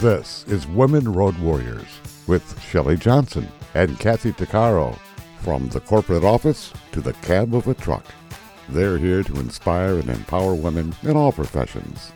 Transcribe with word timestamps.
This 0.00 0.44
is 0.46 0.64
Women 0.68 1.12
Road 1.12 1.36
Warriors 1.40 1.98
with 2.28 2.62
Shelley 2.62 2.96
Johnson 2.96 3.48
and 3.74 3.98
Kathy 3.98 4.30
Tuccaro 4.30 4.96
From 5.40 5.68
the 5.70 5.80
corporate 5.80 6.22
office 6.22 6.72
to 6.92 7.00
the 7.00 7.14
cab 7.14 7.52
of 7.52 7.66
a 7.66 7.74
truck, 7.74 8.04
they're 8.68 8.96
here 8.96 9.24
to 9.24 9.40
inspire 9.40 9.98
and 9.98 10.08
empower 10.08 10.54
women 10.54 10.94
in 11.02 11.16
all 11.16 11.32
professions. 11.32 12.12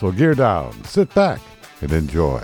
So 0.00 0.10
gear 0.10 0.34
down, 0.34 0.72
sit 0.82 1.14
back, 1.14 1.40
and 1.82 1.92
enjoy. 1.92 2.42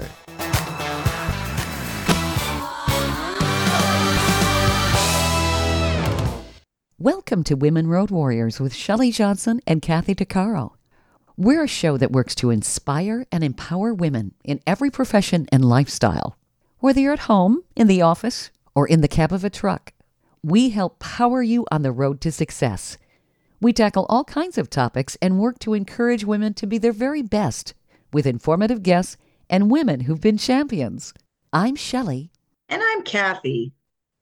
Welcome 6.97 7.43
to 7.43 7.57
Women 7.57 7.89
Road 7.89 8.13
Warriors 8.13 8.61
with 8.61 8.73
Shelley 8.73 9.11
Johnson 9.11 9.59
and 9.67 9.83
Kathy 9.83 10.15
Tuccaro. 10.15 10.76
We're 11.39 11.65
a 11.65 11.69
show 11.69 11.99
that 11.99 12.13
works 12.13 12.35
to 12.37 12.49
inspire 12.49 13.27
and 13.31 13.45
empower 13.45 13.93
women 13.93 14.33
in 14.43 14.63
every 14.67 14.91
profession 14.91 15.47
and 15.53 15.63
lifestyle. 15.63 16.39
Whether 16.79 17.01
you're 17.01 17.13
at 17.13 17.29
home, 17.29 17.63
in 17.75 17.89
the 17.89 18.01
office, 18.01 18.51
or 18.75 18.89
in 18.89 19.03
the 19.03 19.09
cab 19.09 19.35
of 19.35 19.45
a 19.45 19.51
truck, 19.51 19.93
we 20.43 20.71
help 20.71 20.99
power 20.99 21.43
you 21.43 21.67
on 21.71 21.83
the 21.83 21.93
road 21.93 22.23
to 22.23 22.33
success. 22.33 22.97
We 23.61 23.75
tackle 23.75 24.07
all 24.09 24.25
kinds 24.25 24.57
of 24.57 24.71
topics 24.71 25.19
and 25.21 25.39
work 25.39 25.59
to 25.59 25.75
encourage 25.75 26.25
women 26.25 26.55
to 26.55 26.67
be 26.67 26.79
their 26.79 26.93
very 26.93 27.21
best 27.21 27.75
with 28.15 28.27
informative 28.27 28.83
guests 28.83 29.19
and 29.51 29.71
women 29.71 30.01
who've 30.01 30.21
been 30.21 30.39
champions. 30.39 31.13
I'm 31.53 31.77
Shelley. 31.77 32.31
And 32.71 32.83
I'm 32.83 33.03
Kathy. 33.03 33.75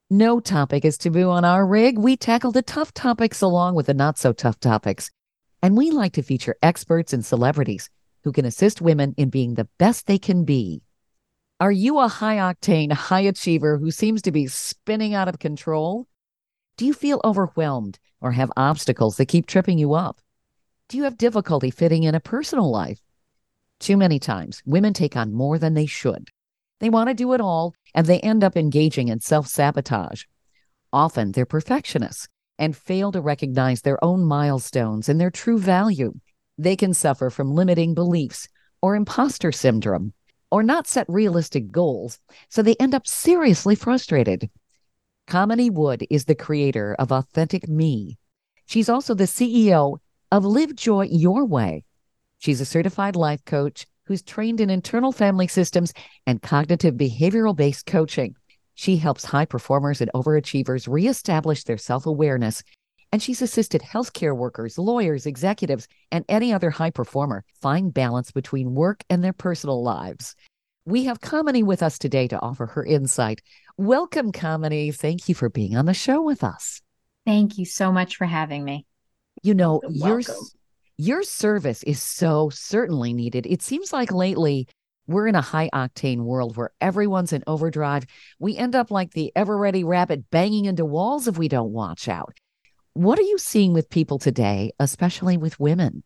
No 0.09 0.41
topic 0.41 0.83
is 0.83 0.97
taboo 0.97 1.29
on 1.29 1.45
our 1.45 1.65
rig. 1.65 1.97
We 1.97 2.17
tackle 2.17 2.51
the 2.51 2.61
tough 2.61 2.93
topics 2.93 3.39
along 3.41 3.75
with 3.75 3.85
the 3.85 3.93
not 3.93 4.17
so 4.17 4.33
tough 4.33 4.59
topics. 4.59 5.11
And 5.65 5.75
we 5.75 5.89
like 5.89 6.13
to 6.13 6.21
feature 6.21 6.55
experts 6.61 7.11
and 7.11 7.25
celebrities 7.25 7.89
who 8.23 8.31
can 8.31 8.45
assist 8.45 8.83
women 8.83 9.15
in 9.17 9.31
being 9.31 9.55
the 9.55 9.67
best 9.79 10.05
they 10.05 10.19
can 10.19 10.43
be. 10.43 10.83
Are 11.59 11.71
you 11.71 11.97
a 11.97 12.07
high 12.07 12.35
octane, 12.35 12.91
high 12.91 13.21
achiever 13.21 13.79
who 13.79 13.89
seems 13.89 14.21
to 14.21 14.31
be 14.31 14.45
spinning 14.45 15.15
out 15.15 15.27
of 15.27 15.39
control? 15.39 16.07
Do 16.77 16.85
you 16.85 16.93
feel 16.93 17.19
overwhelmed 17.23 17.97
or 18.21 18.33
have 18.33 18.51
obstacles 18.55 19.17
that 19.17 19.25
keep 19.25 19.47
tripping 19.47 19.79
you 19.79 19.95
up? 19.95 20.21
Do 20.87 20.97
you 20.97 21.03
have 21.05 21.17
difficulty 21.17 21.71
fitting 21.71 22.03
in 22.03 22.13
a 22.13 22.19
personal 22.19 22.69
life? 22.69 22.99
Too 23.79 23.97
many 23.97 24.19
times, 24.19 24.61
women 24.67 24.93
take 24.93 25.15
on 25.15 25.33
more 25.33 25.57
than 25.57 25.73
they 25.73 25.87
should. 25.87 26.29
They 26.79 26.91
want 26.91 27.09
to 27.09 27.15
do 27.15 27.33
it 27.33 27.41
all, 27.41 27.73
and 27.95 28.05
they 28.05 28.19
end 28.19 28.43
up 28.43 28.55
engaging 28.55 29.07
in 29.07 29.19
self 29.19 29.47
sabotage. 29.47 30.25
Often 30.93 31.31
they're 31.31 31.47
perfectionists 31.47 32.27
and 32.57 32.75
fail 32.75 33.11
to 33.11 33.21
recognize 33.21 33.81
their 33.81 34.03
own 34.03 34.23
milestones 34.23 35.09
and 35.09 35.19
their 35.19 35.31
true 35.31 35.59
value. 35.59 36.13
They 36.57 36.75
can 36.75 36.93
suffer 36.93 37.29
from 37.29 37.53
limiting 37.53 37.93
beliefs 37.93 38.47
or 38.81 38.95
imposter 38.95 39.51
syndrome 39.51 40.13
or 40.51 40.63
not 40.63 40.87
set 40.87 41.05
realistic 41.09 41.71
goals, 41.71 42.19
so 42.49 42.61
they 42.61 42.75
end 42.75 42.95
up 42.95 43.07
seriously 43.07 43.75
frustrated. 43.75 44.49
Kamini 45.27 45.71
Wood 45.71 46.05
is 46.09 46.25
the 46.25 46.35
creator 46.35 46.95
of 46.99 47.09
AuthenticMe. 47.09 48.15
She's 48.65 48.89
also 48.89 49.13
the 49.13 49.25
CEO 49.25 49.97
of 50.31 50.45
Live 50.45 50.75
Joy 50.75 51.07
Your 51.11 51.45
Way. 51.45 51.83
She's 52.37 52.61
a 52.61 52.65
certified 52.65 53.15
life 53.15 53.43
coach 53.43 53.87
who's 54.05 54.21
trained 54.21 54.61
in 54.61 54.69
internal 54.69 55.11
family 55.11 55.47
systems 55.47 55.93
and 56.27 56.41
cognitive 56.41 56.95
behavioral 56.95 57.55
based 57.55 57.85
coaching. 57.85 58.35
She 58.75 58.97
helps 58.97 59.25
high 59.25 59.45
performers 59.45 60.01
and 60.01 60.11
overachievers 60.13 60.87
reestablish 60.87 61.63
their 61.63 61.77
self 61.77 62.05
awareness. 62.05 62.61
And 63.11 63.21
she's 63.21 63.41
assisted 63.41 63.81
healthcare 63.81 64.35
workers, 64.35 64.77
lawyers, 64.77 65.25
executives, 65.25 65.87
and 66.11 66.25
any 66.27 66.51
other 66.51 66.69
high 66.69 66.89
performer 66.89 67.45
find 67.61 67.93
balance 67.93 68.31
between 68.31 68.75
work 68.75 69.03
and 69.09 69.23
their 69.23 69.33
personal 69.33 69.81
lives. 69.81 70.35
We 70.85 71.05
have 71.05 71.21
Kamini 71.21 71.63
with 71.63 71.81
us 71.81 71.97
today 71.97 72.27
to 72.27 72.39
offer 72.41 72.65
her 72.67 72.85
insight. 72.85 73.41
Welcome, 73.77 74.31
Kamini. 74.31 74.93
Thank 74.93 75.29
you 75.29 75.35
for 75.35 75.49
being 75.49 75.77
on 75.77 75.85
the 75.85 75.93
show 75.93 76.21
with 76.21 76.43
us. 76.43 76.81
Thank 77.25 77.57
you 77.57 77.65
so 77.65 77.91
much 77.91 78.17
for 78.17 78.25
having 78.25 78.63
me. 78.63 78.85
You 79.41 79.53
know, 79.53 79.81
your 79.89 80.21
your 80.97 81.23
service 81.23 81.83
is 81.83 82.01
so 82.01 82.49
certainly 82.49 83.13
needed. 83.13 83.47
It 83.47 83.61
seems 83.61 83.91
like 83.91 84.11
lately 84.11 84.67
we're 85.07 85.27
in 85.27 85.35
a 85.35 85.41
high 85.41 85.69
octane 85.73 86.19
world 86.19 86.57
where 86.57 86.71
everyone's 86.81 87.33
in 87.33 87.43
overdrive. 87.47 88.05
We 88.39 88.57
end 88.57 88.75
up 88.75 88.91
like 88.91 89.11
the 89.11 89.31
ever 89.35 89.57
ready 89.57 89.83
rabbit 89.83 90.29
banging 90.31 90.65
into 90.65 90.85
walls 90.85 91.27
if 91.27 91.37
we 91.37 91.47
don't 91.47 91.71
watch 91.71 92.07
out. 92.07 92.33
What 92.93 93.19
are 93.19 93.23
you 93.23 93.37
seeing 93.37 93.73
with 93.73 93.89
people 93.89 94.19
today, 94.19 94.71
especially 94.79 95.37
with 95.37 95.59
women? 95.59 96.03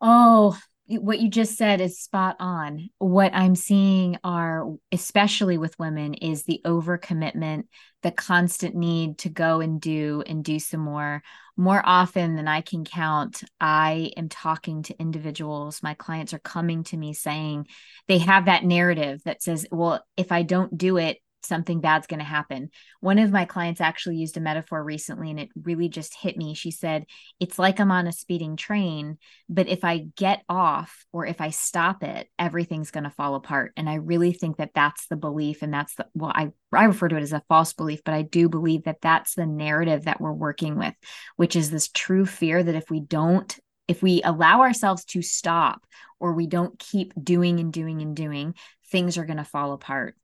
Oh, 0.00 0.58
what 0.86 1.20
you 1.20 1.28
just 1.28 1.56
said 1.56 1.80
is 1.80 2.00
spot 2.00 2.36
on. 2.40 2.90
What 2.98 3.32
I'm 3.34 3.54
seeing 3.54 4.18
are, 4.24 4.66
especially 4.90 5.56
with 5.56 5.78
women, 5.78 6.14
is 6.14 6.42
the 6.42 6.60
overcommitment, 6.64 7.64
the 8.02 8.10
constant 8.10 8.74
need 8.74 9.18
to 9.18 9.28
go 9.28 9.60
and 9.60 9.80
do 9.80 10.22
and 10.26 10.44
do 10.44 10.58
some 10.58 10.80
more. 10.80 11.22
More 11.56 11.82
often 11.84 12.34
than 12.34 12.48
I 12.48 12.62
can 12.62 12.84
count, 12.84 13.42
I 13.60 14.12
am 14.16 14.28
talking 14.28 14.82
to 14.84 14.98
individuals. 14.98 15.82
My 15.82 15.94
clients 15.94 16.34
are 16.34 16.38
coming 16.38 16.84
to 16.84 16.96
me 16.96 17.12
saying 17.12 17.68
they 18.08 18.18
have 18.18 18.46
that 18.46 18.64
narrative 18.64 19.22
that 19.24 19.42
says, 19.42 19.66
well, 19.70 20.04
if 20.16 20.32
I 20.32 20.42
don't 20.42 20.76
do 20.76 20.96
it, 20.96 21.18
something 21.44 21.80
bad's 21.80 22.06
going 22.06 22.20
to 22.20 22.24
happen. 22.24 22.70
One 23.00 23.18
of 23.18 23.30
my 23.30 23.44
clients 23.44 23.80
actually 23.80 24.16
used 24.16 24.36
a 24.36 24.40
metaphor 24.40 24.82
recently 24.82 25.30
and 25.30 25.40
it 25.40 25.48
really 25.60 25.88
just 25.88 26.14
hit 26.14 26.36
me. 26.36 26.54
She 26.54 26.70
said, 26.70 27.06
It's 27.40 27.58
like 27.58 27.80
I'm 27.80 27.90
on 27.90 28.06
a 28.06 28.12
speeding 28.12 28.56
train, 28.56 29.18
but 29.48 29.68
if 29.68 29.84
I 29.84 30.06
get 30.16 30.42
off 30.48 31.04
or 31.12 31.26
if 31.26 31.40
I 31.40 31.50
stop 31.50 32.02
it, 32.02 32.28
everything's 32.38 32.90
going 32.90 33.04
to 33.04 33.10
fall 33.10 33.34
apart. 33.34 33.72
And 33.76 33.88
I 33.88 33.94
really 33.94 34.32
think 34.32 34.58
that 34.58 34.72
that's 34.74 35.06
the 35.06 35.16
belief. 35.16 35.62
And 35.62 35.72
that's 35.72 35.94
the, 35.94 36.06
well, 36.14 36.32
I, 36.34 36.52
I 36.72 36.84
refer 36.84 37.08
to 37.08 37.16
it 37.16 37.22
as 37.22 37.32
a 37.32 37.42
false 37.48 37.72
belief, 37.72 38.02
but 38.04 38.14
I 38.14 38.22
do 38.22 38.48
believe 38.48 38.84
that 38.84 39.00
that's 39.02 39.34
the 39.34 39.46
narrative 39.46 40.04
that 40.04 40.20
we're 40.20 40.32
working 40.32 40.78
with, 40.78 40.94
which 41.36 41.56
is 41.56 41.70
this 41.70 41.88
true 41.88 42.26
fear 42.26 42.62
that 42.62 42.74
if 42.74 42.90
we 42.90 43.00
don't 43.00 43.58
if 43.88 44.02
we 44.02 44.22
allow 44.22 44.60
ourselves 44.60 45.04
to 45.04 45.22
stop 45.22 45.84
or 46.20 46.32
we 46.32 46.46
don't 46.46 46.78
keep 46.78 47.12
doing 47.22 47.60
and 47.60 47.72
doing 47.72 48.00
and 48.00 48.16
doing, 48.16 48.54
things 48.90 49.18
are 49.18 49.24
going 49.24 49.38
to 49.38 49.44
fall 49.44 49.72
apart. 49.72 50.14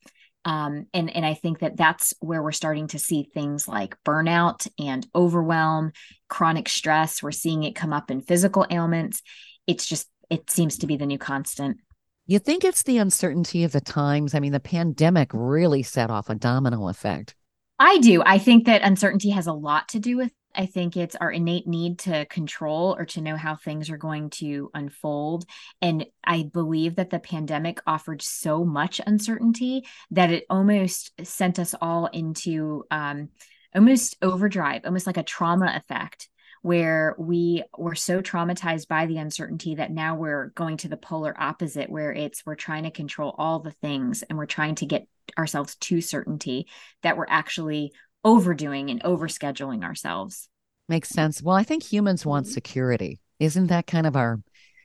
Um, 0.45 0.87
and 0.95 1.15
and 1.15 1.27
I 1.27 1.35
think 1.35 1.59
that 1.61 1.77
that's 1.77 2.15
where 2.21 2.43
we're 2.43 2.53
starting 2.53 2.87
to 2.89 2.99
see 2.99 3.23
things 3.23 3.69
like 3.69 3.97
burnout 4.05 4.69
and 4.79 5.07
overwhelm, 5.15 5.93
chronic 6.29 6.69
stress. 6.69 7.23
We're 7.23 7.33
seeing 7.33 7.65
it 7.65 7.75
come 7.75 7.93
up 7.93 8.11
in 8.11 8.21
physical 8.21 8.67
ailments. 8.71 9.23
It's 9.67 9.87
just 9.87 10.09
it 10.31 10.51
seems 10.51 10.79
to 10.79 10.87
be 10.87 10.97
the 10.97 11.07
new 11.07 11.19
constant. 11.19 11.79
You 12.27 12.39
think 12.39 12.63
it's 12.63 12.83
the 12.83 12.99
uncertainty 12.99 13.65
of 13.65 13.73
the 13.73 13.81
times? 13.81 14.35
I 14.35 14.41
mean, 14.41 14.53
the 14.53 14.61
pandemic 14.61 15.31
really 15.33 15.83
set 15.83 16.11
off 16.11 16.29
a 16.29 16.35
domino 16.35 16.89
effect. 16.89 17.35
I 17.79 17.99
do. 17.99 18.23
I 18.25 18.39
think 18.39 18.67
that 18.67 18.83
uncertainty 18.83 19.31
has 19.31 19.47
a 19.47 19.53
lot 19.53 19.89
to 19.91 19.99
do 19.99 20.17
with 20.17 20.33
I 20.59 20.67
think 20.67 20.97
it's 20.97 21.15
our 21.15 21.31
innate 21.31 21.69
need 21.69 22.01
to 22.01 22.27
control 22.27 22.97
or 22.99 23.07
to 23.07 23.21
know 23.21 23.37
how 23.37 23.55
things 23.55 23.91
are 23.91 23.97
going 23.97 24.31
to 24.31 24.71
unfold. 24.75 25.45
And 25.81 26.05
I 26.25 26.51
believe 26.53 26.97
that 26.97 27.11
the 27.11 27.21
pandemic 27.21 27.81
offered 27.87 28.21
so 28.21 28.65
much 28.65 29.01
uncertainty 29.07 29.87
that 30.11 30.33
it 30.33 30.45
almost 30.51 31.13
sent 31.25 31.61
us 31.61 31.77
all 31.81 32.07
into 32.07 32.85
um, 32.91 33.29
almost 33.73 34.17
overdrive, 34.21 34.83
almost 34.85 35.07
like 35.07 35.17
a 35.17 35.23
trauma 35.23 35.73
effect 35.77 36.29
where 36.63 37.15
we 37.19 37.63
were 37.77 37.95
so 37.95 38.21
traumatized 38.21 38.89
by 38.89 39.07
the 39.07 39.19
uncertainty 39.19 39.77
that 39.77 39.93
now 39.93 40.17
we're 40.17 40.49
going 40.57 40.77
to 40.77 40.89
the 40.89 40.97
polar 40.97 41.35
opposite 41.41 41.89
where 41.89 42.13
it's 42.13 42.45
we're 42.45 42.57
trying 42.57 42.83
to 42.83 42.91
control 42.91 43.33
all 43.39 43.61
the 43.61 43.71
things 43.71 44.25
and 44.25 44.37
we're 44.37 44.45
trying 44.45 44.75
to 44.75 44.87
get 44.87 45.07
ourselves 45.39 45.77
to 45.77 46.01
certainty 46.01 46.67
that 47.03 47.17
we're 47.17 47.27
actually 47.29 47.93
overdoing 48.29 48.91
and 48.91 49.03
overscheduling 49.05 49.83
ourselves. 49.83 50.51
Makes 50.87 51.09
sense. 51.09 51.43
Well, 51.43 51.57
I 51.57 51.63
think 51.63 51.83
humans 51.83 52.27
want 52.27 52.45
mm-hmm. 52.45 52.53
security. 52.53 53.21
Isn't 53.41 53.69
that 53.69 53.87
kind 53.87 54.07
of 54.07 54.17
our 54.17 54.41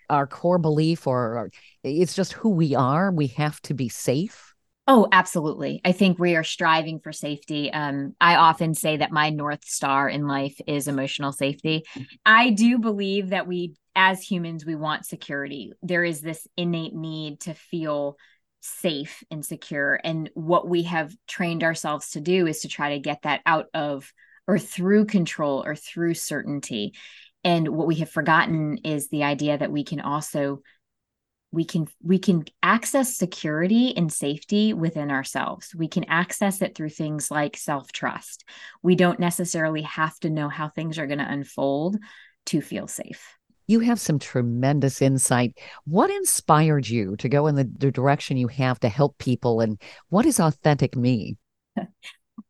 our 0.09 0.27
core 0.27 0.59
belief 0.59 1.07
or, 1.07 1.37
or 1.37 1.51
it's 1.83 2.15
just 2.15 2.33
who 2.33 2.49
we 2.49 2.73
are? 2.75 3.11
We 3.11 3.27
have 3.27 3.62
to 3.63 3.73
be 3.73 3.89
safe. 3.89 4.53
Oh, 4.88 5.07
absolutely. 5.12 5.81
I 5.83 5.91
think 5.94 6.19
we 6.19 6.35
are 6.35 6.44
striving 6.44 7.00
for 7.00 7.12
safety. 7.12 7.71
Um, 7.71 8.15
I 8.19 8.35
often 8.35 8.73
say 8.73 8.97
that 8.97 9.12
my 9.12 9.29
North 9.29 9.63
Star 9.65 10.09
in 10.09 10.27
life 10.27 10.59
is 10.68 10.88
emotional 10.88 11.31
safety. 11.31 11.83
I 12.25 12.50
do 12.50 12.79
believe 12.79 13.29
that 13.29 13.47
we, 13.47 13.75
as 13.95 14.21
humans, 14.21 14.65
we 14.65 14.75
want 14.75 15.06
security. 15.06 15.71
There 15.81 16.03
is 16.03 16.21
this 16.21 16.45
innate 16.57 16.94
need 16.94 17.41
to 17.41 17.53
feel 17.53 18.18
safe 18.63 19.24
and 19.30 19.45
secure. 19.45 20.00
And 20.04 20.30
what 20.33 20.68
we 20.68 20.83
have 20.83 21.15
trained 21.27 21.63
ourselves 21.63 22.12
to 22.12 22.21
do 22.21 22.48
is 22.48 22.62
to 22.62 22.68
try 22.68 22.94
to 22.94 23.00
get 23.00 23.24
that 23.24 23.42
out 23.45 23.68
of 23.74 24.12
or 24.48 24.57
through 24.57 25.06
control 25.06 25.63
or 25.65 25.75
through 25.75 26.13
certainty. 26.15 26.94
And 27.44 27.68
what 27.68 27.88
we 27.88 27.95
have 27.95 28.10
forgotten 28.10 28.80
is 28.80 29.10
the 29.10 29.24
idea 29.24 29.57
that 29.57 29.71
we 29.71 29.83
can 29.83 30.00
also 30.00 30.62
we 31.51 31.65
can 31.65 31.88
we 32.01 32.18
can 32.18 32.44
access 32.63 33.15
security 33.15 33.95
and 33.95 34.12
safety 34.12 34.74
within 34.74 35.12
ourselves 35.12 35.75
we 35.75 35.88
can 35.88 36.04
access 36.06 36.63
it 36.63 36.74
through 36.74 36.89
things 36.89 37.30
like 37.30 37.56
self-trust 37.56 38.44
we 38.81 38.95
don't 38.95 39.19
necessarily 39.19 39.83
have 39.83 40.19
to 40.19 40.31
know 40.31 40.50
how 40.50 40.68
things 40.68 40.98
are 40.98 41.06
going 41.06 41.19
to 41.19 41.31
unfold 41.31 41.95
to 42.48 42.59
feel 42.59 42.88
safe 42.88 43.38
You 43.68 43.80
have 43.81 44.00
some 44.00 44.19
tremendous 44.19 45.01
insight. 45.01 45.57
What 45.86 46.10
inspired 46.10 46.88
you 46.88 47.15
to 47.18 47.30
go 47.30 47.48
in 47.48 47.56
the, 47.56 47.69
the 47.77 47.92
direction 47.92 48.38
you 48.38 48.48
have 48.50 48.80
to 48.81 48.89
help 48.89 49.18
people? 49.18 49.62
And 49.62 49.81
what 50.10 50.25
is 50.25 50.38
AuthenticMe? 50.38 51.38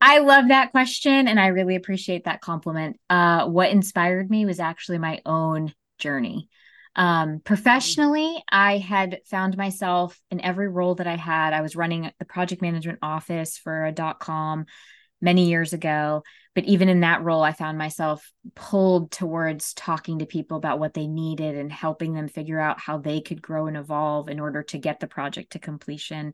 I 0.01 0.19
love 0.19 0.49
that 0.49 0.71
question 0.71 1.27
and 1.27 1.39
I 1.39 1.47
really 1.47 1.75
appreciate 1.75 2.25
that 2.25 2.41
compliment. 2.41 2.99
Uh, 3.09 3.47
what 3.47 3.69
inspired 3.69 4.29
me 4.29 4.45
was 4.45 4.59
actually 4.59 4.97
my 4.97 5.21
own 5.25 5.73
journey. 5.97 6.49
Um, 6.95 7.39
professionally, 7.43 8.43
I 8.51 8.77
had 8.77 9.21
found 9.25 9.57
myself 9.57 10.19
in 10.29 10.41
every 10.41 10.67
role 10.67 10.95
that 10.95 11.07
I 11.07 11.15
had. 11.15 11.53
I 11.53 11.61
was 11.61 11.75
running 11.75 12.11
the 12.19 12.25
project 12.25 12.61
management 12.61 12.99
office 13.01 13.57
for 13.57 13.85
a 13.85 13.91
dot 13.91 14.19
com 14.19 14.65
many 15.21 15.49
years 15.49 15.73
ago. 15.73 16.23
But 16.55 16.65
even 16.65 16.87
in 16.87 16.99
that 16.99 17.23
role, 17.23 17.41
I 17.41 17.51
found 17.51 17.77
myself 17.77 18.31
pulled 18.53 19.11
towards 19.11 19.73
talking 19.73 20.19
to 20.19 20.25
people 20.25 20.57
about 20.57 20.79
what 20.79 20.93
they 20.93 21.07
needed 21.07 21.55
and 21.55 21.71
helping 21.71 22.13
them 22.13 22.27
figure 22.27 22.59
out 22.59 22.79
how 22.79 22.99
they 22.99 23.21
could 23.21 23.41
grow 23.41 23.67
and 23.67 23.77
evolve 23.77 24.29
in 24.29 24.39
order 24.39 24.61
to 24.63 24.77
get 24.77 24.99
the 24.99 25.07
project 25.07 25.53
to 25.53 25.59
completion. 25.59 26.33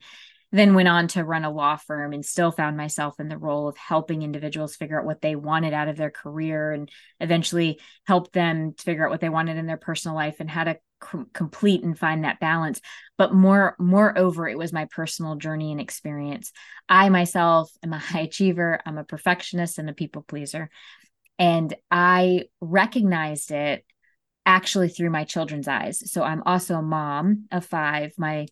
Then 0.51 0.73
went 0.73 0.89
on 0.89 1.07
to 1.09 1.23
run 1.23 1.45
a 1.45 1.51
law 1.51 1.77
firm 1.77 2.11
and 2.11 2.25
still 2.25 2.51
found 2.51 2.75
myself 2.75 3.19
in 3.19 3.29
the 3.29 3.37
role 3.37 3.67
of 3.67 3.77
helping 3.77 4.23
individuals 4.23 4.75
figure 4.75 4.99
out 4.99 5.05
what 5.05 5.21
they 5.21 5.35
wanted 5.35 5.73
out 5.73 5.87
of 5.87 5.95
their 5.95 6.09
career 6.09 6.71
and 6.71 6.89
eventually 7.19 7.79
help 8.05 8.31
them 8.31 8.73
figure 8.73 9.05
out 9.05 9.11
what 9.11 9.21
they 9.21 9.29
wanted 9.29 9.57
in 9.57 9.67
their 9.67 9.77
personal 9.77 10.15
life 10.15 10.37
and 10.39 10.49
how 10.49 10.63
to 10.63 10.77
c- 11.03 11.19
complete 11.33 11.83
and 11.83 11.97
find 11.97 12.23
that 12.23 12.39
balance. 12.39 12.81
But 13.17 13.33
more 13.33 13.75
moreover 13.79 14.47
it 14.47 14.57
was 14.57 14.73
my 14.73 14.85
personal 14.85 15.35
journey 15.35 15.71
and 15.71 15.81
experience. 15.81 16.51
I 16.87 17.09
myself 17.09 17.71
am 17.83 17.93
a 17.93 17.97
high 17.99 18.21
achiever. 18.21 18.79
I'm 18.85 18.97
a 18.97 19.03
perfectionist 19.03 19.77
and 19.79 19.89
a 19.89 19.93
people 19.93 20.21
pleaser. 20.21 20.69
And 21.37 21.73
i 21.89 22.45
recognized 22.59 23.51
it 23.51 23.85
actually 24.45 24.89
through 24.89 25.09
my 25.09 25.23
children's 25.23 25.67
eyes. 25.67 26.11
So 26.11 26.23
i'm 26.23 26.43
also 26.45 26.75
a 26.75 26.81
mom 26.81 27.45
of 27.51 27.65
five. 27.65 28.13
My 28.17 28.47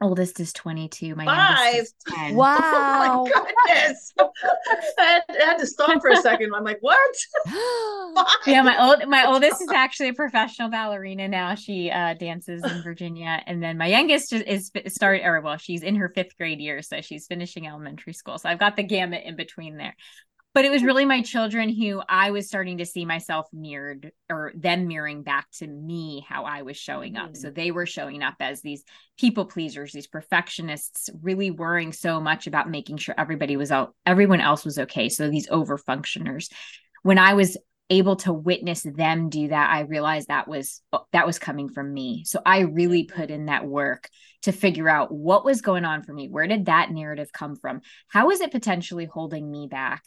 oldest 0.00 0.40
is 0.40 0.52
22 0.52 1.14
my 1.14 1.24
five 1.24 1.74
youngest 1.74 1.96
is 2.08 2.14
10. 2.14 2.34
Wow. 2.34 2.56
oh 2.58 3.24
my 3.24 3.52
goodness. 3.66 4.12
I, 4.18 5.02
had, 5.02 5.22
I 5.28 5.44
had 5.44 5.58
to 5.58 5.66
stop 5.66 6.00
for 6.00 6.10
a 6.10 6.16
second. 6.16 6.52
I'm 6.54 6.64
like 6.64 6.78
what? 6.80 7.16
Five? 7.46 8.26
yeah 8.46 8.62
my 8.62 8.82
old 8.82 9.08
my 9.08 9.26
oldest 9.26 9.60
is 9.60 9.68
actually 9.70 10.08
a 10.08 10.14
professional 10.14 10.68
ballerina 10.68 11.28
now. 11.28 11.54
She 11.54 11.90
uh, 11.90 12.14
dances 12.14 12.62
in 12.64 12.82
virginia. 12.82 13.42
And 13.46 13.62
then 13.62 13.78
my 13.78 13.86
youngest 13.86 14.32
is, 14.32 14.70
is 14.74 14.94
started 14.94 15.24
or 15.24 15.40
well 15.40 15.56
she's 15.58 15.82
in 15.82 15.96
her 15.96 16.08
fifth 16.08 16.36
grade 16.36 16.60
year 16.60 16.82
so 16.82 17.00
she's 17.00 17.26
finishing 17.26 17.66
elementary 17.66 18.12
school. 18.12 18.38
So 18.38 18.48
i've 18.48 18.58
got 18.58 18.76
the 18.76 18.82
gamut 18.82 19.22
in 19.24 19.36
between 19.36 19.76
there 19.76 19.96
but 20.52 20.64
it 20.64 20.70
was 20.70 20.82
really 20.82 21.04
my 21.04 21.22
children 21.22 21.68
who 21.68 22.02
I 22.08 22.32
was 22.32 22.48
starting 22.48 22.78
to 22.78 22.86
see 22.86 23.04
myself 23.04 23.46
mirrored 23.52 24.10
or 24.28 24.52
them 24.56 24.88
mirroring 24.88 25.22
back 25.22 25.48
to 25.58 25.66
me 25.66 26.24
how 26.28 26.44
I 26.44 26.62
was 26.62 26.76
showing 26.76 27.16
up. 27.16 27.32
Mm. 27.32 27.36
So 27.36 27.50
they 27.50 27.70
were 27.70 27.86
showing 27.86 28.22
up 28.22 28.34
as 28.40 28.60
these 28.60 28.82
people 29.18 29.44
pleasers, 29.44 29.92
these 29.92 30.08
perfectionists, 30.08 31.08
really 31.22 31.50
worrying 31.50 31.92
so 31.92 32.20
much 32.20 32.46
about 32.46 32.68
making 32.68 32.96
sure 32.96 33.14
everybody 33.16 33.56
was 33.56 33.70
out, 33.70 33.94
everyone 34.04 34.40
else 34.40 34.64
was 34.64 34.78
okay. 34.78 35.08
So 35.08 35.30
these 35.30 35.48
over 35.50 35.78
functioners. 35.78 36.48
When 37.02 37.18
I 37.18 37.34
was 37.34 37.56
able 37.88 38.16
to 38.16 38.32
witness 38.32 38.82
them 38.82 39.28
do 39.28 39.48
that, 39.48 39.70
I 39.70 39.80
realized 39.80 40.28
that 40.28 40.48
was 40.48 40.80
that 41.12 41.26
was 41.26 41.38
coming 41.38 41.68
from 41.68 41.92
me. 41.92 42.24
So 42.24 42.40
I 42.44 42.60
really 42.60 43.04
mm-hmm. 43.04 43.20
put 43.20 43.30
in 43.30 43.46
that 43.46 43.66
work 43.66 44.08
to 44.42 44.52
figure 44.52 44.88
out 44.88 45.12
what 45.12 45.44
was 45.44 45.60
going 45.60 45.84
on 45.84 46.02
for 46.02 46.12
me. 46.12 46.28
Where 46.28 46.46
did 46.46 46.66
that 46.66 46.90
narrative 46.90 47.32
come 47.32 47.56
from? 47.56 47.82
How 48.08 48.30
is 48.30 48.40
it 48.40 48.52
potentially 48.52 49.04
holding 49.04 49.50
me 49.50 49.68
back? 49.70 50.04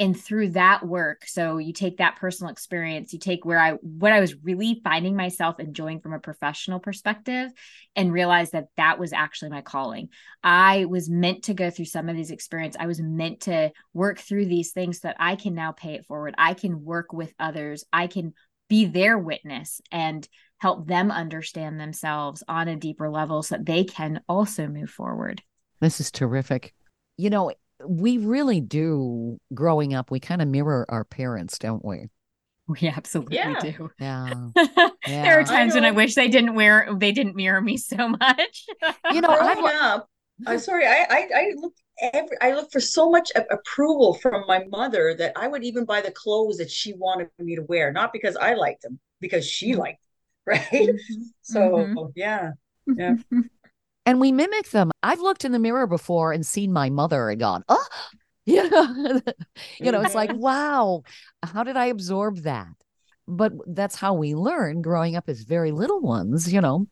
And 0.00 0.18
through 0.18 0.48
that 0.48 0.84
work 0.84 1.24
so 1.26 1.58
you 1.58 1.72
take 1.72 1.98
that 1.98 2.16
personal 2.16 2.50
experience 2.50 3.12
you 3.12 3.18
take 3.18 3.44
where 3.44 3.60
i 3.60 3.72
what 3.72 4.12
i 4.12 4.20
was 4.20 4.34
really 4.42 4.80
finding 4.82 5.14
myself 5.14 5.60
enjoying 5.60 6.00
from 6.00 6.14
a 6.14 6.18
professional 6.18 6.80
perspective 6.80 7.52
and 7.94 8.12
realize 8.12 8.50
that 8.50 8.68
that 8.76 8.98
was 8.98 9.12
actually 9.12 9.50
my 9.50 9.60
calling. 9.60 10.08
I 10.42 10.84
was 10.86 11.10
meant 11.10 11.44
to 11.44 11.54
go 11.54 11.70
through 11.70 11.84
some 11.84 12.08
of 12.08 12.16
these 12.16 12.30
experiences 12.30 12.78
i 12.80 12.86
was 12.86 13.00
meant 13.00 13.40
to 13.42 13.70
work 13.94 14.18
through 14.18 14.46
these 14.46 14.72
things 14.72 15.00
so 15.00 15.08
that 15.08 15.16
i 15.20 15.36
can 15.36 15.54
now 15.54 15.72
pay 15.72 15.94
it 15.94 16.06
forward 16.06 16.34
i 16.38 16.54
can 16.54 16.84
work 16.84 17.12
with 17.12 17.32
others 17.38 17.84
i 17.92 18.06
can 18.06 18.32
be 18.70 18.86
their 18.86 19.18
witness 19.18 19.82
and 19.92 20.26
help 20.58 20.86
them 20.86 21.10
understand 21.10 21.80
themselves 21.80 22.42
on 22.48 22.68
a 22.68 22.76
deeper 22.76 23.10
level 23.10 23.42
so 23.42 23.56
that 23.56 23.66
they 23.66 23.82
can 23.82 24.20
also 24.28 24.68
move 24.68 24.90
forward. 24.90 25.42
This 25.80 26.00
is 26.00 26.10
terrific. 26.10 26.72
You 27.16 27.30
know 27.30 27.52
we 27.86 28.18
really 28.18 28.60
do 28.60 29.38
growing 29.54 29.94
up 29.94 30.10
we 30.10 30.20
kind 30.20 30.42
of 30.42 30.48
mirror 30.48 30.86
our 30.88 31.04
parents 31.04 31.58
don't 31.58 31.84
we 31.84 32.08
we 32.68 32.88
absolutely 32.88 33.54
Yeah. 33.54 33.56
do 33.56 33.90
yeah 33.98 34.48
there 35.22 35.38
are 35.38 35.44
Yeah. 35.44 35.44
times 35.44 35.74
when 35.74 35.84
i 35.84 35.90
wish 35.90 36.14
they 36.14 36.28
didn't 36.28 36.54
wear 36.54 36.88
they 36.98 37.12
didn't 37.12 37.36
mirror 37.36 37.60
me 37.60 37.76
so 37.76 38.08
much 38.08 38.66
you 39.08 39.20
know 39.20 39.36
growing 39.38 39.66
I, 39.66 39.70
up 39.72 40.08
i'm 40.46 40.58
sorry 40.58 40.86
i 40.86 41.06
i, 41.10 41.28
I 41.34 41.52
look 41.56 41.74
every 42.00 42.36
i 42.40 42.52
look 42.54 42.72
for 42.72 42.80
so 42.80 43.10
much 43.10 43.30
approval 43.50 44.14
from 44.14 44.44
my 44.46 44.64
mother 44.64 45.14
that 45.18 45.32
i 45.36 45.48
would 45.48 45.64
even 45.64 45.84
buy 45.84 46.00
the 46.00 46.12
clothes 46.12 46.58
that 46.58 46.70
she 46.70 46.92
wanted 46.94 47.28
me 47.38 47.56
to 47.56 47.62
wear 47.62 47.92
not 47.92 48.12
because 48.12 48.36
i 48.36 48.54
liked 48.54 48.82
them 48.82 48.98
because 49.20 49.46
she 49.46 49.74
liked 49.74 50.00
them 50.46 50.54
right 50.72 50.88
Mhm, 50.88 51.32
so 51.42 51.88
mhm. 51.92 52.14
yeah 52.14 52.52
Yeah. 52.96 53.16
and 54.06 54.20
we 54.20 54.32
mimic 54.32 54.70
them. 54.70 54.90
I've 55.02 55.20
looked 55.20 55.44
in 55.44 55.52
the 55.52 55.58
mirror 55.58 55.86
before 55.86 56.32
and 56.32 56.44
seen 56.44 56.72
my 56.72 56.90
mother 56.90 57.30
and 57.30 57.40
gone 57.40 57.64
oh 57.68 57.86
you 58.46 58.68
know 58.68 59.20
you 59.78 59.92
know 59.92 60.00
it's 60.00 60.14
like 60.14 60.32
wow 60.34 61.02
how 61.42 61.62
did 61.62 61.76
i 61.76 61.86
absorb 61.86 62.38
that? 62.38 62.68
But 63.28 63.52
that's 63.66 63.94
how 63.94 64.14
we 64.14 64.34
learn 64.34 64.82
growing 64.82 65.14
up 65.14 65.28
as 65.28 65.42
very 65.42 65.70
little 65.70 66.00
ones 66.00 66.52
you 66.52 66.60
know? 66.60 66.86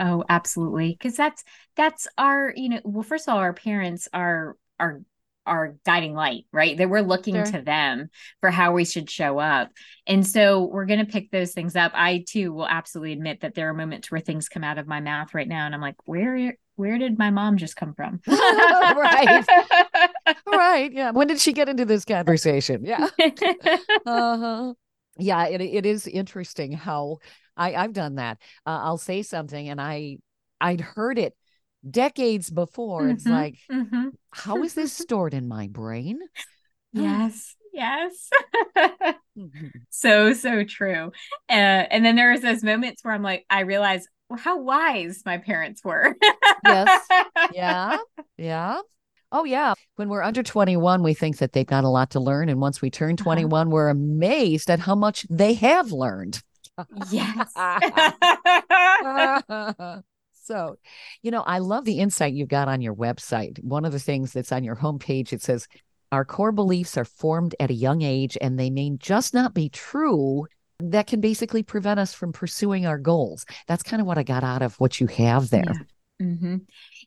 Oh, 0.00 0.24
absolutely. 0.30 0.92
Because 0.92 1.14
that's 1.14 1.44
that's 1.76 2.08
our, 2.16 2.54
you 2.56 2.70
know, 2.70 2.80
well, 2.84 3.02
first 3.02 3.28
of 3.28 3.34
all, 3.34 3.38
our 3.38 3.52
parents 3.52 4.08
are 4.14 4.56
are 4.78 5.02
our 5.50 5.76
guiding 5.84 6.14
light, 6.14 6.46
right? 6.52 6.78
That 6.78 6.88
we're 6.88 7.02
looking 7.02 7.34
Sure. 7.34 7.44
to 7.44 7.60
them 7.62 8.08
for 8.40 8.50
how 8.50 8.72
we 8.72 8.84
should 8.86 9.10
show 9.10 9.38
up. 9.38 9.68
And 10.06 10.26
so 10.26 10.64
we're 10.64 10.86
gonna 10.86 11.04
pick 11.04 11.30
those 11.30 11.52
things 11.52 11.76
up. 11.76 11.92
I 11.94 12.24
too 12.26 12.52
will 12.54 12.66
absolutely 12.68 13.12
admit 13.12 13.40
that 13.42 13.54
there 13.54 13.68
are 13.68 13.74
moments 13.74 14.10
where 14.10 14.20
things 14.20 14.48
come 14.48 14.64
out 14.64 14.78
of 14.78 14.86
my 14.86 15.00
mouth 15.00 15.34
right 15.34 15.48
now, 15.48 15.66
and 15.66 15.74
I'm 15.74 15.80
like, 15.82 15.96
where 16.06 16.56
where 16.76 16.96
did 16.96 17.18
my 17.18 17.28
mom 17.30 17.58
just 17.58 17.76
come 17.76 17.92
from? 17.94 18.20
Right. 18.30 19.44
right 20.46 20.92
yeah 20.92 21.10
when 21.10 21.26
did 21.26 21.40
she 21.40 21.52
get 21.52 21.68
into 21.68 21.84
this 21.84 22.04
conversation 22.04 22.84
yeah 22.84 23.08
uh-huh 24.06 24.74
yeah 25.18 25.46
it, 25.46 25.60
it 25.60 25.86
is 25.86 26.06
interesting 26.06 26.72
how 26.72 27.18
i 27.56 27.74
i've 27.74 27.92
done 27.92 28.16
that 28.16 28.38
uh, 28.66 28.80
i'll 28.84 28.98
say 28.98 29.22
something 29.22 29.68
and 29.68 29.80
i 29.80 30.16
i'd 30.60 30.80
heard 30.80 31.18
it 31.18 31.34
decades 31.88 32.50
before 32.50 33.08
it's 33.08 33.24
Mhm, 33.24 33.30
like 33.30 33.56
mhm. 33.70 34.10
how 34.32 34.62
is 34.62 34.74
this 34.74 34.92
stored 34.96 35.34
in 35.34 35.48
my 35.48 35.68
brain 35.68 36.20
Yes. 36.92 37.56
Yes. 37.72 38.30
Mhm. 39.38 39.70
so 39.90 40.32
so 40.34 40.64
true 40.64 41.12
uh, 41.48 41.52
and 41.52 42.04
then 42.04 42.16
there's 42.16 42.40
those 42.40 42.62
moments 42.64 43.02
where 43.04 43.14
i'm 43.14 43.22
like 43.22 43.46
i 43.48 43.60
realize 43.60 44.06
well, 44.28 44.38
how 44.40 44.58
wise 44.60 45.22
my 45.24 45.38
parents 45.38 45.82
were 45.84 46.14
Yes. 46.66 47.06
yeah 47.54 47.96
yeah 48.36 48.80
oh 49.32 49.44
yeah 49.44 49.72
when 49.96 50.08
we're 50.08 50.22
under 50.22 50.42
21 50.42 51.02
we 51.04 51.14
think 51.14 51.38
that 51.38 51.52
they've 51.52 51.66
got 51.66 51.84
a 51.84 51.88
lot 51.88 52.10
to 52.10 52.20
learn 52.20 52.48
and 52.48 52.60
once 52.60 52.82
we 52.82 52.90
turn 52.90 53.16
21 53.16 53.70
we're 53.70 53.88
amazed 53.88 54.68
at 54.68 54.80
how 54.80 54.96
much 54.96 55.24
they 55.30 55.54
have 55.54 55.92
learned 55.92 56.42
yes 57.10 57.52
so, 60.50 60.78
you 61.22 61.30
know, 61.30 61.42
I 61.42 61.58
love 61.58 61.84
the 61.84 62.00
insight 62.00 62.32
you've 62.34 62.48
got 62.48 62.66
on 62.66 62.80
your 62.80 62.94
website. 62.94 63.62
One 63.62 63.84
of 63.84 63.92
the 63.92 64.00
things 64.00 64.32
that's 64.32 64.50
on 64.50 64.64
your 64.64 64.74
homepage, 64.74 65.32
it 65.32 65.42
says, 65.42 65.68
Our 66.10 66.24
core 66.24 66.50
beliefs 66.50 66.96
are 66.96 67.04
formed 67.04 67.54
at 67.60 67.70
a 67.70 67.74
young 67.74 68.02
age 68.02 68.36
and 68.40 68.58
they 68.58 68.68
may 68.68 68.90
just 68.98 69.32
not 69.32 69.54
be 69.54 69.68
true. 69.68 70.46
That 70.80 71.06
can 71.06 71.20
basically 71.20 71.62
prevent 71.62 72.00
us 72.00 72.14
from 72.14 72.32
pursuing 72.32 72.84
our 72.84 72.98
goals. 72.98 73.46
That's 73.68 73.84
kind 73.84 74.00
of 74.00 74.08
what 74.08 74.18
I 74.18 74.24
got 74.24 74.42
out 74.42 74.62
of 74.62 74.74
what 74.80 74.98
you 74.98 75.06
have 75.06 75.50
there. 75.50 75.86
Hmm 76.20 76.56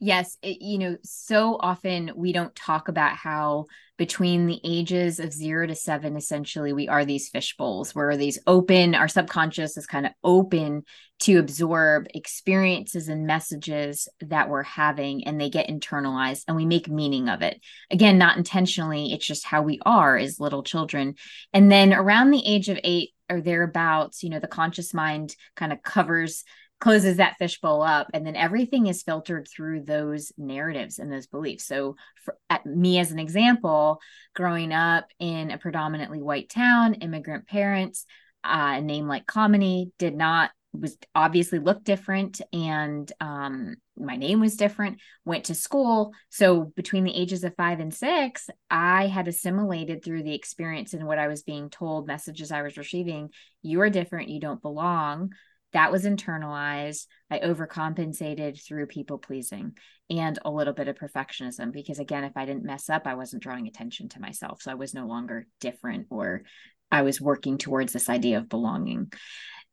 Yes, 0.02 0.38
it, 0.42 0.60
you 0.60 0.80
know, 0.80 0.98
so 1.04 1.56
often 1.60 2.12
we 2.16 2.34
don't 2.34 2.56
talk 2.56 2.88
about 2.88 3.16
how 3.16 3.68
between 3.96 4.48
the 4.48 4.60
ages 4.64 5.20
of 5.20 5.32
zero 5.32 5.68
to 5.68 5.76
seven, 5.76 6.18
essentially, 6.18 6.74
we 6.74 6.88
are 6.88 7.06
these 7.06 7.30
fish 7.30 7.56
bowls 7.56 7.94
where 7.94 8.18
these 8.18 8.40
open, 8.48 8.96
our 8.96 9.08
subconscious 9.08 9.78
is 9.78 9.86
kind 9.86 10.08
of 10.08 10.14
open 10.24 10.84
to 11.20 11.38
absorb 11.38 12.08
experiences 12.16 13.08
and 13.08 13.28
messages 13.28 14.08
that 14.22 14.50
we're 14.50 14.64
having, 14.64 15.28
and 15.28 15.40
they 15.40 15.52
get 15.52 15.70
internalized 15.70 16.46
and 16.48 16.58
we 16.58 16.66
make 16.66 16.90
meaning 16.90 17.30
of 17.30 17.44
it. 17.44 17.62
Again, 17.92 18.18
not 18.18 18.36
intentionally, 18.36 19.14
it's 19.14 19.28
just 19.28 19.46
how 19.46 19.62
we 19.62 19.80
are 19.86 20.18
as 20.18 20.40
little 20.40 20.64
children. 20.64 21.14
And 21.54 21.72
then 21.72 21.94
around 21.94 22.32
the 22.32 22.46
age 22.46 22.68
of 22.68 22.80
eight 22.84 23.12
or 23.30 23.42
thereabouts, 23.42 24.24
you 24.24 24.30
know, 24.32 24.40
the 24.40 24.48
conscious 24.48 24.92
mind 24.92 25.36
kind 25.56 25.72
of 25.72 25.84
covers 25.84 26.44
closes 26.84 27.16
that 27.16 27.38
fishbowl 27.40 27.82
up 27.82 28.08
and 28.14 28.28
then 28.28 28.36
everything 28.36 28.88
is 28.88 29.04
filtered 29.04 29.48
through 29.48 29.82
those 29.82 30.34
narratives 30.38 31.00
and 31.00 31.10
those 31.10 31.28
beliefs. 31.28 31.66
So 31.66 31.96
for 32.26 32.36
me 32.66 33.00
as 33.00 33.10
an 33.10 33.20
example 33.20 34.02
growing 34.36 34.74
up 34.74 35.06
in 35.18 35.50
a 35.50 35.58
predominantly 35.58 36.22
white 36.22 36.50
town 36.50 36.96
immigrant 36.96 37.48
parents 37.48 38.06
uh, 38.44 38.76
a 38.76 38.82
name 38.82 39.08
like 39.08 39.26
Kamini 39.26 39.92
did 39.98 40.14
not 40.14 40.52
was 40.74 40.98
obviously 41.16 41.60
looked 41.60 41.86
different 41.86 42.42
and 42.52 43.10
um, 43.22 43.76
my 43.96 44.18
name 44.18 44.42
was 44.42 44.58
different 44.58 45.00
went 45.24 45.46
to 45.46 45.56
school. 45.56 46.12
So 46.32 46.74
between 46.76 47.06
the 47.06 47.16
ages 47.16 47.46
of 47.46 47.56
five 47.56 47.80
and 47.80 47.94
six 47.94 48.50
i 48.70 49.08
had 49.08 49.30
assimilated 49.30 50.04
through 50.04 50.24
the 50.24 50.36
experience 50.36 50.94
and 50.94 51.08
what 51.08 51.20
i 51.20 51.30
was 51.30 51.44
being 51.44 51.70
told 51.70 52.08
messages 52.08 52.52
i 52.52 52.62
was 52.62 52.76
receiving 52.76 53.30
you're 53.62 53.90
different 53.90 54.28
you 54.28 54.42
don't 54.42 54.62
belong 54.62 55.32
that 55.74 55.92
was 55.92 56.06
internalized. 56.06 57.08
I 57.30 57.40
overcompensated 57.40 58.64
through 58.64 58.88
people 58.88 59.18
pleasing 59.18 59.74
and 60.10 60.38
a 60.46 60.52
little 60.52 60.74
bit 60.74 60.88
of 60.88 60.98
perfectionism 60.98 61.72
because 61.72 61.98
again 61.98 62.24
if 62.24 62.36
i 62.36 62.46
didn't 62.46 62.66
mess 62.66 62.90
up 62.90 63.08
i 63.08 63.16
wasn't 63.16 63.42
drawing 63.42 63.68
attention 63.68 64.10
to 64.10 64.22
myself. 64.22 64.62
So 64.62 64.72
i 64.72 64.76
was 64.76 64.94
no 64.94 65.08
longer 65.08 65.48
different 65.60 66.08
or 66.10 66.44
i 66.92 67.02
was 67.02 67.22
working 67.22 67.58
towards 67.58 67.94
this 67.94 68.10
idea 68.10 68.38
of 68.38 68.50
belonging. 68.50 69.12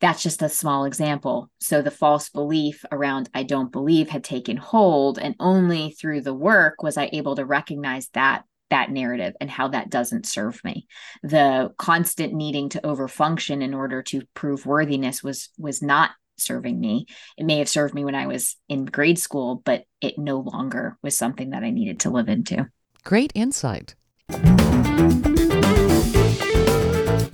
That's 0.00 0.22
just 0.22 0.40
a 0.40 0.48
small 0.48 0.86
example. 0.86 1.50
So 1.60 1.82
the 1.82 1.90
false 1.90 2.30
belief 2.30 2.86
around 2.90 3.28
I 3.34 3.42
don't 3.42 3.70
believe 3.70 4.08
had 4.08 4.24
taken 4.24 4.56
hold 4.56 5.18
and 5.18 5.34
only 5.38 5.90
through 5.90 6.22
the 6.22 6.32
work 6.32 6.82
was 6.82 6.96
I 6.96 7.10
able 7.12 7.36
to 7.36 7.44
recognize 7.44 8.08
that 8.14 8.44
that 8.70 8.90
narrative 8.90 9.34
and 9.40 9.50
how 9.50 9.68
that 9.68 9.90
doesn't 9.90 10.26
serve 10.26 10.62
me. 10.64 10.86
The 11.22 11.72
constant 11.76 12.32
needing 12.32 12.70
to 12.70 12.80
overfunction 12.80 13.62
in 13.62 13.74
order 13.74 14.02
to 14.04 14.22
prove 14.34 14.66
worthiness 14.66 15.22
was 15.22 15.50
was 15.58 15.82
not 15.82 16.12
serving 16.38 16.80
me. 16.80 17.06
It 17.36 17.44
may 17.44 17.58
have 17.58 17.68
served 17.68 17.94
me 17.94 18.04
when 18.04 18.14
I 18.14 18.26
was 18.26 18.56
in 18.68 18.86
grade 18.86 19.18
school, 19.18 19.62
but 19.64 19.84
it 20.00 20.18
no 20.18 20.38
longer 20.38 20.96
was 21.02 21.16
something 21.16 21.50
that 21.50 21.62
I 21.62 21.70
needed 21.70 22.00
to 22.00 22.10
live 22.10 22.28
into. 22.28 22.68
Great 23.04 23.32
insight. 23.34 23.94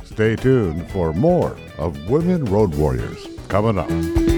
Stay 0.05 0.35
tuned 0.35 0.90
for 0.90 1.12
more 1.12 1.57
of 1.78 2.09
Women 2.09 2.45
Road 2.47 2.75
Warriors 2.75 3.26
coming 3.49 3.78
up. 3.78 4.36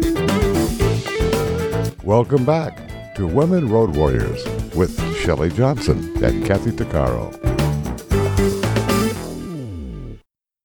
Welcome 2.04 2.44
back 2.44 3.14
to 3.14 3.26
Women 3.26 3.70
Road 3.70 3.96
Warriors 3.96 4.44
with 4.74 5.00
Shelley 5.16 5.48
Johnson 5.48 6.12
and 6.22 6.44
Kathy 6.44 6.70
Tuccaro. 6.70 7.32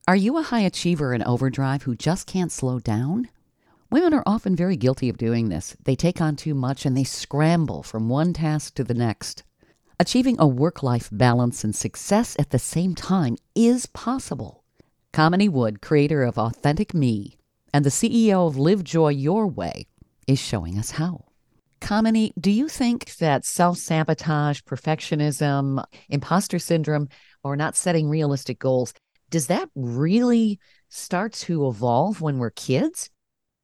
Are 0.05 0.17
you 0.17 0.37
a 0.37 0.41
high 0.41 0.59
achiever 0.59 1.13
in 1.13 1.23
overdrive 1.23 1.83
who 1.83 1.95
just 1.95 2.27
can't 2.27 2.51
slow 2.51 2.77
down? 2.79 3.29
Women 3.89 4.13
are 4.13 4.23
often 4.25 4.53
very 4.53 4.75
guilty 4.75 5.07
of 5.07 5.17
doing 5.17 5.47
this. 5.47 5.77
They 5.81 5.95
take 5.95 6.19
on 6.19 6.35
too 6.35 6.53
much 6.53 6.85
and 6.85 6.97
they 6.97 7.05
scramble 7.05 7.83
from 7.83 8.09
one 8.09 8.33
task 8.33 8.75
to 8.75 8.83
the 8.83 8.93
next. 8.93 9.43
Achieving 9.97 10.35
a 10.39 10.45
work 10.45 10.83
life 10.83 11.07
balance 11.09 11.63
and 11.63 11.73
success 11.73 12.35
at 12.37 12.49
the 12.49 12.59
same 12.59 12.95
time 12.95 13.37
is 13.55 13.85
possible. 13.85 14.65
Kamini 15.13 15.47
Wood, 15.47 15.79
creator 15.79 16.23
of 16.23 16.35
AuthenticMe 16.35 17.37
and 17.73 17.85
the 17.85 17.89
CEO 17.89 18.45
of 18.45 18.57
Live 18.57 18.83
Joy 18.83 19.11
Your 19.11 19.47
Way, 19.47 19.87
is 20.27 20.37
showing 20.37 20.77
us 20.77 20.91
how. 20.91 21.28
Kamini, 21.79 22.31
do 22.39 22.51
you 22.51 22.67
think 22.67 23.15
that 23.15 23.45
self 23.45 23.77
sabotage, 23.77 24.61
perfectionism, 24.61 25.83
imposter 26.09 26.59
syndrome, 26.59 27.09
or 27.43 27.55
not 27.55 27.75
setting 27.75 28.09
realistic 28.09 28.59
goals, 28.59 28.93
does 29.29 29.47
that 29.47 29.69
really 29.75 30.59
start 30.89 31.33
to 31.33 31.67
evolve 31.67 32.21
when 32.21 32.37
we're 32.37 32.51
kids? 32.51 33.09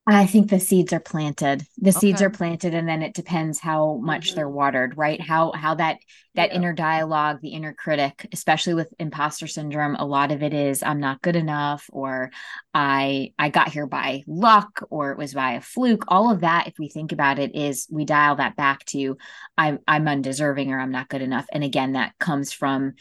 I 0.08 0.28
think 0.28 0.50
the 0.50 0.60
seeds 0.60 0.94
are 0.94 1.00
planted. 1.00 1.66
The 1.78 1.90
okay. 1.90 2.00
seeds 2.00 2.22
are 2.22 2.30
planted 2.30 2.76
and 2.76 2.88
then 2.88 3.02
it 3.02 3.16
depends 3.16 3.60
how 3.60 3.96
much 4.04 4.28
mm-hmm. 4.28 4.36
they're 4.36 4.50
watered, 4.50 4.98
right? 4.98 5.20
How 5.20 5.52
how 5.54 5.76
that 5.76 5.98
that 6.36 6.50
yeah. 6.52 6.58
inner 6.58 6.74
dialogue, 6.74 7.40
the 7.42 7.50
inner 7.50 7.74
critic, 7.74 8.28
especially 8.32 8.76
with 8.76 8.94
imposter 9.00 9.48
syndrome, 9.48 9.96
a 9.96 10.06
lot 10.06 10.32
of 10.32 10.44
it 10.44 10.54
is 10.54 10.84
I'm 10.84 11.00
not 11.00 11.24
good 11.24 11.36
enough 11.36 11.90
or 11.92 12.30
I 12.72 13.34
I 13.40 13.50
got 13.50 13.70
here 13.70 13.88
by 13.88 14.24
luck 14.28 14.84
or 14.92 15.12
it 15.12 15.18
was 15.18 15.34
by 15.34 15.54
a 15.54 15.62
fluke. 15.62 16.06
All 16.08 16.32
of 16.32 16.42
that 16.42 16.68
if 16.68 16.76
we 16.78 16.88
think 16.88 17.12
about 17.12 17.40
it 17.40 17.56
is 17.56 17.88
we 17.90 18.06
dial 18.06 18.36
that 18.36 18.56
back 18.56 18.86
to 18.88 19.18
I 19.58 19.80
I'm 19.88 20.08
undeserving 20.08 20.72
or 20.72 20.80
I'm 20.80 20.92
not 20.92 21.10
good 21.10 21.24
enough. 21.24 21.48
And 21.52 21.64
again 21.64 21.94
that 21.94 22.14
comes 22.20 22.54
from 22.54 22.94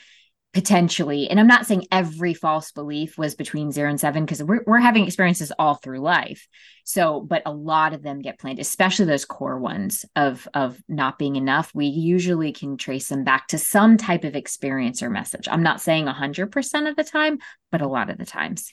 potentially 0.54 1.28
and 1.28 1.40
i'm 1.40 1.48
not 1.48 1.66
saying 1.66 1.84
every 1.90 2.32
false 2.32 2.70
belief 2.70 3.18
was 3.18 3.34
between 3.34 3.72
zero 3.72 3.90
and 3.90 4.00
seven 4.00 4.24
because 4.24 4.42
we're, 4.42 4.62
we're 4.66 4.78
having 4.78 5.04
experiences 5.04 5.52
all 5.58 5.74
through 5.74 6.00
life. 6.00 6.46
So 6.84 7.20
but 7.20 7.42
a 7.46 7.52
lot 7.52 7.92
of 7.92 8.02
them 8.02 8.20
get 8.20 8.38
planted 8.38 8.60
especially 8.62 9.06
those 9.06 9.24
core 9.24 9.58
ones 9.58 10.04
of 10.16 10.46
of 10.54 10.80
not 10.88 11.18
being 11.18 11.36
enough. 11.36 11.70
We 11.74 11.86
usually 11.86 12.52
can 12.52 12.76
trace 12.76 13.08
them 13.08 13.24
back 13.24 13.48
to 13.48 13.58
some 13.58 13.96
type 13.96 14.24
of 14.24 14.36
experience 14.36 15.02
or 15.02 15.10
message. 15.10 15.48
I'm 15.50 15.62
not 15.62 15.80
saying 15.80 16.06
100% 16.06 16.88
of 16.88 16.96
the 16.96 17.04
time 17.04 17.38
but 17.70 17.82
a 17.82 17.88
lot 17.88 18.10
of 18.10 18.18
the 18.18 18.26
times. 18.26 18.72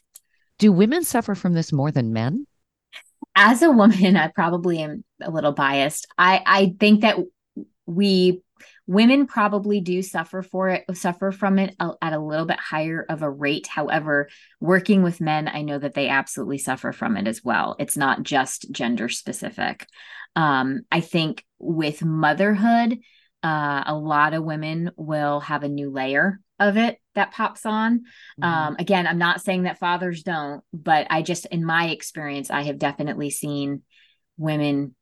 Do 0.60 0.72
women 0.72 1.04
suffer 1.04 1.36
from 1.36 1.54
this 1.54 1.72
more 1.74 1.92
than 1.92 2.14
men? 2.14 2.46
As 3.36 3.62
a 3.62 3.72
woman 3.72 4.18
i 4.18 4.28
probably 4.28 4.80
am 4.80 5.04
a 5.22 5.32
little 5.32 5.54
biased. 5.54 6.08
I 6.18 6.42
i 6.46 6.76
think 6.80 7.02
that 7.02 7.18
we 7.86 8.42
women 8.88 9.28
probably 9.28 9.82
do 9.82 10.02
suffer 10.02 10.42
for 10.42 10.70
it 10.70 10.86
suffer 10.94 11.32
from 11.32 11.60
it 11.60 11.76
at 11.80 12.14
a 12.14 12.20
little 12.20 12.46
bit 12.46 12.60
higher 12.60 13.06
of 13.08 13.22
a 13.22 13.30
rate. 13.30 13.68
However 13.68 14.30
working 14.60 15.04
with 15.04 15.22
men 15.22 15.48
i 15.48 15.62
know 15.62 15.78
that 15.78 15.94
they 15.94 16.08
absolutely 16.10 16.58
suffer 16.58 16.92
from 16.92 17.18
it 17.18 17.28
as 17.28 17.44
well. 17.44 17.76
It's 17.80 17.98
not 17.98 18.24
just 18.24 18.72
gender 18.72 19.10
specific. 19.10 19.88
Um, 20.36 20.82
i 20.92 21.02
think 21.02 21.44
with 21.60 22.04
motherhood 22.04 23.00
uh, 23.44 23.84
a 23.88 23.96
lot 23.96 24.34
of 24.34 24.44
women 24.44 24.92
will 24.96 25.40
have 25.40 25.64
a 25.64 25.70
new 25.70 25.90
layer 25.90 26.40
of 26.60 26.78
it 26.78 27.00
that 27.16 27.32
pops 27.32 27.66
on. 27.66 28.00
Mm-hmm. 28.00 28.44
um, 28.44 28.76
again 28.80 29.08
i'm 29.08 29.18
not 29.18 29.42
saying 29.42 29.64
that 29.64 29.80
fathers 29.80 30.24
don't 30.24 30.64
but 30.74 31.08
i 31.10 31.22
just 31.22 31.48
in 31.48 31.66
my 31.66 31.90
experience 31.90 32.50
i 32.50 32.62
have 32.62 32.80
definitely 32.80 33.30
seen 33.30 33.82
women 34.38 34.96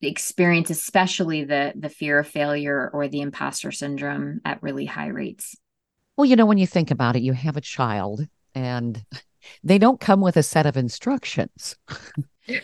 experience 0.00 0.70
especially 0.70 1.44
the 1.44 1.72
the 1.76 1.88
fear 1.88 2.20
of 2.20 2.28
failure 2.28 2.90
or 2.92 3.08
the 3.08 3.20
imposter 3.20 3.72
syndrome 3.72 4.40
at 4.44 4.62
really 4.62 4.84
high 4.84 5.08
rates. 5.08 5.56
Well 6.16 6.24
you 6.24 6.36
know 6.36 6.46
when 6.46 6.58
you 6.58 6.66
think 6.66 6.90
about 6.90 7.16
it 7.16 7.22
you 7.22 7.32
have 7.32 7.56
a 7.56 7.60
child 7.60 8.26
and 8.54 9.04
they 9.64 9.78
don't 9.78 10.00
come 10.00 10.20
with 10.20 10.36
a 10.36 10.42
set 10.42 10.66
of 10.66 10.76
instructions. 10.76 11.76
You 12.50 12.62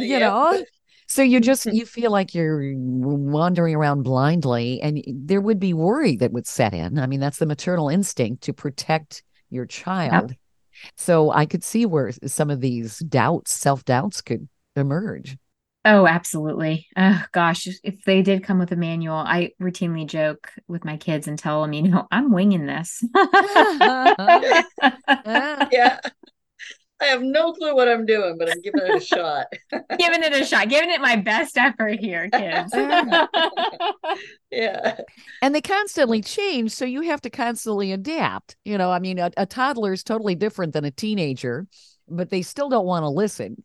yep. 0.00 0.22
know? 0.22 0.64
So 1.06 1.22
you 1.22 1.38
just 1.38 1.66
you 1.66 1.86
feel 1.86 2.10
like 2.10 2.34
you're 2.34 2.72
wandering 2.76 3.76
around 3.76 4.02
blindly 4.02 4.80
and 4.82 5.04
there 5.06 5.40
would 5.40 5.60
be 5.60 5.72
worry 5.72 6.16
that 6.16 6.32
would 6.32 6.48
set 6.48 6.74
in. 6.74 6.98
I 6.98 7.06
mean 7.06 7.20
that's 7.20 7.38
the 7.38 7.46
maternal 7.46 7.88
instinct 7.88 8.42
to 8.44 8.52
protect 8.52 9.22
your 9.50 9.66
child. 9.66 10.30
Yep. 10.30 10.38
so 10.96 11.30
i 11.30 11.46
could 11.46 11.62
see 11.62 11.86
where 11.86 12.10
some 12.26 12.50
of 12.50 12.60
these 12.60 12.98
doubts 12.98 13.52
self-doubts 13.52 14.20
could 14.22 14.48
emerge 14.74 15.36
Oh, 15.86 16.06
absolutely. 16.06 16.88
Oh, 16.96 17.22
gosh, 17.32 17.68
if 17.82 18.04
they 18.04 18.22
did 18.22 18.42
come 18.42 18.58
with 18.58 18.72
a 18.72 18.76
manual, 18.76 19.16
I 19.16 19.52
routinely 19.60 20.06
joke 20.06 20.50
with 20.66 20.84
my 20.84 20.96
kids 20.96 21.28
and 21.28 21.38
tell 21.38 21.60
them, 21.60 21.74
you 21.74 21.82
know, 21.82 22.06
I'm 22.10 22.32
winging 22.32 22.64
this. 22.66 23.04
yeah. 23.14 24.64
I 27.00 27.06
have 27.06 27.22
no 27.22 27.52
clue 27.52 27.74
what 27.74 27.88
I'm 27.88 28.06
doing, 28.06 28.38
but 28.38 28.50
I'm 28.50 28.62
giving 28.62 28.80
it 28.80 29.02
a 29.02 29.04
shot. 29.04 29.46
giving 29.98 30.22
it 30.22 30.32
a 30.32 30.44
shot, 30.44 30.70
giving 30.70 30.90
it 30.90 31.02
my 31.02 31.16
best 31.16 31.58
effort 31.58 31.98
here, 31.98 32.30
kids. 32.30 32.72
yeah. 34.50 34.96
And 35.42 35.54
they 35.54 35.60
constantly 35.60 36.22
change. 36.22 36.70
So 36.70 36.86
you 36.86 37.02
have 37.02 37.20
to 37.22 37.30
constantly 37.30 37.92
adapt. 37.92 38.56
You 38.64 38.78
know, 38.78 38.90
I 38.90 39.00
mean, 39.00 39.18
a, 39.18 39.30
a 39.36 39.44
toddler 39.44 39.92
is 39.92 40.02
totally 40.02 40.34
different 40.34 40.72
than 40.72 40.86
a 40.86 40.90
teenager, 40.90 41.66
but 42.08 42.30
they 42.30 42.40
still 42.40 42.70
don't 42.70 42.86
want 42.86 43.02
to 43.02 43.10
listen. 43.10 43.62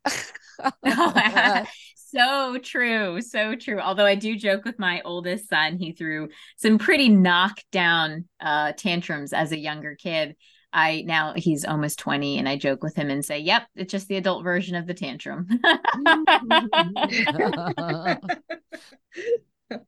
Oh, 0.61 0.71
uh, 0.83 1.65
so 2.11 2.57
true 2.57 3.21
so 3.21 3.55
true. 3.55 3.79
Although 3.79 4.05
i 4.05 4.15
do 4.15 4.35
joke 4.37 4.65
with 4.65 4.79
my 4.79 5.01
oldest 5.03 5.49
son 5.49 5.77
he 5.77 5.91
threw 5.91 6.29
some 6.57 6.77
pretty 6.77 7.09
knockdown 7.09 8.25
uh 8.39 8.73
tantrums 8.73 9.33
as 9.33 9.51
a 9.51 9.57
younger 9.57 9.95
kid. 9.95 10.35
I 10.71 11.03
now 11.05 11.33
he's 11.35 11.65
almost 11.65 11.97
20 11.99 12.37
and 12.37 12.47
i 12.47 12.55
joke 12.55 12.83
with 12.83 12.95
him 12.95 13.09
and 13.09 13.25
say 13.25 13.39
yep 13.39 13.63
it's 13.75 13.91
just 13.91 14.07
the 14.07 14.17
adult 14.17 14.43
version 14.43 14.75
of 14.75 14.87
the 14.87 14.93
tantrum. 14.93 15.47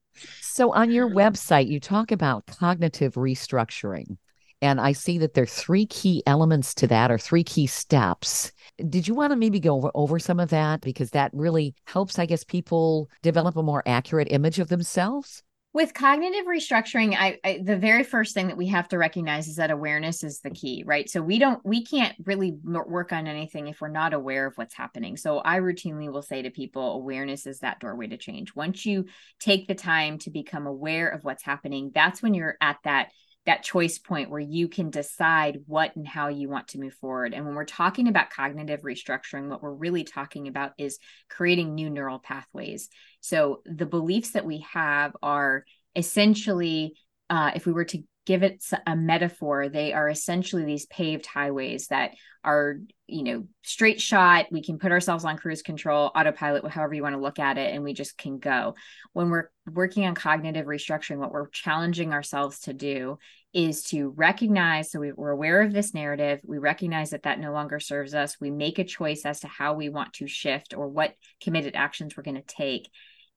So 0.42 0.74
on 0.74 0.92
your 0.92 1.10
website 1.10 1.68
you 1.70 1.80
talk 1.80 2.12
about 2.12 2.46
cognitive 2.46 3.16
restructuring 3.16 4.18
And 4.62 4.80
I 4.80 4.92
see 4.92 5.18
that 5.20 5.34
there 5.34 5.44
are 5.44 5.48
three 5.48 5.86
key 5.86 6.24
elements 6.28 6.74
to 6.76 6.88
that 6.88 7.12
or 7.12 7.18
three 7.18 7.44
key 7.44 7.68
steps. 7.68 8.52
Did 8.90 9.08
you 9.08 9.16
want 9.16 9.32
to 9.32 9.38
maybe 9.38 9.60
go 9.60 9.76
over, 9.78 9.92
over 9.96 10.20
some 10.20 10.40
of 10.40 10.50
that? 10.50 10.82
Because 10.82 11.12
that 11.12 11.32
really 11.34 11.76
helps, 11.86 12.20
I 12.20 12.26
guess, 12.26 12.44
people 12.44 13.10
develop 13.22 13.56
a 13.58 13.64
more 13.64 13.84
accurate 13.86 14.32
image 14.32 14.60
of 14.60 14.70
themselves 14.70 15.44
with 15.74 15.94
cognitive 15.94 16.46
restructuring 16.46 17.16
I, 17.18 17.40
I, 17.44 17.62
the 17.64 17.78
very 17.78 18.04
first 18.04 18.34
thing 18.34 18.48
that 18.48 18.58
we 18.58 18.68
have 18.68 18.90
to 18.90 18.98
recognize 18.98 19.48
is 19.48 19.56
that 19.56 19.72
awareness 19.72 20.24
is 20.24 20.40
the 20.40 20.50
key 20.50 20.84
right 20.86 21.10
so 21.10 21.22
we 21.22 21.40
don't 21.40 21.66
we 21.66 21.86
can't 21.86 22.16
really 22.26 22.58
work 22.64 23.14
on 23.14 23.28
anything 23.28 23.68
if 23.68 23.80
we're 23.80 23.88
not 23.88 24.14
aware 24.14 24.46
of 24.46 24.58
what's 24.58 24.76
happening 24.76 25.16
so 25.18 25.40
i 25.40 25.60
routinely 25.60 26.12
will 26.12 26.22
say 26.22 26.42
to 26.42 26.50
people 26.50 26.94
awareness 26.94 27.46
is 27.46 27.60
that 27.60 27.80
doorway 27.80 28.08
to 28.08 28.18
change 28.18 28.56
once 28.56 28.86
you 28.86 29.06
take 29.40 29.68
the 29.68 29.76
time 29.76 30.18
to 30.20 30.30
become 30.30 30.68
aware 30.68 31.08
of 31.08 31.24
what's 31.24 31.44
happening 31.44 31.92
that's 31.94 32.22
when 32.22 32.34
you're 32.34 32.58
at 32.60 32.78
that 32.84 33.10
that 33.46 33.64
choice 33.64 33.98
point 33.98 34.30
where 34.30 34.40
you 34.40 34.68
can 34.68 34.92
decide 34.92 35.62
what 35.66 35.96
and 35.96 36.08
how 36.08 36.28
you 36.28 36.48
want 36.48 36.70
to 36.70 36.80
move 36.80 36.94
forward. 36.94 37.34
And 37.34 37.46
when 37.46 37.56
we're 37.56 37.66
talking 37.66 38.08
about 38.08 38.30
cognitive 38.30 38.82
restructuring, 38.82 39.50
what 39.50 39.64
we're 39.64 39.74
really 39.74 40.04
talking 40.04 40.48
about 40.48 40.74
is 40.78 41.00
creating 41.30 41.74
new 41.74 41.90
neural 41.90 42.20
pathways. 42.20 42.90
So 43.20 43.62
the 43.66 43.88
beliefs 43.88 44.32
that 44.32 44.46
we 44.46 44.66
have 44.74 45.16
are 45.24 45.66
essentially, 45.96 46.94
uh, 47.30 47.52
if 47.56 47.66
we 47.66 47.72
were 47.72 47.86
to 47.86 48.04
give 48.26 48.44
it 48.44 48.64
a 48.86 48.96
metaphor, 48.96 49.68
they 49.68 49.94
are 49.94 50.08
essentially 50.08 50.64
these 50.64 50.86
paved 50.86 51.26
highways 51.26 51.88
that 51.88 52.12
are, 52.44 52.78
you 53.08 53.24
know, 53.24 53.48
straight 53.64 54.00
shot. 54.00 54.46
We 54.52 54.64
can 54.64 54.78
put 54.78 54.92
ourselves 54.92 55.26
on 55.26 55.38
cruise 55.38 55.64
control, 55.64 56.12
autopilot, 56.16 56.68
however 56.68 56.94
you 56.94 57.02
want 57.02 57.16
to 57.16 57.22
look 57.22 57.40
at 57.40 57.58
it, 57.58 57.74
and 57.74 57.84
we 57.84 57.94
just 57.94 58.18
can 58.18 58.38
go. 58.38 58.76
When 59.14 59.30
we're 59.30 59.50
working 59.72 60.06
on 60.06 60.16
cognitive 60.16 60.68
restructuring, 60.68 61.18
what 61.18 61.32
we're 61.32 61.50
challenging 61.50 62.14
ourselves 62.14 62.60
to 62.62 62.74
do 62.74 63.18
is 63.54 63.84
to 63.84 64.10
recognize 64.10 64.92
so 64.92 65.00
we, 65.00 65.12
we're 65.12 65.30
aware 65.30 65.62
of 65.62 65.74
this 65.74 65.94
narrative 65.94 66.40
we 66.46 66.58
recognize 66.58 67.10
that 67.10 67.24
that 67.24 67.38
no 67.38 67.52
longer 67.52 67.82
serves 67.82 68.14
us 68.14 68.38
we 68.40 68.50
make 68.50 68.80
a 68.80 68.84
choice 68.86 69.26
as 69.26 69.42
to 69.42 69.48
how 69.48 69.74
we 69.74 69.90
want 69.90 70.14
to 70.14 70.26
shift 70.26 70.74
or 70.74 70.88
what 70.88 71.16
committed 71.44 71.76
actions 71.76 72.16
we're 72.16 72.24
going 72.24 72.36
to 72.36 72.42
take 72.44 72.90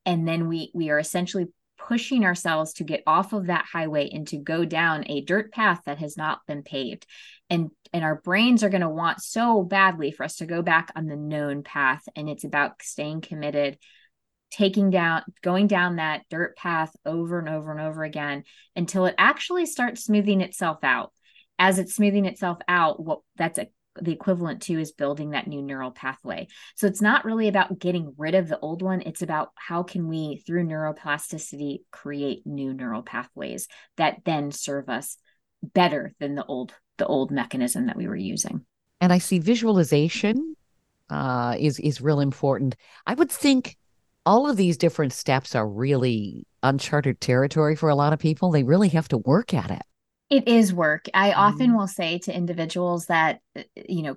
and 0.07 0.27
then 0.29 0.47
we 0.47 0.71
we 0.73 0.91
are 0.91 1.01
essentially 1.01 1.47
pushing 1.79 2.25
ourselves 2.25 2.75
to 2.75 2.85
get 2.85 3.03
off 3.07 3.33
of 3.33 3.47
that 3.47 3.65
highway 3.71 4.09
and 4.11 4.27
to 4.29 4.37
go 4.37 4.65
down 4.65 5.05
a 5.07 5.21
dirt 5.21 5.53
path 5.53 5.81
that 5.87 5.99
has 5.99 6.17
not 6.17 6.41
been 6.47 6.63
paved. 6.63 7.07
And 7.51 7.71
and 7.93 8.03
our 8.03 8.17
brains 8.17 8.65
are 8.65 8.71
going 8.71 8.81
to 8.81 8.89
want 8.89 9.23
so 9.23 9.63
badly 9.63 10.11
for 10.11 10.25
us 10.25 10.37
to 10.37 10.47
go 10.47 10.63
back 10.63 10.91
on 10.97 11.07
the 11.07 11.17
known 11.17 11.63
path. 11.63 12.03
And 12.17 12.29
it's 12.29 12.45
about 12.45 12.83
staying 12.83 13.21
committed 13.21 13.79
taking 14.55 14.91
down 14.91 15.23
going 15.43 15.67
down 15.67 15.97
that 15.97 16.23
dirt 16.31 16.57
path 16.57 16.95
over 17.05 17.41
and 17.41 17.49
over 17.49 17.73
and 17.73 17.81
over 17.81 18.05
again 18.05 18.45
until 18.77 19.05
it 19.07 19.15
actually 19.19 19.67
starts 19.67 20.05
smoothing 20.05 20.41
itself 20.41 20.79
out. 20.85 21.13
As 21.59 21.79
it's 21.79 21.95
smoothing 21.95 22.25
itself 22.25 22.59
out 22.69 23.03
what 23.03 23.21
that's 23.37 23.59
a, 23.59 23.69
the 24.01 24.13
equivalent 24.13 24.63
to 24.63 24.79
is 24.79 24.93
building 24.93 25.31
that 25.31 25.47
new 25.47 25.63
neural 25.63 25.91
pathway 25.91 26.47
so 26.77 26.87
it's 26.87 27.01
not 27.01 27.25
really 27.25 27.49
about 27.49 27.79
getting 27.79 28.15
rid 28.17 28.35
of 28.35 28.49
the 28.49 28.59
old 28.59 28.83
one 28.83 29.03
it's 29.03 29.23
about 29.23 29.51
how 29.55 29.83
can 29.83 30.09
we 30.09 30.43
through 30.47 30.65
neuroplasticity 30.65 31.79
create 31.91 32.47
new 32.47 32.73
neural 32.73 33.03
pathways 33.03 33.69
that 33.97 34.19
then 34.25 34.51
serve 34.51 34.89
us 34.89 35.17
better 35.63 36.13
than 36.21 36.35
the 36.35 36.45
old 36.47 36.75
the 36.99 37.07
old 37.07 37.31
mechanism 37.31 37.87
that 37.87 37.97
we 37.97 38.09
were 38.09 38.17
using 38.17 38.65
and 39.01 39.13
i 39.13 39.19
see 39.19 39.39
visualization 39.39 40.57
uh, 41.11 41.55
is 41.59 41.79
is 41.81 42.01
real 42.01 42.21
important 42.21 42.77
i 43.07 43.15
would 43.15 43.31
think 43.31 43.77
all 44.27 44.49
of 44.49 44.57
these 44.57 44.77
different 44.77 45.13
steps 45.13 45.55
are 45.55 45.69
really 45.69 46.47
uncharted 46.63 47.21
territory 47.21 47.77
for 47.77 47.89
a 47.89 47.95
lot 47.95 48.13
of 48.13 48.19
people. 48.19 48.51
They 48.51 48.63
really 48.63 48.89
have 48.91 49.09
to 49.09 49.19
work 49.19 49.53
at 49.53 49.71
it. 49.71 49.83
It 50.35 50.49
is 50.49 50.75
work. 50.75 51.07
I 51.15 51.31
mm. 51.31 51.37
often 51.37 51.77
will 51.77 51.87
say 51.87 52.19
to 52.19 52.37
individuals 52.37 53.07
that, 53.07 53.39
you 53.77 54.03
know, 54.03 54.17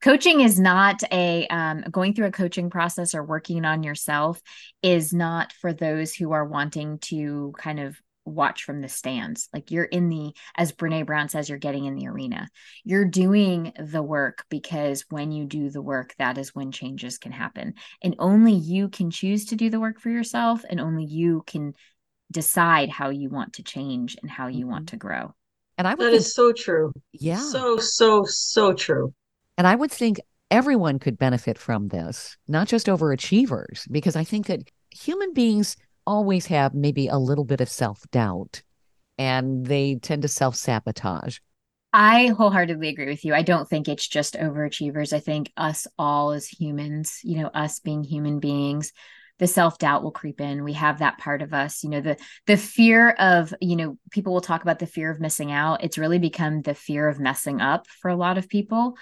coaching 0.00 0.40
is 0.40 0.58
not 0.58 1.02
a 1.12 1.46
um, 1.48 1.82
going 1.90 2.14
through 2.14 2.28
a 2.28 2.32
coaching 2.32 2.70
process 2.70 3.14
or 3.14 3.22
working 3.22 3.66
on 3.66 3.82
yourself 3.82 4.40
is 4.82 5.12
not 5.12 5.52
for 5.52 5.74
those 5.74 6.14
who 6.14 6.32
are 6.32 6.46
wanting 6.46 6.98
to 7.00 7.52
kind 7.58 7.78
of 7.78 8.00
watch 8.24 8.64
from 8.64 8.80
the 8.80 8.88
stands. 8.88 9.50
Like 9.52 9.70
you're 9.70 9.84
in 9.84 10.08
the, 10.08 10.32
as 10.56 10.72
Brene 10.72 11.04
Brown 11.04 11.28
says, 11.28 11.50
you're 11.50 11.58
getting 11.58 11.84
in 11.84 11.94
the 11.94 12.08
arena. 12.08 12.48
You're 12.82 13.04
doing 13.04 13.74
the 13.78 14.02
work 14.02 14.46
because 14.48 15.04
when 15.10 15.30
you 15.30 15.44
do 15.44 15.68
the 15.68 15.82
work, 15.82 16.14
that 16.16 16.38
is 16.38 16.54
when 16.54 16.72
changes 16.72 17.18
can 17.18 17.32
happen. 17.32 17.74
And 18.02 18.16
only 18.18 18.54
you 18.54 18.88
can 18.88 19.10
choose 19.10 19.44
to 19.46 19.56
do 19.56 19.68
the 19.68 19.78
work 19.78 20.00
for 20.00 20.08
yourself, 20.08 20.64
and 20.70 20.80
only 20.80 21.04
you 21.04 21.44
can 21.46 21.74
decide 22.34 22.90
how 22.90 23.08
you 23.08 23.30
want 23.30 23.54
to 23.54 23.62
change 23.62 24.18
and 24.20 24.30
how 24.30 24.48
you 24.48 24.60
mm-hmm. 24.60 24.70
want 24.70 24.88
to 24.90 24.98
grow. 24.98 25.32
And 25.78 25.88
I 25.88 25.94
would 25.94 26.04
that 26.04 26.10
think, 26.10 26.20
is 26.20 26.34
so 26.34 26.52
true. 26.52 26.92
Yeah. 27.12 27.38
So, 27.38 27.78
so, 27.78 28.24
so 28.24 28.74
true. 28.74 29.14
And 29.56 29.66
I 29.66 29.74
would 29.74 29.90
think 29.90 30.20
everyone 30.50 30.98
could 30.98 31.16
benefit 31.16 31.56
from 31.56 31.88
this, 31.88 32.36
not 32.46 32.68
just 32.68 32.86
overachievers, 32.86 33.90
because 33.90 34.16
I 34.16 34.24
think 34.24 34.46
that 34.46 34.68
human 34.90 35.32
beings 35.32 35.76
always 36.06 36.46
have 36.46 36.74
maybe 36.74 37.08
a 37.08 37.16
little 37.16 37.44
bit 37.44 37.60
of 37.62 37.68
self 37.68 38.02
doubt 38.10 38.62
and 39.16 39.64
they 39.64 39.96
tend 39.96 40.22
to 40.22 40.28
self 40.28 40.56
sabotage. 40.56 41.38
I 41.92 42.26
wholeheartedly 42.26 42.88
agree 42.88 43.06
with 43.06 43.24
you. 43.24 43.34
I 43.34 43.42
don't 43.42 43.68
think 43.68 43.88
it's 43.88 44.06
just 44.06 44.34
overachievers. 44.34 45.12
I 45.12 45.20
think 45.20 45.52
us 45.56 45.86
all 45.96 46.32
as 46.32 46.48
humans, 46.48 47.20
you 47.22 47.38
know, 47.38 47.48
us 47.54 47.78
being 47.78 48.02
human 48.02 48.40
beings, 48.40 48.92
the 49.38 49.46
self-doubt 49.46 50.02
will 50.02 50.12
creep 50.12 50.40
in. 50.40 50.64
We 50.64 50.74
have 50.74 51.00
that 51.00 51.18
part 51.18 51.42
of 51.42 51.52
us, 51.52 51.82
you 51.82 51.90
know, 51.90 52.00
the 52.00 52.16
the 52.46 52.56
fear 52.56 53.10
of, 53.10 53.52
you 53.60 53.76
know, 53.76 53.98
people 54.10 54.32
will 54.32 54.40
talk 54.40 54.62
about 54.62 54.78
the 54.78 54.86
fear 54.86 55.10
of 55.10 55.20
missing 55.20 55.50
out. 55.50 55.82
It's 55.82 55.98
really 55.98 56.18
become 56.18 56.62
the 56.62 56.74
fear 56.74 57.08
of 57.08 57.18
messing 57.18 57.60
up 57.60 57.86
for 58.00 58.10
a 58.10 58.16
lot 58.16 58.38
of 58.38 58.48
people. 58.48 58.96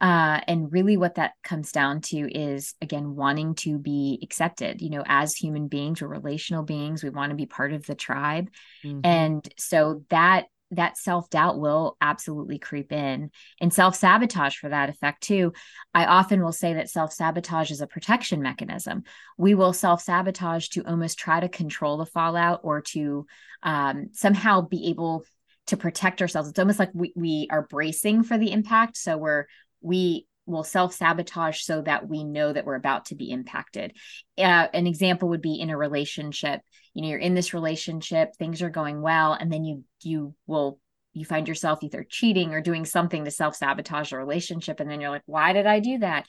Uh, 0.00 0.40
and 0.46 0.70
really, 0.70 0.96
what 0.96 1.16
that 1.16 1.32
comes 1.42 1.72
down 1.72 2.00
to 2.02 2.16
is, 2.18 2.74
again, 2.80 3.16
wanting 3.16 3.56
to 3.56 3.78
be 3.78 4.20
accepted. 4.22 4.80
You 4.80 4.90
know, 4.90 5.02
as 5.04 5.34
human 5.34 5.66
beings, 5.66 6.00
we're 6.00 6.06
relational 6.06 6.62
beings. 6.62 7.02
We 7.02 7.10
want 7.10 7.30
to 7.30 7.36
be 7.36 7.46
part 7.46 7.72
of 7.72 7.84
the 7.84 7.96
tribe. 7.96 8.48
Mm-hmm. 8.84 9.00
And 9.02 9.54
so 9.56 10.04
that 10.10 10.44
that 10.70 10.98
self 10.98 11.30
doubt 11.30 11.58
will 11.58 11.96
absolutely 12.00 12.58
creep 12.58 12.92
in 12.92 13.30
and 13.60 13.72
self 13.72 13.96
sabotage 13.96 14.56
for 14.56 14.68
that 14.68 14.90
effect 14.90 15.22
too. 15.22 15.52
I 15.94 16.04
often 16.04 16.42
will 16.42 16.52
say 16.52 16.74
that 16.74 16.90
self 16.90 17.12
sabotage 17.12 17.70
is 17.70 17.80
a 17.80 17.86
protection 17.86 18.42
mechanism. 18.42 19.04
We 19.36 19.54
will 19.54 19.72
self 19.72 20.02
sabotage 20.02 20.68
to 20.68 20.84
almost 20.84 21.18
try 21.18 21.40
to 21.40 21.48
control 21.48 21.96
the 21.96 22.06
fallout 22.06 22.60
or 22.62 22.82
to 22.82 23.26
um, 23.62 24.10
somehow 24.12 24.60
be 24.62 24.90
able 24.90 25.24
to 25.68 25.76
protect 25.76 26.22
ourselves. 26.22 26.48
It's 26.48 26.58
almost 26.58 26.78
like 26.78 26.90
we, 26.94 27.12
we 27.16 27.48
are 27.50 27.66
bracing 27.66 28.22
for 28.22 28.38
the 28.38 28.52
impact. 28.52 28.96
So 28.96 29.16
we're 29.16 29.46
we 29.80 30.26
will 30.48 30.64
self 30.64 30.94
sabotage 30.94 31.60
so 31.60 31.82
that 31.82 32.08
we 32.08 32.24
know 32.24 32.52
that 32.52 32.64
we're 32.64 32.74
about 32.74 33.06
to 33.06 33.14
be 33.14 33.30
impacted. 33.30 33.92
Uh, 34.36 34.66
an 34.72 34.86
example 34.86 35.28
would 35.28 35.42
be 35.42 35.60
in 35.60 35.70
a 35.70 35.76
relationship. 35.76 36.60
You 36.94 37.02
know, 37.02 37.08
you're 37.08 37.18
in 37.18 37.34
this 37.34 37.54
relationship, 37.54 38.34
things 38.36 38.62
are 38.62 38.70
going 38.70 39.00
well, 39.02 39.34
and 39.34 39.52
then 39.52 39.64
you 39.64 39.84
you 40.02 40.34
will 40.46 40.80
you 41.12 41.24
find 41.24 41.48
yourself 41.48 41.80
either 41.82 42.06
cheating 42.08 42.52
or 42.52 42.60
doing 42.60 42.84
something 42.84 43.24
to 43.24 43.30
self 43.30 43.56
sabotage 43.56 44.12
a 44.12 44.16
relationship, 44.16 44.80
and 44.80 44.90
then 44.90 45.00
you're 45.00 45.10
like, 45.10 45.22
why 45.26 45.52
did 45.52 45.66
I 45.66 45.80
do 45.80 45.98
that? 45.98 46.26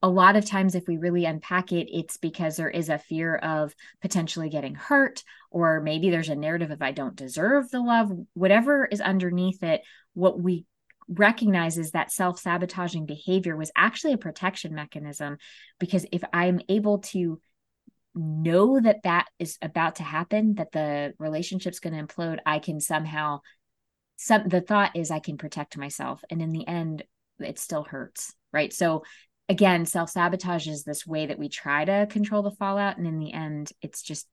A 0.00 0.08
lot 0.08 0.36
of 0.36 0.44
times, 0.44 0.74
if 0.74 0.86
we 0.86 0.96
really 0.96 1.24
unpack 1.24 1.72
it, 1.72 1.88
it's 1.92 2.16
because 2.18 2.56
there 2.56 2.70
is 2.70 2.88
a 2.88 2.98
fear 2.98 3.34
of 3.36 3.74
potentially 4.00 4.48
getting 4.48 4.76
hurt, 4.76 5.24
or 5.50 5.80
maybe 5.80 6.10
there's 6.10 6.28
a 6.28 6.36
narrative 6.36 6.70
of 6.70 6.80
I 6.80 6.92
don't 6.92 7.16
deserve 7.16 7.70
the 7.70 7.80
love, 7.80 8.12
whatever 8.34 8.86
is 8.86 9.00
underneath 9.00 9.62
it. 9.62 9.82
What 10.14 10.40
we 10.40 10.64
recognizes 11.08 11.92
that 11.92 12.12
self 12.12 12.38
sabotaging 12.38 13.06
behavior 13.06 13.56
was 13.56 13.72
actually 13.76 14.12
a 14.12 14.18
protection 14.18 14.74
mechanism 14.74 15.38
because 15.78 16.04
if 16.12 16.22
I'm 16.32 16.60
able 16.68 16.98
to 16.98 17.40
know 18.14 18.80
that 18.80 19.02
that 19.04 19.26
is 19.38 19.58
about 19.62 19.96
to 19.96 20.02
happen, 20.02 20.54
that 20.54 20.72
the 20.72 21.14
relationship's 21.18 21.80
going 21.80 21.94
to 21.94 22.14
implode, 22.14 22.38
I 22.44 22.58
can 22.58 22.80
somehow, 22.80 23.40
some 24.16 24.48
the 24.48 24.60
thought 24.60 24.96
is 24.96 25.10
I 25.10 25.20
can 25.20 25.38
protect 25.38 25.78
myself. 25.78 26.22
And 26.30 26.42
in 26.42 26.50
the 26.50 26.66
end, 26.66 27.04
it 27.38 27.58
still 27.58 27.84
hurts. 27.84 28.34
Right. 28.52 28.72
So 28.72 29.04
again, 29.48 29.86
self 29.86 30.10
sabotage 30.10 30.66
is 30.66 30.84
this 30.84 31.06
way 31.06 31.26
that 31.26 31.38
we 31.38 31.48
try 31.48 31.84
to 31.84 32.06
control 32.10 32.42
the 32.42 32.50
fallout. 32.50 32.98
And 32.98 33.06
in 33.06 33.18
the 33.18 33.32
end, 33.32 33.72
it's 33.82 34.02
just 34.02 34.26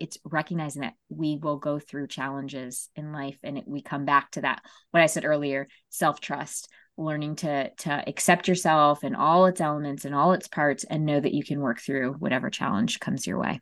it's 0.00 0.18
recognizing 0.24 0.82
that 0.82 0.94
we 1.08 1.38
will 1.40 1.56
go 1.56 1.78
through 1.78 2.06
challenges 2.06 2.88
in 2.96 3.12
life 3.12 3.38
and 3.42 3.58
it, 3.58 3.64
we 3.66 3.82
come 3.82 4.04
back 4.04 4.30
to 4.30 4.40
that 4.40 4.62
what 4.90 5.02
i 5.02 5.06
said 5.06 5.24
earlier 5.24 5.68
self-trust 5.90 6.68
learning 6.98 7.36
to 7.36 7.70
to 7.70 8.08
accept 8.08 8.48
yourself 8.48 9.02
and 9.02 9.16
all 9.16 9.46
its 9.46 9.60
elements 9.60 10.04
and 10.04 10.14
all 10.14 10.32
its 10.32 10.48
parts 10.48 10.84
and 10.84 11.06
know 11.06 11.20
that 11.20 11.34
you 11.34 11.42
can 11.42 11.60
work 11.60 11.80
through 11.80 12.12
whatever 12.14 12.50
challenge 12.50 13.00
comes 13.00 13.26
your 13.26 13.38
way. 13.38 13.60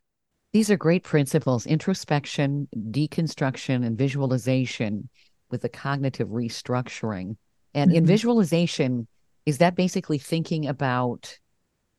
These 0.53 0.71
are 0.71 0.77
great 0.77 1.05
principles 1.05 1.67
introspection 1.67 2.69
deconstruction 2.77 3.87
and 3.87 3.97
visualization 3.97 5.09
with 5.51 5.63
the 5.63 5.69
cognitive 5.69 6.29
restructuring. 6.29 7.37
And 7.75 7.91
mm-hmm. 7.91 7.99
in 7.99 8.07
visualization 8.07 9.07
is 9.47 9.59
that 9.59 9.77
basically 9.77 10.19
thinking 10.19 10.67
about 10.67 11.39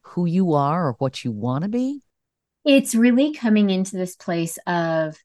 who 0.02 0.26
you 0.26 0.54
are 0.54 0.88
or 0.88 0.96
what 1.00 1.24
you 1.24 1.32
want 1.32 1.63
to 1.63 1.70
be 1.70 2.02
it's 2.63 2.95
really 2.95 3.34
coming 3.34 3.69
into 3.69 3.97
this 3.97 4.15
place 4.15 4.58
of 4.67 5.15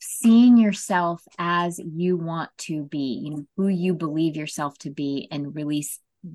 seeing 0.00 0.56
yourself 0.56 1.22
as 1.38 1.78
you 1.78 2.16
want 2.16 2.50
to 2.58 2.84
be, 2.84 3.20
you 3.22 3.30
know, 3.30 3.44
who 3.56 3.68
you 3.68 3.94
believe 3.94 4.36
yourself 4.36 4.76
to 4.78 4.90
be, 4.90 5.28
and 5.30 5.54
really 5.54 5.86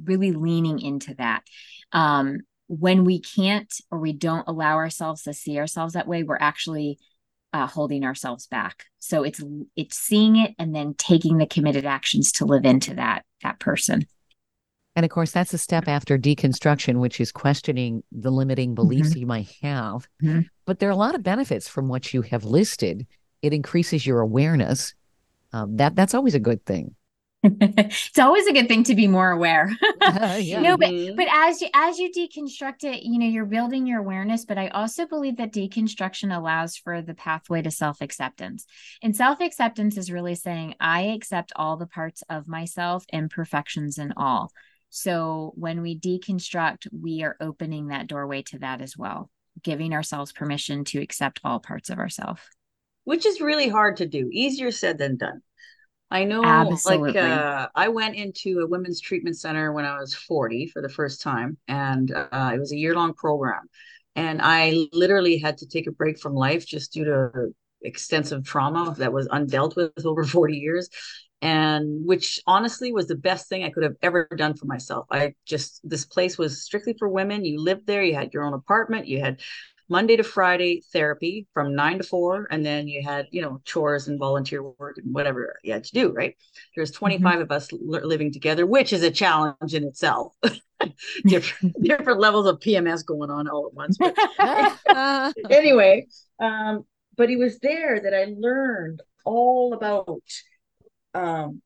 really 0.04 0.32
leaning 0.32 0.80
into 0.80 1.14
that. 1.16 1.44
Um, 1.92 2.40
when 2.68 3.04
we 3.04 3.22
can't 3.22 3.72
or 3.92 4.00
we 4.00 4.14
don't 4.14 4.48
allow 4.48 4.76
ourselves 4.76 5.24
to 5.24 5.34
see 5.34 5.60
ourselves 5.60 5.94
that 5.94 6.08
way, 6.08 6.24
we're 6.24 6.38
actually 6.40 6.98
uh, 7.54 7.68
holding 7.68 8.04
ourselves 8.04 8.48
back. 8.48 8.86
So 9.00 9.24
it's 9.24 9.42
it's 9.76 9.98
seeing 9.98 10.36
it 10.36 10.56
and 10.58 10.76
then 10.76 10.96
taking 10.98 11.38
the 11.38 11.46
committed 11.46 11.86
actions 11.86 12.32
to 12.34 12.46
live 12.46 12.66
into 12.66 12.96
that 12.96 13.24
that 13.44 13.60
person. 13.60 14.08
And 14.96 15.04
of 15.04 15.12
course, 15.12 15.32
that's 15.32 15.54
a 15.54 15.58
step 15.58 15.88
after 15.88 16.18
deconstruction, 16.18 17.00
which 17.00 17.20
is 17.20 17.32
questioning 17.32 18.04
the 18.12 18.32
limiting 18.32 18.76
beliefs 18.76 19.10
mm-hmm. 19.10 19.20
you 19.20 19.26
might 19.26 19.54
have. 19.62 20.08
Mm-hmm. 20.24 20.42
But 20.66 20.80
there 20.80 20.90
are 20.90 20.94
a 20.94 20.98
lot 20.98 21.16
of 21.16 21.24
benefits 21.24 21.68
from 21.68 21.90
what 21.90 22.14
you 22.14 22.22
have 22.24 22.46
listed. 22.46 23.06
It 23.42 23.54
increases 23.54 24.06
your 24.06 24.22
awareness. 24.22 24.94
Um, 25.52 25.78
that 25.78 25.96
that's 25.96 26.14
always 26.14 26.36
a 26.36 26.40
good 26.40 26.66
thing. 26.66 26.96
it's 27.62 28.18
always 28.18 28.48
a 28.48 28.54
good 28.54 28.68
thing 28.68 28.84
to 28.84 28.96
be 28.96 29.08
more 29.08 29.32
aware. 29.32 29.70
uh, 30.02 30.38
yeah. 30.42 30.62
No, 30.62 30.78
but 30.78 30.90
mm-hmm. 30.90 31.16
but 31.16 31.28
as 31.30 31.62
you 31.62 31.68
as 31.74 32.00
you 32.00 32.10
deconstruct 32.12 32.84
it, 32.84 33.04
you 33.04 33.20
know, 33.20 33.28
you're 33.28 33.46
building 33.46 33.86
your 33.86 34.00
awareness. 34.00 34.46
But 34.46 34.58
I 34.58 34.70
also 34.70 35.06
believe 35.06 35.38
that 35.38 35.54
deconstruction 35.54 36.36
allows 36.36 36.76
for 36.78 37.02
the 37.02 37.14
pathway 37.14 37.62
to 37.62 37.72
self 37.72 38.02
acceptance. 38.02 38.66
And 39.04 39.16
self 39.16 39.42
acceptance 39.42 39.98
is 39.98 40.12
really 40.12 40.36
saying 40.36 40.76
I 40.80 41.02
accept 41.02 41.52
all 41.56 41.78
the 41.78 41.88
parts 41.88 42.24
of 42.30 42.48
myself, 42.48 43.06
imperfections 43.12 43.98
and 43.98 44.14
all. 44.18 44.52
So 44.96 45.52
when 45.56 45.82
we 45.82 46.00
deconstruct, 46.00 46.88
we 46.98 47.22
are 47.22 47.36
opening 47.42 47.88
that 47.88 48.08
doorway 48.08 48.44
to 48.44 48.60
that 48.60 48.82
as 48.82 48.96
well, 48.96 49.30
giving 49.62 49.94
ourselves 49.94 50.32
permission 50.32 50.86
to 50.86 51.02
accept 51.02 51.42
all 51.44 51.60
parts 51.60 51.90
of 51.90 52.00
ourselves. 52.00 52.40
Which 53.04 53.26
is 53.26 53.42
really 53.42 53.68
hard 53.68 53.98
to 53.98 54.06
do. 54.06 54.30
Easier 54.32 54.72
said 54.72 54.98
than 54.98 55.18
done. 55.18 55.42
I 56.10 56.24
know, 56.24 56.46
Absolutely. 56.46 57.12
like, 57.12 57.22
uh, 57.22 57.68
I 57.76 57.90
went 57.90 58.16
into 58.16 58.62
a 58.62 58.68
women's 58.68 59.02
treatment 59.02 59.38
center 59.38 59.74
when 59.74 59.84
I 59.84 60.00
was 60.00 60.14
40 60.14 60.68
for 60.68 60.82
the 60.82 60.88
first 60.88 61.22
time, 61.22 61.58
and 61.68 62.10
uh, 62.14 62.52
it 62.54 62.60
was 62.60 62.72
a 62.72 62.78
year 62.78 62.96
long 62.96 63.16
program. 63.16 63.64
And 64.16 64.42
I 64.42 64.88
literally 64.94 65.40
had 65.40 65.58
to 65.58 65.68
take 65.68 65.88
a 65.88 65.92
break 65.92 66.20
from 66.20 66.36
life 66.36 66.66
just 66.66 66.94
due 66.94 67.04
to 67.04 67.54
extensive 67.82 68.46
trauma 68.46 68.96
that 68.98 69.12
was 69.12 69.28
undealt 69.28 69.76
with 69.76 70.06
over 70.06 70.24
40 70.24 70.56
years. 70.56 70.90
And 71.46 72.06
which 72.06 72.40
honestly 72.48 72.92
was 72.92 73.08
the 73.08 73.16
best 73.16 73.48
thing 73.48 73.64
I 73.64 73.70
could 73.70 73.84
have 73.84 73.96
ever 74.02 74.28
done 74.36 74.56
for 74.56 74.66
myself. 74.66 75.06
I 75.12 75.34
just, 75.46 75.82
this 75.84 76.06
place 76.06 76.38
was 76.38 76.64
strictly 76.64 76.96
for 76.98 77.08
women. 77.08 77.46
You 77.46 77.62
lived 77.62 77.86
there, 77.86 78.04
you 78.04 78.16
had 78.16 78.34
your 78.34 78.44
own 78.44 78.54
apartment, 78.54 79.08
you 79.08 79.20
had 79.20 79.42
Monday 79.88 80.16
to 80.16 80.24
Friday 80.24 80.82
therapy 80.92 81.46
from 81.54 81.76
nine 81.76 82.00
to 82.00 82.04
four, 82.04 82.48
and 82.50 82.66
then 82.66 82.88
you 82.88 83.04
had 83.04 83.28
you 83.32 83.42
know 83.44 83.62
chores 83.66 84.08
and 84.08 84.18
volunteer 84.18 84.64
work 84.64 84.98
and 84.98 85.14
whatever 85.14 85.60
you 85.64 85.74
had 85.74 85.84
to 85.84 85.92
do. 85.92 86.12
Right? 86.12 86.36
There's 86.76 86.90
25 86.90 87.22
mm-hmm. 87.22 87.42
of 87.44 87.52
us 87.52 87.72
living 87.72 88.34
together, 88.34 88.66
which 88.66 88.94
is 88.94 89.04
a 89.04 89.12
challenge 89.12 89.76
in 89.76 89.84
itself. 89.84 90.34
different 91.26 91.76
different 91.82 92.20
levels 92.20 92.48
of 92.48 92.60
PMS 92.60 93.06
going 93.06 93.30
on 93.30 93.48
all 93.48 93.68
at 93.68 93.74
once. 93.74 93.98
But 93.98 95.34
anyway, 95.52 96.08
um, 96.40 96.86
but 97.16 97.30
it 97.30 97.38
was 97.38 97.60
there 97.60 98.00
that 98.00 98.14
I 98.14 98.34
learned 98.38 99.02
all 99.24 99.74
about. 99.74 100.22
Um, 101.16 101.62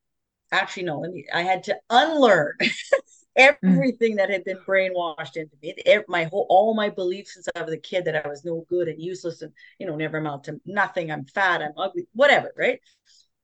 actually, 0.52 0.84
no, 0.84 1.00
let 1.00 1.12
me. 1.12 1.26
I 1.34 1.42
had 1.42 1.64
to 1.64 1.78
unlearn 1.90 2.58
everything 3.36 4.14
mm. 4.14 4.18
that 4.18 4.30
had 4.30 4.44
been 4.44 4.60
brainwashed 4.60 5.38
into 5.38 5.56
me 5.62 5.74
my 6.08 6.26
whole 6.26 6.46
all 6.50 6.74
my 6.74 6.90
beliefs 6.90 7.36
since 7.36 7.48
i 7.56 7.62
was 7.62 7.74
a 7.74 7.78
kid 7.78 8.04
that 8.04 8.26
i 8.26 8.28
was 8.28 8.44
no 8.44 8.66
good 8.70 8.88
and 8.88 9.02
useless 9.02 9.42
and 9.42 9.52
you 9.80 9.88
know 9.88 9.96
never 9.96 10.18
amount 10.18 10.44
to 10.44 10.60
nothing 10.66 11.12
i'm 11.12 11.26
fat 11.26 11.62
i'm 11.62 11.72
ugly 11.78 12.06
whatever 12.14 12.52
right 12.58 12.80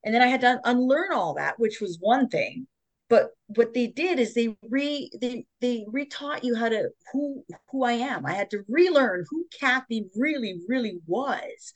and 0.04 0.14
then 0.14 0.22
i 0.22 0.26
had 0.26 0.40
to 0.40 0.60
unlearn 0.64 1.12
all 1.12 1.34
that 1.34 1.58
which 1.58 1.80
was 1.80 1.98
one 2.00 2.28
thing 2.28 2.66
but 3.08 3.30
what 3.46 3.72
they 3.74 3.86
did 3.86 4.18
is 4.18 4.34
they 4.34 4.54
re 4.68 5.10
they 5.20 5.46
they 5.60 5.86
retaught 5.90 6.42
you 6.42 6.54
how 6.54 6.68
to 6.68 6.90
who 7.12 7.44
who 7.70 7.84
i 7.84 7.92
am 7.92 8.26
i 8.26 8.32
had 8.32 8.50
to 8.50 8.64
relearn 8.68 9.24
who 9.30 9.46
kathy 9.58 10.06
really 10.16 10.60
really 10.68 10.98
was 11.06 11.72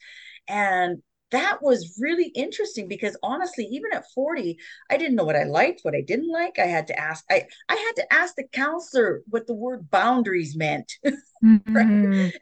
and 0.47 1.01
that 1.31 1.61
was 1.61 1.97
really 1.99 2.27
interesting 2.27 2.87
because 2.87 3.17
honestly 3.23 3.65
even 3.65 3.91
at 3.93 4.09
40 4.13 4.57
i 4.89 4.97
didn't 4.97 5.15
know 5.15 5.23
what 5.23 5.35
i 5.35 5.43
liked 5.43 5.81
what 5.81 5.95
i 5.95 6.01
didn't 6.01 6.31
like 6.31 6.59
i 6.59 6.65
had 6.65 6.87
to 6.87 6.99
ask 6.99 7.25
i 7.29 7.43
i 7.69 7.75
had 7.75 7.93
to 7.95 8.13
ask 8.13 8.35
the 8.35 8.43
counselor 8.51 9.21
what 9.27 9.47
the 9.47 9.53
word 9.53 9.89
boundaries 9.89 10.55
meant 10.55 10.93
mm-hmm. 11.05 11.75
right? 11.75 11.85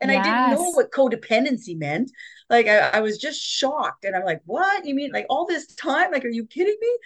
and 0.02 0.12
yes. 0.12 0.20
i 0.20 0.24
didn't 0.24 0.64
know 0.64 0.72
what 0.72 0.92
codependency 0.92 1.78
meant 1.78 2.12
like 2.50 2.68
I, 2.68 2.80
I 2.90 3.00
was 3.02 3.18
just 3.18 3.42
shocked 3.42 4.06
and 4.06 4.16
i'm 4.16 4.26
like 4.26 4.42
what 4.46 4.86
you 4.86 4.96
mean 4.96 5.12
like 5.12 5.28
all 5.30 5.46
this 5.46 5.68
time 5.76 6.12
like 6.12 6.26
are 6.26 6.30
you 6.30 6.46
kidding 6.46 6.78
me 6.80 6.98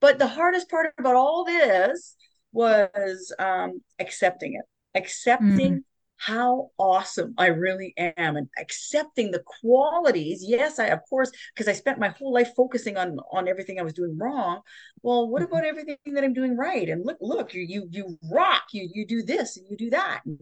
but 0.00 0.18
the 0.18 0.26
hardest 0.26 0.70
part 0.70 0.92
about 0.98 1.16
all 1.16 1.44
this 1.44 2.16
was 2.52 3.32
um 3.38 3.80
accepting 3.98 4.54
it 4.54 4.64
accepting 4.98 5.74
mm 5.74 5.82
how 6.18 6.70
awesome 6.78 7.34
I 7.36 7.48
really 7.48 7.94
am 7.96 8.36
and 8.36 8.48
accepting 8.58 9.30
the 9.30 9.42
qualities. 9.60 10.44
Yes, 10.46 10.78
I 10.78 10.86
of 10.86 11.00
course, 11.08 11.30
because 11.54 11.68
I 11.68 11.72
spent 11.72 11.98
my 11.98 12.08
whole 12.08 12.32
life 12.32 12.50
focusing 12.56 12.96
on 12.96 13.18
on 13.32 13.48
everything 13.48 13.78
I 13.78 13.82
was 13.82 13.92
doing 13.92 14.16
wrong. 14.18 14.60
Well, 15.02 15.28
what 15.28 15.42
mm-hmm. 15.42 15.52
about 15.52 15.66
everything 15.66 15.96
that 16.06 16.24
I'm 16.24 16.32
doing 16.32 16.56
right? 16.56 16.88
And 16.88 17.04
look, 17.04 17.18
look, 17.20 17.54
you 17.54 17.64
you 17.68 17.88
you 17.90 18.18
rock, 18.30 18.64
you 18.72 18.88
you 18.92 19.06
do 19.06 19.22
this 19.22 19.56
and 19.56 19.66
you 19.70 19.76
do 19.76 19.90
that. 19.90 20.22
And, 20.24 20.38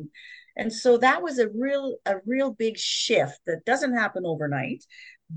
and 0.56 0.72
so 0.72 0.98
that 0.98 1.22
was 1.22 1.38
a 1.38 1.48
real 1.48 1.96
a 2.06 2.16
real 2.24 2.52
big 2.52 2.78
shift 2.78 3.40
that 3.46 3.64
doesn't 3.64 3.96
happen 3.96 4.24
overnight, 4.24 4.84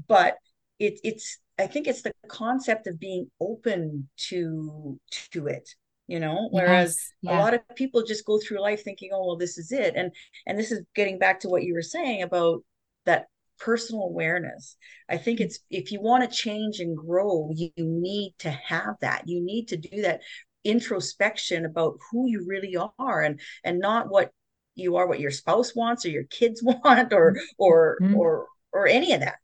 but 0.08 0.36
it 0.80 1.00
it's 1.04 1.40
I 1.60 1.68
think 1.68 1.88
it's 1.88 2.04
the 2.04 2.14
concept 2.28 2.88
of 2.88 3.00
being 3.00 3.32
open 3.42 4.10
to 4.30 5.00
to 5.32 5.48
it 5.48 5.70
you 6.08 6.20
know 6.20 6.48
whereas 6.52 6.96
yes, 6.96 7.14
yeah. 7.22 7.38
a 7.38 7.42
lot 7.42 7.54
of 7.54 7.62
people 7.76 8.04
just 8.04 8.26
go 8.26 8.40
through 8.40 8.62
life 8.62 8.84
thinking 8.84 9.10
oh 9.14 9.26
well 9.26 9.38
this 9.38 9.58
is 9.58 9.72
it 9.72 9.94
and 9.96 10.12
and 10.46 10.58
this 10.58 10.72
is 10.72 10.82
getting 10.96 11.20
back 11.20 11.40
to 11.40 11.50
what 11.50 11.64
you 11.64 11.74
were 11.74 11.82
saying 11.82 12.24
about 12.24 12.64
that 13.06 13.28
personal 13.60 14.04
awareness 14.04 14.78
i 15.10 15.18
think 15.18 15.40
it's 15.40 15.60
if 15.70 15.92
you 15.92 16.00
want 16.02 16.24
to 16.24 16.36
change 16.36 16.80
and 16.80 16.96
grow 16.96 17.50
you, 17.54 17.70
you 17.76 17.86
need 17.86 18.34
to 18.40 18.50
have 18.50 18.96
that 19.02 19.24
you 19.28 19.44
need 19.44 19.68
to 19.68 19.78
do 19.78 20.02
that 20.02 20.22
introspection 20.64 21.66
about 21.66 21.98
who 22.12 22.30
you 22.30 22.46
really 22.48 22.76
are 23.00 23.22
and 23.22 23.40
and 23.64 23.80
not 23.80 24.10
what 24.10 24.32
you 24.76 24.96
are 24.96 25.08
what 25.08 25.20
your 25.20 25.32
spouse 25.32 25.76
wants 25.76 26.06
or 26.06 26.10
your 26.10 26.26
kids 26.26 26.62
want 26.84 27.12
or 27.14 27.36
or 27.58 27.98
mm-hmm. 28.02 28.16
or 28.16 28.48
or 28.72 28.88
any 28.88 29.14
of 29.14 29.22
that 29.22 29.38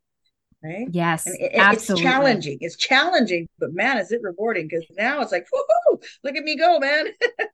right? 0.63 0.87
Yes, 0.91 1.27
it, 1.27 1.51
absolutely. 1.55 2.05
It's 2.05 2.11
challenging. 2.11 2.57
It's 2.61 2.77
challenging, 2.77 3.49
but 3.59 3.73
man, 3.73 3.97
is 3.97 4.11
it 4.11 4.21
rewarding 4.23 4.67
because 4.67 4.85
now 4.97 5.21
it's 5.21 5.31
like, 5.31 5.45
whoo, 5.51 5.92
look 6.23 6.35
at 6.35 6.43
me 6.43 6.57
go, 6.57 6.79
man. 6.79 7.07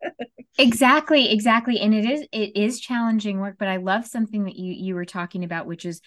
exactly, 0.57 1.31
exactly, 1.31 1.79
and 1.79 1.93
it 1.93 2.05
is 2.05 2.27
it 2.31 2.55
is 2.55 2.79
challenging 2.79 3.39
work. 3.39 3.55
But 3.57 3.67
I 3.67 3.77
love 3.77 4.05
something 4.05 4.45
that 4.45 4.55
you 4.55 4.73
you 4.73 4.95
were 4.95 5.05
talking 5.05 5.43
about, 5.43 5.67
which 5.67 5.85
is 5.85 6.01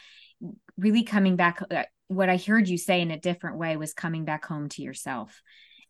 really 0.76 1.04
coming 1.04 1.36
back. 1.36 1.62
Uh, 1.70 1.84
what 2.08 2.28
I 2.28 2.36
heard 2.36 2.68
you 2.68 2.78
say 2.78 3.00
in 3.00 3.10
a 3.10 3.18
different 3.18 3.58
way 3.58 3.76
was 3.76 3.94
coming 3.94 4.24
back 4.24 4.44
home 4.44 4.68
to 4.70 4.82
yourself. 4.82 5.40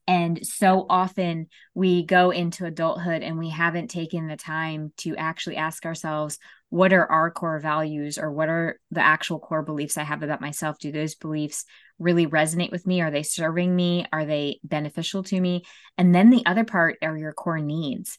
And 0.09 0.45
so 0.45 0.85
often 0.91 1.47
we 1.75 2.05
go 2.05 2.31
into 2.31 2.65
adulthood 2.65 3.23
and 3.23 3.39
we 3.39 3.51
haven't 3.51 3.89
taken 3.89 4.27
the 4.27 4.37
time 4.37 4.93
to 4.99 5.17
actually 5.17 5.57
ask 5.57 5.87
ourselves, 5.87 6.39
what 6.71 6.93
are 6.93 7.07
our 7.07 7.31
core 7.31 7.61
values 7.61 8.19
or 8.19 8.33
what 8.33 8.49
are 8.49 8.81
the 8.91 9.01
actual 9.03 9.39
core 9.39 9.63
beliefs 9.63 9.97
I 9.97 10.03
have 10.03 10.23
about 10.23 10.41
myself? 10.41 10.79
Do 10.79 10.91
those 10.91 11.15
beliefs 11.15 11.65
really 11.99 12.27
resonate 12.27 12.73
with 12.73 12.87
me? 12.87 13.01
Are 13.01 13.11
they 13.11 13.23
serving 13.23 13.75
me? 13.75 14.07
Are 14.13 14.25
they 14.25 14.59
beneficial 14.65 15.23
to 15.25 15.41
me? 15.41 15.63
And 15.97 16.15
then 16.15 16.31
the 16.31 16.45
other 16.47 16.65
part 16.65 16.99
are 17.03 17.17
your 17.17 17.33
core 17.33 17.61
needs 17.61 18.19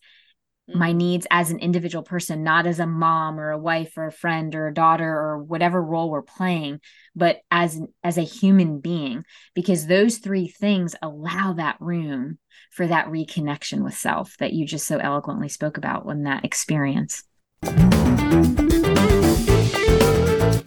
my 0.68 0.90
mm-hmm. 0.90 0.98
needs 0.98 1.28
as 1.30 1.52
an 1.52 1.60
individual 1.60 2.04
person, 2.04 2.44
not 2.44 2.66
as 2.66 2.80
a 2.80 2.88
mom 2.88 3.40
or 3.40 3.52
a 3.52 3.58
wife 3.58 3.98
or 3.98 4.08
a 4.08 4.12
friend 4.12 4.56
or 4.56 4.68
a 4.68 4.74
daughter 4.74 5.08
or 5.08 5.44
whatever 5.44 5.84
role 5.84 6.10
we're 6.10 6.22
playing, 6.22 6.80
but 7.16 7.40
as 7.52 7.82
as 8.04 8.18
a 8.18 8.22
human 8.22 8.80
being 8.80 9.26
because 9.54 9.88
those 9.88 10.20
three 10.20 10.48
things 10.48 10.96
allow 11.02 11.54
that 11.54 11.76
room 11.80 12.40
for 12.72 12.88
that 12.88 13.08
reconnection 13.08 13.84
with 13.84 13.94
self 13.94 14.38
that 14.38 14.54
you 14.54 14.66
just 14.66 14.88
so 14.88 14.98
eloquently 14.98 15.50
spoke 15.50 15.78
about 15.78 16.06
in 16.08 16.24
that 16.24 16.46
experience. 16.46 17.24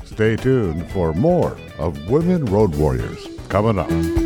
Stay 0.05 0.37
tuned 0.37 0.91
for 0.91 1.13
more 1.13 1.59
of 1.79 2.11
Women 2.11 2.45
Road 2.47 2.75
Warriors 2.75 3.27
coming 3.49 3.79
up. 3.79 4.26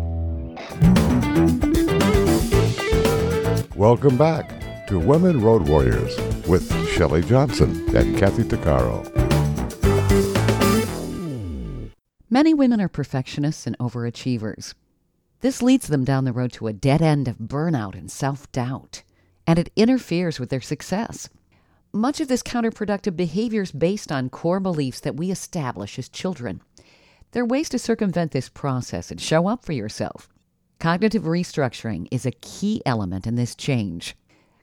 Welcome 3.75 4.15
back 4.17 4.87
to 4.87 4.99
Women 4.99 5.41
Road 5.41 5.67
Warriors 5.67 6.15
with 6.47 6.71
Shelley 6.89 7.23
Johnson 7.23 7.95
and 7.95 8.17
Kathy 8.17 8.43
Tuccaro. 8.43 9.01
Many 12.29 12.53
women 12.53 12.79
are 12.79 12.87
perfectionists 12.87 13.65
and 13.65 13.77
overachievers. 13.79 14.73
This 15.39 15.61
leads 15.61 15.87
them 15.87 16.05
down 16.05 16.25
the 16.25 16.31
road 16.31 16.51
to 16.53 16.67
a 16.67 16.73
dead 16.73 17.01
end 17.01 17.27
of 17.27 17.39
burnout 17.39 17.95
and 17.95 18.11
self 18.11 18.51
doubt, 18.51 19.01
and 19.47 19.57
it 19.57 19.71
interferes 19.75 20.39
with 20.39 20.49
their 20.49 20.61
success. 20.61 21.27
Much 21.91 22.21
of 22.21 22.27
this 22.27 22.43
counterproductive 22.43 23.17
behavior 23.17 23.63
is 23.63 23.71
based 23.71 24.11
on 24.11 24.29
core 24.29 24.59
beliefs 24.59 24.99
that 24.99 25.17
we 25.17 25.31
establish 25.31 25.97
as 25.97 26.07
children. 26.07 26.61
There 27.31 27.43
are 27.43 27.47
ways 27.47 27.67
to 27.69 27.79
circumvent 27.79 28.31
this 28.31 28.47
process 28.47 29.09
and 29.09 29.19
show 29.19 29.47
up 29.47 29.65
for 29.65 29.73
yourself. 29.73 30.29
Cognitive 30.81 31.25
restructuring 31.25 32.07
is 32.09 32.25
a 32.25 32.31
key 32.31 32.81
element 32.87 33.27
in 33.27 33.35
this 33.35 33.53
change. 33.53 34.15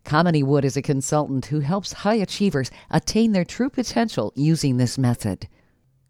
Kamini 0.05 0.43
Wood 0.43 0.65
is 0.65 0.77
a 0.77 0.83
consultant 0.83 1.47
who 1.47 1.61
helps 1.61 1.93
high 1.93 2.17
achievers 2.17 2.73
attain 2.91 3.31
their 3.31 3.45
true 3.45 3.71
potential 3.71 4.33
using 4.35 4.79
this 4.79 4.99
method. 4.99 5.47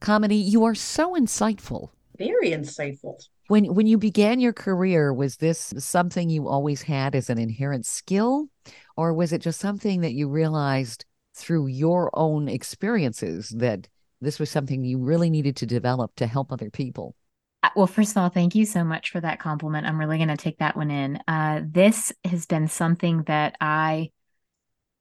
Kamini, 0.00 0.42
you 0.42 0.64
are 0.64 0.74
so 0.74 1.14
insightful. 1.14 1.90
Very 2.16 2.52
insightful. 2.52 3.22
When 3.48 3.74
when 3.74 3.86
you 3.86 3.98
began 3.98 4.40
your 4.40 4.54
career, 4.54 5.12
was 5.12 5.36
this 5.36 5.74
something 5.76 6.30
you 6.30 6.48
always 6.48 6.80
had 6.80 7.14
as 7.14 7.28
an 7.28 7.36
inherent 7.36 7.84
skill, 7.84 8.48
or 8.96 9.12
was 9.12 9.34
it 9.34 9.42
just 9.42 9.60
something 9.60 10.00
that 10.00 10.14
you 10.14 10.26
realized 10.26 11.04
through 11.34 11.66
your 11.66 12.10
own 12.14 12.48
experiences 12.48 13.50
that 13.50 13.88
this 14.22 14.38
was 14.38 14.48
something 14.48 14.86
you 14.86 14.96
really 14.96 15.28
needed 15.28 15.54
to 15.56 15.66
develop 15.66 16.16
to 16.16 16.26
help 16.26 16.50
other 16.50 16.70
people? 16.70 17.14
Uh, 17.62 17.70
well, 17.74 17.86
first 17.86 18.12
of 18.12 18.18
all, 18.18 18.28
thank 18.28 18.54
you 18.54 18.64
so 18.64 18.84
much 18.84 19.10
for 19.10 19.20
that 19.20 19.40
compliment. 19.40 19.86
I'm 19.86 19.98
really 19.98 20.16
going 20.16 20.28
to 20.28 20.36
take 20.36 20.58
that 20.58 20.76
one 20.76 20.90
in. 20.90 21.18
Uh, 21.26 21.62
this 21.64 22.12
has 22.24 22.46
been 22.46 22.68
something 22.68 23.24
that 23.24 23.56
I, 23.60 24.10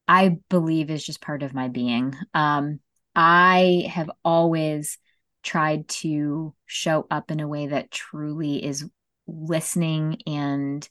I 0.08 0.40
believe 0.50 0.90
is 0.90 1.06
just 1.06 1.22
part 1.22 1.44
of 1.44 1.54
my 1.54 1.68
being. 1.68 2.16
Um, 2.34 2.80
I 3.16 3.88
have 3.92 4.10
always 4.26 4.98
tried 5.44 5.88
to 5.88 6.54
show 6.66 7.06
up 7.12 7.30
in 7.32 7.40
a 7.40 7.48
way 7.48 7.68
that 7.68 7.92
truly 7.92 8.64
is 8.64 8.90
listening 9.28 10.20
and 10.26 10.88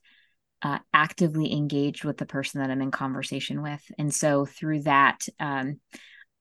uh, 0.62 0.78
actively 0.94 1.52
engaged 1.52 2.04
with 2.04 2.16
the 2.16 2.26
person 2.26 2.60
that 2.60 2.70
I'm 2.70 2.82
in 2.82 2.90
conversation 2.90 3.62
with. 3.62 3.82
And 3.98 4.14
so 4.14 4.46
through 4.46 4.82
that, 4.82 5.26
um, 5.40 5.80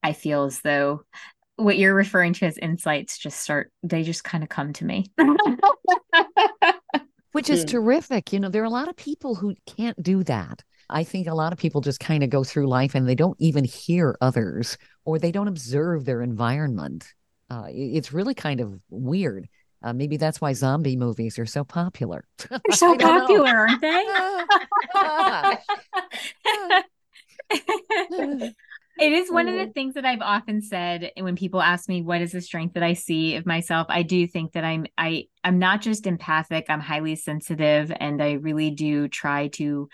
I 0.04 0.14
feel 0.14 0.44
as 0.44 0.62
though 0.62 1.04
what 1.58 1.78
you're 1.78 1.96
referring 1.96 2.34
to 2.34 2.46
as 2.46 2.58
insights 2.58 3.18
just 3.18 3.40
start, 3.40 3.72
they 3.84 4.04
just 4.04 4.24
kind 4.24 4.44
of 4.44 4.50
come 4.50 4.74
to 4.74 4.86
me. 4.86 5.06
Which 7.32 7.50
is 7.50 7.64
hmm. 7.64 7.68
terrific. 7.68 8.32
You 8.32 8.40
know, 8.40 8.50
there 8.50 8.62
are 8.62 8.66
a 8.66 8.70
lot 8.70 8.88
of 8.88 8.96
people 8.96 9.36
who 9.36 9.56
can't 9.66 10.02
do 10.02 10.24
that. 10.24 10.64
I 10.90 11.04
think 11.04 11.28
a 11.28 11.34
lot 11.34 11.52
of 11.52 11.60
people 11.60 11.82
just 11.82 12.00
kind 12.00 12.24
of 12.24 12.30
go 12.30 12.44
through 12.44 12.68
life 12.68 12.96
and 12.96 13.08
they 13.08 13.16
don't 13.16 13.38
even 13.40 13.64
hear 13.64 14.16
others 14.22 14.78
or 15.04 15.18
they 15.18 15.32
don't 15.32 15.48
observe 15.48 16.06
their 16.06 16.22
environment. 16.22 17.12
Uh, 17.50 17.66
it's 17.70 18.14
really 18.14 18.36
kind 18.36 18.62
of 18.62 18.80
weird. 18.90 19.48
Uh, 19.84 19.94
maybe 19.94 20.18
that's 20.18 20.42
why 20.42 20.54
zombie 20.54 20.96
movies 20.96 21.38
are 21.38 21.46
so 21.46 21.64
popular. 21.64 22.26
They're 22.50 22.60
so 22.72 22.96
popular, 22.98 23.50
aren't 23.50 23.82
they? 23.82 24.06
It 28.98 29.12
is 29.12 29.32
one 29.32 29.48
of 29.48 29.56
the 29.56 29.68
things 29.74 29.96
that 29.96 30.06
I've 30.06 30.22
often 30.22 30.62
said 30.62 31.12
when 31.18 31.36
people 31.36 31.62
ask 31.62 31.90
me 31.90 32.02
what 32.02 32.22
is 32.22 32.32
the 32.32 32.42
strength 32.42 32.76
that 32.76 32.84
I 32.84 32.94
see 32.94 33.36
of 33.36 33.46
myself. 33.46 33.88
I 33.90 34.04
do 34.04 34.26
think 34.28 34.54
that 34.54 34.64
I'm 34.64 34.86
I 34.98 35.26
I'm 35.44 35.60
not 35.60 35.82
just 35.82 36.08
empathic, 36.08 36.66
I'm 36.70 36.80
highly 36.80 37.16
sensitive 37.16 37.92
and 38.00 38.22
I 38.22 38.34
really 38.34 38.72
do 38.72 39.08
try 39.08 39.50
to 39.50 39.90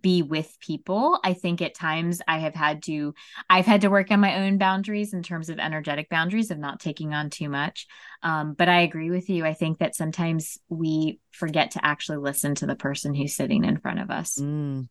be 0.00 0.22
with 0.22 0.56
people. 0.60 1.20
I 1.22 1.34
think 1.34 1.60
at 1.60 1.74
times 1.74 2.20
I 2.26 2.38
have 2.38 2.54
had 2.54 2.82
to 2.84 3.14
I've 3.48 3.66
had 3.66 3.82
to 3.82 3.90
work 3.90 4.10
on 4.10 4.20
my 4.20 4.44
own 4.44 4.58
boundaries 4.58 5.12
in 5.12 5.22
terms 5.22 5.48
of 5.48 5.58
energetic 5.58 6.08
boundaries 6.08 6.50
of 6.50 6.58
not 6.58 6.80
taking 6.80 7.14
on 7.14 7.30
too 7.30 7.48
much. 7.48 7.86
Um, 8.22 8.54
but 8.54 8.68
I 8.68 8.80
agree 8.80 9.10
with 9.10 9.28
you. 9.28 9.44
I 9.44 9.54
think 9.54 9.78
that 9.78 9.94
sometimes 9.94 10.58
we 10.68 11.20
forget 11.30 11.72
to 11.72 11.84
actually 11.84 12.18
listen 12.18 12.54
to 12.56 12.66
the 12.66 12.76
person 12.76 13.14
who's 13.14 13.36
sitting 13.36 13.64
in 13.64 13.78
front 13.78 14.00
of 14.00 14.10
us. 14.10 14.38
Mm. 14.38 14.88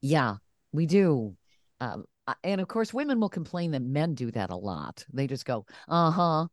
Yeah, 0.00 0.36
we 0.72 0.86
do. 0.86 1.36
Um, 1.80 2.04
and 2.42 2.60
of 2.60 2.68
course, 2.68 2.92
women 2.92 3.20
will 3.20 3.28
complain 3.28 3.72
that 3.72 3.82
men 3.82 4.14
do 4.14 4.30
that 4.32 4.50
a 4.50 4.56
lot. 4.56 5.04
They 5.12 5.26
just 5.26 5.44
go, 5.44 5.66
"Uh 5.88 6.10
huh, 6.10 6.46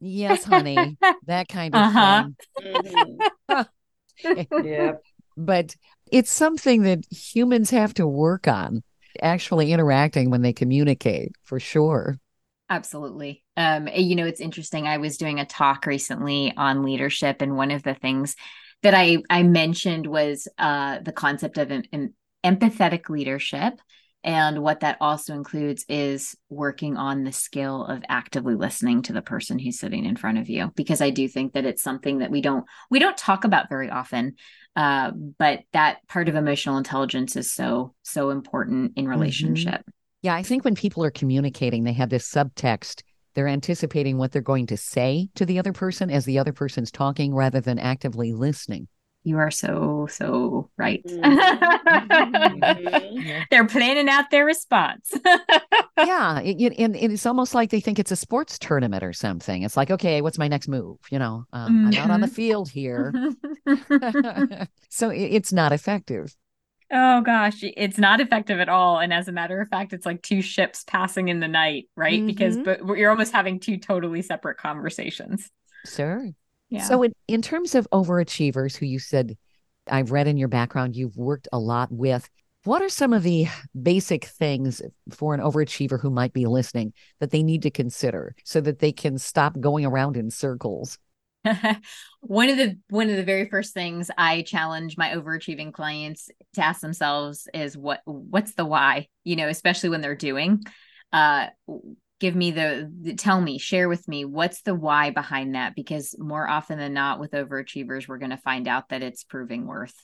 yes, 0.00 0.44
honey," 0.44 0.96
that 1.26 1.48
kind 1.48 1.74
of 1.74 1.82
uh-huh. 1.82 2.28
thing. 2.60 3.18
Mm-hmm. 3.50 4.64
yep. 4.64 5.02
But 5.36 5.76
it's 6.10 6.30
something 6.30 6.82
that 6.82 7.04
humans 7.10 7.70
have 7.70 7.94
to 7.94 8.06
work 8.06 8.48
on 8.48 8.82
actually 9.20 9.72
interacting 9.72 10.30
when 10.30 10.42
they 10.42 10.52
communicate 10.52 11.32
for 11.42 11.58
sure. 11.60 12.18
Absolutely. 12.68 13.44
Um, 13.56 13.88
you 13.88 14.16
know, 14.16 14.26
it's 14.26 14.40
interesting. 14.40 14.86
I 14.86 14.98
was 14.98 15.18
doing 15.18 15.38
a 15.38 15.46
talk 15.46 15.86
recently 15.86 16.52
on 16.56 16.82
leadership, 16.82 17.40
and 17.40 17.56
one 17.56 17.70
of 17.70 17.82
the 17.82 17.94
things 17.94 18.36
that 18.82 18.94
I 18.94 19.18
I 19.30 19.42
mentioned 19.42 20.06
was 20.06 20.48
uh, 20.58 21.00
the 21.00 21.12
concept 21.12 21.58
of 21.58 21.70
an, 21.70 21.84
an 21.92 22.14
empathetic 22.44 23.08
leadership 23.08 23.74
and 24.26 24.60
what 24.60 24.80
that 24.80 24.98
also 25.00 25.34
includes 25.34 25.84
is 25.88 26.36
working 26.50 26.96
on 26.96 27.22
the 27.22 27.30
skill 27.30 27.86
of 27.86 28.02
actively 28.08 28.56
listening 28.56 29.02
to 29.02 29.12
the 29.12 29.22
person 29.22 29.56
who's 29.56 29.78
sitting 29.78 30.04
in 30.04 30.16
front 30.16 30.38
of 30.38 30.48
you, 30.48 30.72
because 30.74 31.00
I 31.00 31.10
do 31.10 31.28
think 31.28 31.52
that 31.52 31.64
it's 31.64 31.82
something 31.82 32.18
that 32.18 32.32
we 32.32 32.40
don't 32.40 32.64
we 32.90 32.98
don't 32.98 33.16
talk 33.16 33.44
about 33.44 33.68
very 33.68 33.88
often. 33.88 34.34
Uh, 34.74 35.12
but 35.38 35.60
that 35.72 36.06
part 36.08 36.28
of 36.28 36.34
emotional 36.34 36.76
intelligence 36.76 37.36
is 37.36 37.52
so 37.52 37.94
so 38.02 38.30
important 38.30 38.94
in 38.96 39.04
mm-hmm. 39.04 39.12
relationship. 39.12 39.80
Mm-hmm. 39.80 39.90
Yeah, 40.22 40.34
I 40.34 40.42
think 40.42 40.64
when 40.64 40.74
people 40.74 41.04
are 41.04 41.10
communicating, 41.12 41.84
they 41.84 41.92
have 41.92 42.10
this 42.10 42.28
subtext. 42.28 43.02
They're 43.34 43.46
anticipating 43.46 44.18
what 44.18 44.32
they're 44.32 44.42
going 44.42 44.66
to 44.66 44.76
say 44.76 45.28
to 45.36 45.46
the 45.46 45.60
other 45.60 45.72
person 45.72 46.10
as 46.10 46.24
the 46.24 46.40
other 46.40 46.52
person's 46.52 46.90
talking 46.90 47.32
rather 47.32 47.60
than 47.60 47.78
actively 47.78 48.32
listening. 48.32 48.88
You 49.26 49.38
are 49.38 49.50
so, 49.50 50.06
so 50.08 50.70
right. 50.76 51.04
Mm-hmm. 51.04 51.40
They're 53.50 53.66
planning 53.66 54.08
out 54.08 54.30
their 54.30 54.44
response. 54.44 55.12
yeah. 55.98 56.38
It, 56.38 56.72
and, 56.78 56.94
it's 56.94 57.26
almost 57.26 57.52
like 57.52 57.70
they 57.70 57.80
think 57.80 57.98
it's 57.98 58.12
a 58.12 58.16
sports 58.16 58.56
tournament 58.56 59.02
or 59.02 59.12
something. 59.12 59.64
It's 59.64 59.76
like, 59.76 59.90
okay, 59.90 60.22
what's 60.22 60.38
my 60.38 60.46
next 60.46 60.68
move? 60.68 60.98
You 61.10 61.18
know, 61.18 61.44
um, 61.52 61.72
mm-hmm. 61.72 61.86
I'm 61.88 61.94
out 62.04 62.10
on 62.12 62.20
the 62.20 62.28
mm-hmm. 62.28 62.34
field 62.36 62.70
here. 62.70 63.12
so 64.90 65.10
it, 65.10 65.18
it's 65.18 65.52
not 65.52 65.72
effective. 65.72 66.32
Oh 66.92 67.20
gosh, 67.20 67.64
it's 67.64 67.98
not 67.98 68.20
effective 68.20 68.60
at 68.60 68.68
all. 68.68 69.00
And 69.00 69.12
as 69.12 69.26
a 69.26 69.32
matter 69.32 69.60
of 69.60 69.68
fact, 69.68 69.92
it's 69.92 70.06
like 70.06 70.22
two 70.22 70.40
ships 70.40 70.84
passing 70.86 71.26
in 71.30 71.40
the 71.40 71.48
night, 71.48 71.88
right? 71.96 72.20
Mm-hmm. 72.20 72.26
Because 72.28 72.58
but 72.58 72.96
you're 72.96 73.10
almost 73.10 73.32
having 73.32 73.58
two 73.58 73.76
totally 73.76 74.22
separate 74.22 74.58
conversations. 74.58 75.50
Sure. 75.84 76.30
Yeah. 76.70 76.82
So, 76.82 77.02
in, 77.02 77.12
in 77.28 77.42
terms 77.42 77.74
of 77.74 77.88
overachievers 77.92 78.76
who 78.76 78.86
you 78.86 78.98
said 78.98 79.36
I've 79.88 80.10
read 80.10 80.26
in 80.26 80.36
your 80.36 80.48
background 80.48 80.96
you've 80.96 81.16
worked 81.16 81.48
a 81.52 81.58
lot 81.58 81.92
with, 81.92 82.28
what 82.64 82.82
are 82.82 82.88
some 82.88 83.12
of 83.12 83.22
the 83.22 83.46
basic 83.80 84.24
things 84.24 84.82
for 85.10 85.34
an 85.34 85.40
overachiever 85.40 86.00
who 86.00 86.10
might 86.10 86.32
be 86.32 86.46
listening 86.46 86.92
that 87.20 87.30
they 87.30 87.44
need 87.44 87.62
to 87.62 87.70
consider 87.70 88.34
so 88.44 88.60
that 88.60 88.80
they 88.80 88.90
can 88.90 89.18
stop 89.18 89.58
going 89.60 89.84
around 89.84 90.16
in 90.16 90.30
circles? 90.30 90.98
one 92.20 92.48
of 92.48 92.56
the 92.56 92.76
one 92.88 93.08
of 93.08 93.16
the 93.16 93.22
very 93.22 93.48
first 93.48 93.72
things 93.72 94.10
I 94.18 94.42
challenge 94.42 94.96
my 94.96 95.10
overachieving 95.10 95.72
clients 95.72 96.28
to 96.54 96.64
ask 96.64 96.80
themselves 96.80 97.46
is 97.54 97.76
what 97.76 98.00
what's 98.04 98.54
the 98.54 98.64
why, 98.64 99.06
you 99.22 99.36
know, 99.36 99.48
especially 99.48 99.90
when 99.90 100.00
they're 100.00 100.16
doing 100.16 100.64
uh 101.12 101.46
give 102.18 102.34
me 102.34 102.50
the, 102.50 102.90
the, 103.02 103.14
tell 103.14 103.40
me 103.40 103.58
share 103.58 103.88
with 103.88 104.06
me 104.08 104.24
what's 104.24 104.62
the 104.62 104.74
why 104.74 105.10
behind 105.10 105.54
that? 105.54 105.74
Because 105.74 106.14
more 106.18 106.48
often 106.48 106.78
than 106.78 106.94
not 106.94 107.20
with 107.20 107.32
overachievers 107.32 108.08
we're 108.08 108.18
going 108.18 108.30
to 108.30 108.36
find 108.36 108.68
out 108.68 108.88
that 108.88 109.02
it's 109.02 109.24
proving 109.24 109.66
worth 109.66 109.94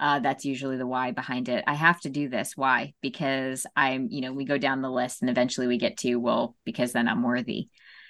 uh, 0.00 0.18
that's 0.18 0.46
usually 0.46 0.78
the 0.78 0.86
why 0.86 1.10
behind 1.10 1.50
it. 1.50 1.62
I 1.66 1.74
have 1.74 2.00
to 2.00 2.08
do 2.08 2.30
this. 2.30 2.56
Why? 2.56 2.94
Because 3.02 3.66
i'm 3.76 4.08
you 4.10 4.22
know 4.22 4.32
we 4.32 4.44
go 4.46 4.58
down 4.58 4.80
the 4.80 4.90
list 4.90 5.20
and 5.20 5.30
eventually 5.30 5.66
we 5.66 5.78
get 5.78 5.98
to 5.98 6.16
well 6.16 6.56
because 6.64 6.92
then 6.92 7.06
i'm 7.06 7.22
worthy. 7.22 7.68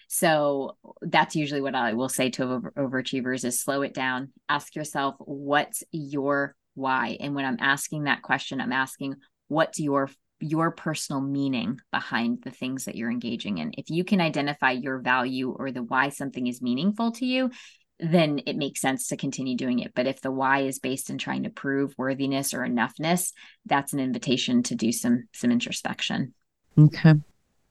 So 0.09 0.77
that's 1.03 1.37
usually 1.37 1.61
what 1.61 1.75
i 1.75 1.93
will 1.95 2.09
say 2.09 2.31
to 2.31 2.45
over- 2.45 2.73
overachievers 2.77 3.45
is 3.45 3.61
slow 3.61 3.83
it 3.83 3.93
down. 3.93 4.33
Ask 4.49 4.77
yourself 4.77 5.17
what's 5.19 5.83
your 5.91 6.55
why? 6.75 7.17
And 7.21 7.35
when 7.35 7.45
i'm 7.45 7.59
asking 7.61 8.05
that 8.05 8.23
question 8.23 8.61
i'm 8.61 8.73
asking 8.73 9.17
what's 9.49 9.81
your 9.81 10.09
your 10.41 10.71
personal 10.71 11.21
meaning 11.21 11.81
behind 11.93 12.43
the 12.43 12.51
things 12.51 12.85
that 12.85 12.97
you're 12.97 13.11
engaging 13.11 13.59
in. 13.59 13.73
If 13.77 13.91
you 13.91 14.05
can 14.05 14.21
identify 14.21 14.73
your 14.73 14.99
value 14.99 15.51
or 15.51 15.71
the 15.71 15.83
why 15.83 16.09
something 16.09 16.47
is 16.47 16.63
meaningful 16.63 17.13
to 17.13 17.27
you, 17.27 17.51
then 17.99 18.41
it 18.47 18.57
makes 18.57 18.81
sense 18.81 19.09
to 19.09 19.17
continue 19.17 19.57
doing 19.57 19.81
it. 19.81 19.93
But 19.95 20.07
if 20.07 20.21
the 20.21 20.31
why 20.31 20.61
is 20.61 20.79
based 20.79 21.11
in 21.11 21.19
trying 21.19 21.43
to 21.43 21.51
prove 21.51 21.95
worthiness 21.99 22.55
or 22.55 22.61
enoughness, 22.61 23.33
that's 23.67 23.93
an 23.93 24.01
invitation 24.01 24.63
to 24.65 24.75
do 24.75 24.91
some 24.93 25.29
some 25.33 25.51
introspection. 25.51 26.35
Okay. 26.79 27.15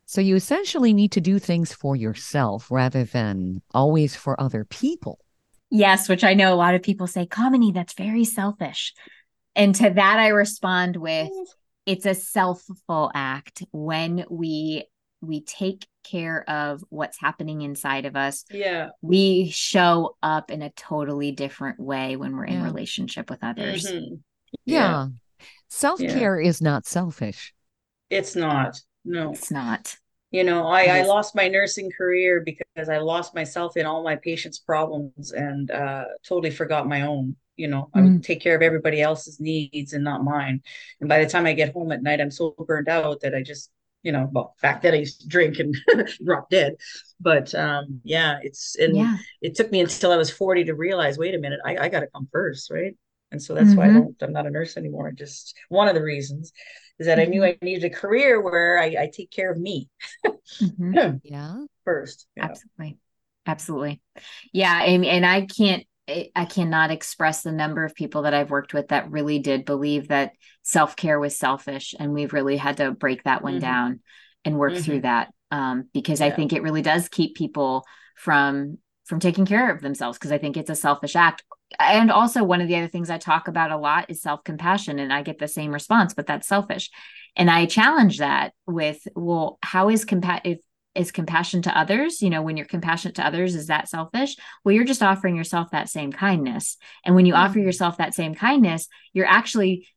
So 0.05 0.21
you 0.21 0.36
essentially 0.36 0.93
need 0.93 1.12
to 1.13 1.21
do 1.21 1.38
things 1.38 1.73
for 1.73 1.95
yourself 1.95 2.71
rather 2.71 3.03
than 3.03 3.62
always 3.73 4.15
for 4.15 4.39
other 4.39 4.65
people. 4.65 5.19
Yes, 5.69 6.10
which 6.10 6.23
I 6.23 6.34
know 6.34 6.51
a 6.51 6.55
lot 6.55 6.73
of 6.73 6.82
people 6.82 7.05
say, 7.05 7.27
Kamini, 7.27 7.73
that's 7.73 7.93
very 7.93 8.23
selfish. 8.23 8.93
And 9.55 9.75
to 9.75 9.89
that, 9.91 10.19
I 10.19 10.29
respond 10.29 10.95
with, 10.95 11.29
it's 11.89 12.06
a 12.06 12.12
selfful 12.12 13.10
act 13.15 13.63
when 13.71 14.23
we 14.30 14.86
we 15.21 15.41
take 15.41 15.86
care 16.04 16.49
of 16.49 16.82
what's 16.89 17.19
happening 17.19 17.62
inside 17.62 18.06
of 18.06 18.15
us 18.15 18.45
yeah 18.52 18.89
we 19.02 19.49
show 19.49 20.15
up 20.23 20.52
in 20.52 20.62
a 20.62 20.69
totally 20.71 21.32
different 21.32 21.80
way 21.80 22.15
when 22.15 22.36
we're 22.36 22.45
in 22.45 22.60
Yeah. 22.60 22.63
relationship 22.63 23.30
with 23.30 23.43
others 23.43 23.86
Mhm. 23.91 24.21
Yeah. 24.65 25.08
Self 25.69 25.99
care 25.99 26.39
is 26.39 26.62
not 26.62 26.86
selfish. 26.86 27.54
it's 28.10 28.36
not 28.36 28.80
no 29.06 29.32
it's 29.32 29.52
not 29.52 29.97
You 30.32 30.44
know, 30.44 30.68
I, 30.68 30.84
I 30.86 31.02
lost 31.02 31.36
my 31.36 31.48
nursing 31.48 31.89
career 31.96 32.42
because 32.46 32.88
I 32.88 33.00
lost 33.00 33.34
myself 33.34 33.78
in 33.78 33.86
all 33.88 34.04
my 34.04 34.15
patients' 34.15 34.60
problems 34.60 35.32
and 35.32 35.72
uh, 35.72 36.06
totally 36.24 36.52
forgot 36.52 36.88
my 36.88 37.02
own. 37.02 37.36
You 37.56 37.68
know, 37.68 37.89
I 37.96 38.02
would 38.02 38.22
take 38.22 38.39
care 38.42 38.56
of 38.56 38.62
everybody 38.62 39.02
else's 39.02 39.39
needs 39.39 39.94
and 39.94 40.04
not 40.04 40.24
mine. 40.24 40.62
And 41.00 41.10
by 41.10 41.24
the 41.24 41.30
time 41.30 41.46
I 41.46 41.54
get 41.54 41.74
home 41.74 41.92
at 41.92 42.04
night, 42.04 42.22
I'm 42.22 42.32
so 42.32 42.56
burned 42.58 42.88
out 42.88 43.22
that 43.22 43.36
I 43.36 43.42
just, 43.42 43.72
you 44.04 44.12
know, 44.12 44.30
well, 44.32 44.56
back 44.62 44.82
then 44.82 44.94
I 44.94 44.98
used 44.98 45.22
to 45.22 45.28
drink 45.28 45.60
and 45.60 45.76
drop 46.26 46.50
dead. 46.50 46.76
But 47.20 47.54
um, 47.56 48.00
yeah, 48.04 48.39
it's 48.44 48.76
and 48.78 48.96
yeah 48.96 49.18
it 49.42 49.56
took 49.56 49.72
me 49.72 49.82
until 49.82 50.12
I 50.12 50.18
was 50.18 50.32
40 50.32 50.65
to 50.65 50.74
realize, 50.76 51.18
wait 51.18 51.36
a 51.36 51.39
minute, 51.39 51.60
I, 51.65 51.78
I 51.78 51.89
got 51.89 52.02
to 52.02 52.08
come 52.08 52.30
first, 52.32 52.72
right? 52.72 52.96
And 53.32 53.42
so 53.42 53.54
that's 53.54 53.76
why 53.76 53.86
I 53.86 53.89
Mhm. 53.89 53.94
don't, 53.94 54.15
I'm 54.22 54.34
not 54.34 54.48
a 54.48 54.50
nurse 54.50 54.78
anymore. 54.78 55.12
Just 55.12 55.56
one 55.70 55.88
of 55.88 55.96
the 55.96 56.04
reasons 56.04 56.52
is 56.98 57.08
that 57.08 57.20
I 57.20 57.26
knew 57.26 57.44
I 57.46 57.58
needed 57.62 57.84
a 57.92 57.96
career 57.96 58.42
where 58.42 58.80
I, 58.80 58.86
I 59.04 59.12
take 59.13 59.32
care 59.32 59.52
of 59.52 59.58
me 59.60 59.89
Mhm. 60.62 61.22
Yeah. 61.24 61.65
first. 61.86 62.28
you 62.36 62.44
know. 62.44 62.50
absolutely 62.50 62.98
absolutely 63.46 64.02
yeah 64.54 64.84
and, 64.84 65.06
and 65.06 65.26
i 65.26 65.46
can't 65.46 65.86
I- 66.08 66.30
i 66.36 66.46
cannot 66.46 66.92
express 66.92 67.42
the 67.42 67.52
number 67.52 67.84
of 67.86 67.96
people 67.96 68.24
that 68.24 68.34
i've 68.34 68.52
worked 68.52 68.74
with 68.74 68.89
that 68.89 69.10
really 69.12 69.39
did 69.39 69.65
believe 69.65 70.10
that 70.10 70.34
self-care 70.63 71.20
was 71.20 71.38
selfish 71.38 71.96
and 71.98 72.13
we've 72.13 72.34
really 72.34 72.58
had 72.58 72.78
to 72.78 72.92
break 72.92 73.24
that 73.24 73.42
one 73.44 73.56
Mhm. 73.56 73.62
down 73.62 74.00
and 74.46 74.58
work 74.58 74.76
through 74.76 75.02
that 75.02 75.34
um, 75.52 75.88
because 75.94 76.22
i 76.22 76.30
think 76.30 76.54
it 76.54 76.63
really 76.63 76.82
does 76.82 77.10
keep 77.10 77.36
people 77.36 77.86
from 78.15 78.78
from 79.10 79.19
taking 79.19 79.45
care 79.45 79.72
of 79.72 79.82
themselves 79.82 80.17
because 80.17 80.32
i 80.32 80.38
think 80.38 80.56
it's 80.56 80.69
a 80.69 80.76
selfish 80.76 81.15
act. 81.15 81.43
And 81.80 82.10
also 82.12 82.43
one 82.43 82.62
of 82.62 82.67
the 82.67 82.76
other 82.78 82.88
things 82.88 83.10
i 83.10 83.17
talk 83.17 83.48
about 83.48 83.72
a 83.72 83.78
lot 83.78 84.10
is 84.10 84.22
self-compassion 84.22 85.00
and 85.00 85.12
i 85.12 85.24
get 85.24 85.39
the 85.39 85.48
same 85.48 85.72
response 85.74 86.13
but 86.13 86.28
that's 86.28 86.48
selfish. 86.48 86.89
And 87.36 87.50
i 87.50 87.65
challenge 87.65 88.19
that 88.19 88.54
with 88.67 89.06
well 89.15 89.58
how 89.63 89.89
is 89.89 90.06
compa- 90.06 90.41
if 90.45 90.60
is 90.95 91.12
compassion 91.12 91.62
to 91.62 91.78
others? 91.78 92.22
You 92.22 92.30
know 92.32 92.41
when 92.41 92.58
you're 92.58 92.65
compassionate 92.65 93.15
to 93.15 93.26
others 93.26 93.56
is 93.56 93.67
that 93.67 93.88
selfish 93.89 94.36
well 94.63 94.74
you're 94.74 94.84
just 94.93 95.04
offering 95.04 95.36
yourself 95.36 95.72
that 95.72 95.89
same 95.89 96.12
kindness. 96.12 96.78
And 97.06 97.15
when 97.15 97.26
you 97.26 97.36
offer 97.36 97.60
Mhm. 97.60 97.63
yourself 97.63 97.98
that 97.98 98.13
same 98.13 98.36
kindness 98.36 98.88
you're 99.13 99.28
actually 99.39 99.88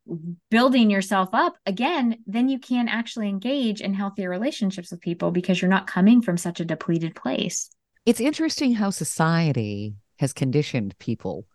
building 0.51 0.91
yourself 0.91 1.31
up 1.33 1.55
again 1.67 2.19
then 2.27 2.49
you 2.49 2.59
can 2.59 2.89
actually 2.89 3.29
engage 3.29 3.81
in 3.81 3.95
healthier 3.95 4.31
relationships 4.31 4.91
with 4.91 5.01
people 5.01 5.31
because 5.31 5.61
you're 5.61 5.77
not 5.77 5.87
coming 5.87 6.23
from 6.23 6.37
such 6.37 6.61
a 6.61 6.65
depleted 6.65 7.15
place 7.15 7.71
It's 8.05 8.21
interesting 8.21 8.75
how 8.75 8.91
society 8.91 9.95
has 10.19 10.33
conditioned 10.33 10.99
people 10.99 11.47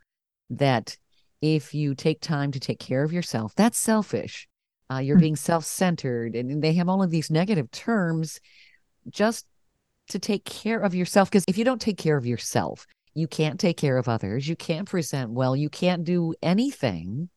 that 0.49 0.97
if 1.41 1.73
you 1.73 1.93
take 1.93 2.21
time 2.21 2.51
to 2.51 2.59
take 2.59 2.79
care 2.79 3.03
of 3.03 3.11
yourself, 3.13 3.53
that's 3.55 3.77
selfish. 3.77 4.47
Uh, 4.91 4.99
you're 4.99 5.17
Mm. 5.17 5.21
being 5.21 5.35
self 5.35 5.65
centered. 5.65 6.35
And 6.35 6.63
they 6.63 6.73
have 6.73 6.87
all 6.87 7.03
of 7.03 7.11
these 7.11 7.29
negative 7.29 7.69
terms 7.71 8.39
just 9.09 9.45
to 10.09 10.19
take 10.19 10.45
care 10.45 10.79
of 10.79 10.95
yourself. 10.95 11.29
Because 11.29 11.43
if 11.47 11.57
you 11.57 11.65
don't 11.65 11.81
take 11.81 11.97
care 11.97 12.17
of 12.17 12.25
yourself, 12.25 12.85
you 13.13 13.27
can't 13.27 13.59
take 13.59 13.77
care 13.77 13.97
of 13.97 14.07
others. 14.07 14.47
You 14.47 14.55
can't 14.55 14.87
present 14.87 15.31
well. 15.31 15.55
You 15.55 15.69
can't 15.69 16.05
do 16.05 16.33
anything. 16.41 17.29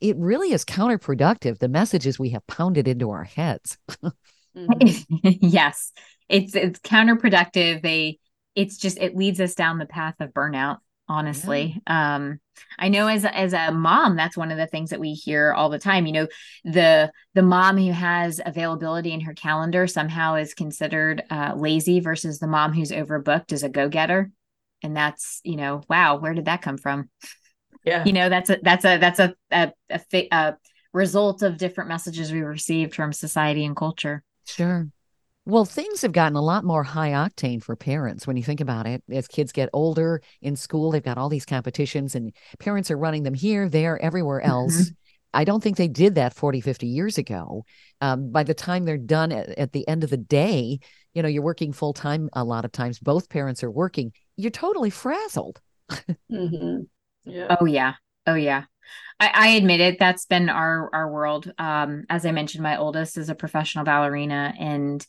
It 0.00 0.16
really 0.16 0.52
is 0.52 0.64
counterproductive, 0.64 1.58
the 1.58 1.68
messages 1.68 2.18
we 2.18 2.30
have 2.30 2.46
pounded 2.46 2.86
into 2.86 3.10
our 3.10 3.24
heads. 3.24 3.76
Mhm. 4.56 5.04
yes 5.42 5.92
it's 6.30 6.54
it's 6.54 6.78
counterproductive 6.80 7.82
they 7.82 8.18
it's 8.56 8.76
just 8.76 8.98
it 8.98 9.14
leads 9.14 9.40
us 9.40 9.54
down 9.54 9.78
the 9.78 9.86
path 9.86 10.16
of 10.20 10.32
burnout 10.32 10.78
honestly. 11.08 11.80
Um 11.86 12.40
i 12.78 12.88
know 12.88 13.06
as 13.06 13.24
a, 13.24 13.36
as 13.36 13.52
a 13.52 13.70
mom 13.70 14.16
that's 14.16 14.36
one 14.36 14.50
of 14.50 14.56
the 14.56 14.66
things 14.66 14.90
that 14.90 14.98
we 14.98 15.12
hear 15.12 15.52
all 15.52 15.68
the 15.68 15.78
time 15.78 16.06
you 16.06 16.12
know 16.12 16.26
the 16.64 17.12
the 17.34 17.42
mom 17.42 17.76
who 17.76 17.92
has 17.92 18.40
availability 18.44 19.12
in 19.12 19.20
her 19.20 19.34
calendar 19.34 19.86
somehow 19.86 20.36
is 20.36 20.54
considered 20.54 21.22
uh, 21.30 21.52
lazy 21.54 22.00
versus 22.00 22.38
the 22.38 22.46
mom 22.46 22.72
who's 22.72 22.90
overbooked 22.90 23.52
is 23.52 23.62
a 23.62 23.68
go-getter. 23.68 24.30
And 24.82 24.96
that's 24.96 25.40
you 25.44 25.56
know 25.56 25.82
wow 25.88 26.16
where 26.16 26.34
did 26.34 26.46
that 26.46 26.62
come 26.62 26.78
from? 26.78 27.10
Yeah. 27.84 28.04
you 28.04 28.12
know 28.12 28.28
that's 28.28 28.50
a 28.50 28.58
that's 28.62 28.84
a 28.84 28.98
that's 28.98 29.20
a 29.20 29.34
a, 29.50 29.72
a, 29.90 30.28
a 30.32 30.56
result 30.92 31.42
of 31.42 31.58
different 31.58 31.88
messages 31.88 32.32
we 32.32 32.40
received 32.40 32.94
from 32.94 33.12
society 33.12 33.64
and 33.64 33.76
culture. 33.76 34.24
Sure. 34.46 34.88
Well, 35.46 35.64
things 35.64 36.02
have 36.02 36.10
gotten 36.12 36.36
a 36.36 36.42
lot 36.42 36.64
more 36.64 36.82
high 36.82 37.10
octane 37.10 37.62
for 37.62 37.76
parents 37.76 38.26
when 38.26 38.36
you 38.36 38.42
think 38.42 38.60
about 38.60 38.86
it. 38.86 39.02
As 39.10 39.28
kids 39.28 39.52
get 39.52 39.70
older 39.72 40.20
in 40.42 40.56
school, 40.56 40.90
they've 40.90 41.02
got 41.02 41.18
all 41.18 41.28
these 41.28 41.46
competitions, 41.46 42.16
and 42.16 42.32
parents 42.58 42.90
are 42.90 42.98
running 42.98 43.22
them 43.22 43.34
here, 43.34 43.68
there, 43.68 44.00
everywhere 44.02 44.40
else. 44.40 44.92
I 45.32 45.44
don't 45.44 45.62
think 45.62 45.76
they 45.76 45.86
did 45.88 46.16
that 46.16 46.34
40, 46.34 46.60
50 46.60 46.88
years 46.88 47.16
ago. 47.16 47.64
Um, 48.00 48.32
by 48.32 48.42
the 48.42 48.54
time 48.54 48.84
they're 48.84 48.98
done 48.98 49.30
at, 49.30 49.50
at 49.50 49.72
the 49.72 49.86
end 49.86 50.02
of 50.02 50.10
the 50.10 50.16
day, 50.16 50.80
you 51.14 51.22
know, 51.22 51.28
you're 51.28 51.42
working 51.42 51.72
full 51.72 51.92
time 51.92 52.28
a 52.32 52.42
lot 52.42 52.64
of 52.64 52.72
times, 52.72 52.98
both 52.98 53.28
parents 53.28 53.62
are 53.62 53.70
working, 53.70 54.12
you're 54.36 54.50
totally 54.50 54.90
frazzled. 54.90 55.60
Mhm. 56.30 56.88
Yeah. 57.24 57.56
Oh 57.60 57.66
yeah. 57.66 57.94
Oh 58.26 58.34
yeah. 58.34 58.64
I, 59.20 59.30
I 59.34 59.48
admit 59.50 59.80
it. 59.80 59.98
That's 59.98 60.26
been 60.26 60.48
our 60.48 60.90
our 60.94 61.10
world. 61.12 61.52
Um, 61.58 62.04
as 62.10 62.26
I 62.26 62.32
mentioned, 62.32 62.62
my 62.62 62.76
oldest 62.78 63.18
is 63.18 63.30
a 63.30 63.34
professional 63.34 63.84
ballerina, 63.84 64.54
and 64.58 65.06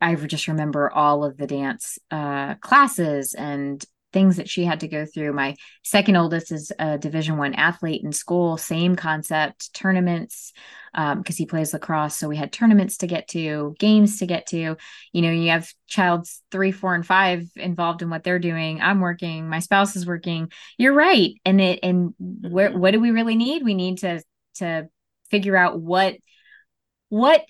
I 0.00 0.14
just 0.14 0.48
remember 0.48 0.90
all 0.90 1.24
of 1.24 1.36
the 1.36 1.46
dance 1.46 1.98
uh, 2.10 2.54
classes 2.54 3.34
and 3.34 3.84
things 4.12 4.36
that 4.36 4.48
she 4.48 4.64
had 4.64 4.80
to 4.80 4.88
go 4.88 5.06
through. 5.06 5.32
My 5.32 5.54
second 5.84 6.16
oldest 6.16 6.50
is 6.50 6.72
a 6.78 6.98
Division 6.98 7.36
One 7.36 7.54
athlete 7.54 8.02
in 8.02 8.12
school. 8.12 8.56
Same 8.56 8.96
concept, 8.96 9.72
tournaments, 9.72 10.52
because 10.92 11.36
he 11.36 11.46
plays 11.46 11.72
lacrosse. 11.72 12.16
So 12.16 12.28
we 12.28 12.36
had 12.36 12.52
tournaments 12.52 12.96
to 12.98 13.06
get 13.06 13.28
to, 13.28 13.76
games 13.78 14.18
to 14.18 14.26
get 14.26 14.46
to. 14.48 14.76
You 15.12 15.22
know, 15.22 15.30
you 15.30 15.50
have 15.50 15.72
child's 15.86 16.42
three, 16.50 16.72
four, 16.72 16.94
and 16.96 17.06
five 17.06 17.44
involved 17.54 18.02
in 18.02 18.10
what 18.10 18.24
they're 18.24 18.40
doing. 18.40 18.80
I'm 18.80 19.00
working. 19.00 19.48
My 19.48 19.60
spouse 19.60 19.94
is 19.94 20.06
working. 20.06 20.50
You're 20.76 20.94
right. 20.94 21.34
And 21.44 21.60
it 21.60 21.78
and 21.84 22.14
where 22.18 22.70
Mhm. 22.70 22.78
what 22.78 22.90
do 22.90 23.00
we 23.00 23.12
really 23.12 23.36
need? 23.36 23.62
We 23.62 23.74
need 23.74 23.98
to 23.98 24.22
to 24.56 24.88
figure 25.30 25.56
out 25.56 25.80
what 25.80 26.16
what 27.10 27.44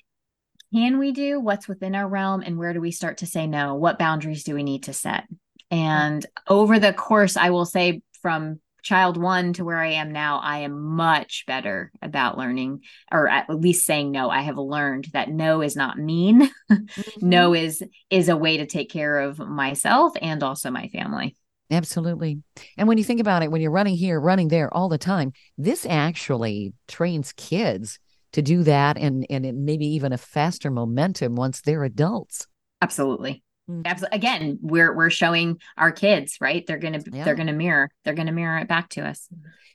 can 0.73 0.99
we 0.99 1.13
do 1.13 1.41
what's 1.41 1.69
within 1.69 1.95
our 1.95 2.09
realm 2.09 2.43
and 2.43 2.59
where 2.59 2.73
do 2.73 2.81
we 2.81 2.93
start 2.93 3.19
to 3.19 3.27
say 3.27 3.47
no? 3.47 3.75
What 3.75 3.99
boundaries 3.99 4.45
do 4.45 4.55
we 4.55 4.63
need 4.63 4.85
to 4.85 4.93
set? 4.93 5.25
And 5.71 6.25
over 6.49 6.79
the 6.79 6.93
course 6.93 7.37
i 7.37 7.51
will 7.51 7.65
say 7.65 8.03
from 8.23 8.61
child 8.83 9.17
one 9.17 9.53
to 9.53 9.65
where 9.65 9.79
i 9.79 9.93
am 9.93 10.11
now 10.11 10.41
i 10.43 10.59
am 10.61 10.81
much 10.81 11.45
better 11.47 11.93
about 12.01 12.39
learning 12.39 12.81
or 13.13 13.29
at 13.29 13.51
least 13.51 13.85
saying 13.87 14.11
no. 14.11 14.31
I 14.31 14.41
have 14.41 14.57
learned 14.57 15.09
that 15.13 15.29
no 15.29 15.61
is 15.61 15.77
not 15.77 15.99
mean. 15.99 16.51
Mm-hmm. 16.71 17.29
No 17.29 17.55
is 17.55 17.83
is 18.11 18.29
a 18.29 18.37
way 18.37 18.57
to 18.57 18.67
take 18.67 18.91
care 18.91 19.21
of 19.21 19.39
myself 19.39 20.13
and 20.23 20.43
also 20.43 20.71
my 20.71 20.89
family. 20.89 21.37
Absolutely. 21.71 22.43
And 22.77 22.89
when 22.89 22.97
you 22.97 23.05
think 23.05 23.21
about 23.21 23.43
it, 23.43 23.51
when 23.51 23.61
you're 23.61 23.71
running 23.71 23.97
here, 23.97 24.21
running 24.21 24.49
there 24.49 24.73
all 24.73 24.89
the 24.89 24.99
time, 24.99 25.33
this 25.59 25.85
actually 25.85 26.73
trains 26.89 27.33
kids 27.33 27.99
to 28.33 28.43
do 28.43 28.63
that 28.65 28.97
and 28.99 29.27
and 29.31 29.45
it 29.47 29.55
maybe 29.55 29.87
even 29.87 30.13
a 30.13 30.19
faster 30.19 30.71
momentum 30.71 31.35
once 31.37 31.61
they're 31.61 31.85
adults. 31.85 32.47
absolutely 32.83 33.43
Mm. 33.69 33.83
absolutely 33.85 34.17
again 34.17 34.59
we're 34.63 34.93
we're 34.97 35.11
showing 35.11 35.61
our 35.77 35.93
kids 35.93 36.39
right 36.41 36.67
they're 36.67 36.79
gonna 36.79 37.01
Yeah. 37.13 37.25
they're 37.25 37.35
gonna 37.37 37.53
mirror 37.53 37.91
they're 38.05 38.15
gonna 38.15 38.33
mirror 38.33 38.59
it 38.59 38.67
back 38.69 38.89
to 38.91 39.03
us 39.07 39.29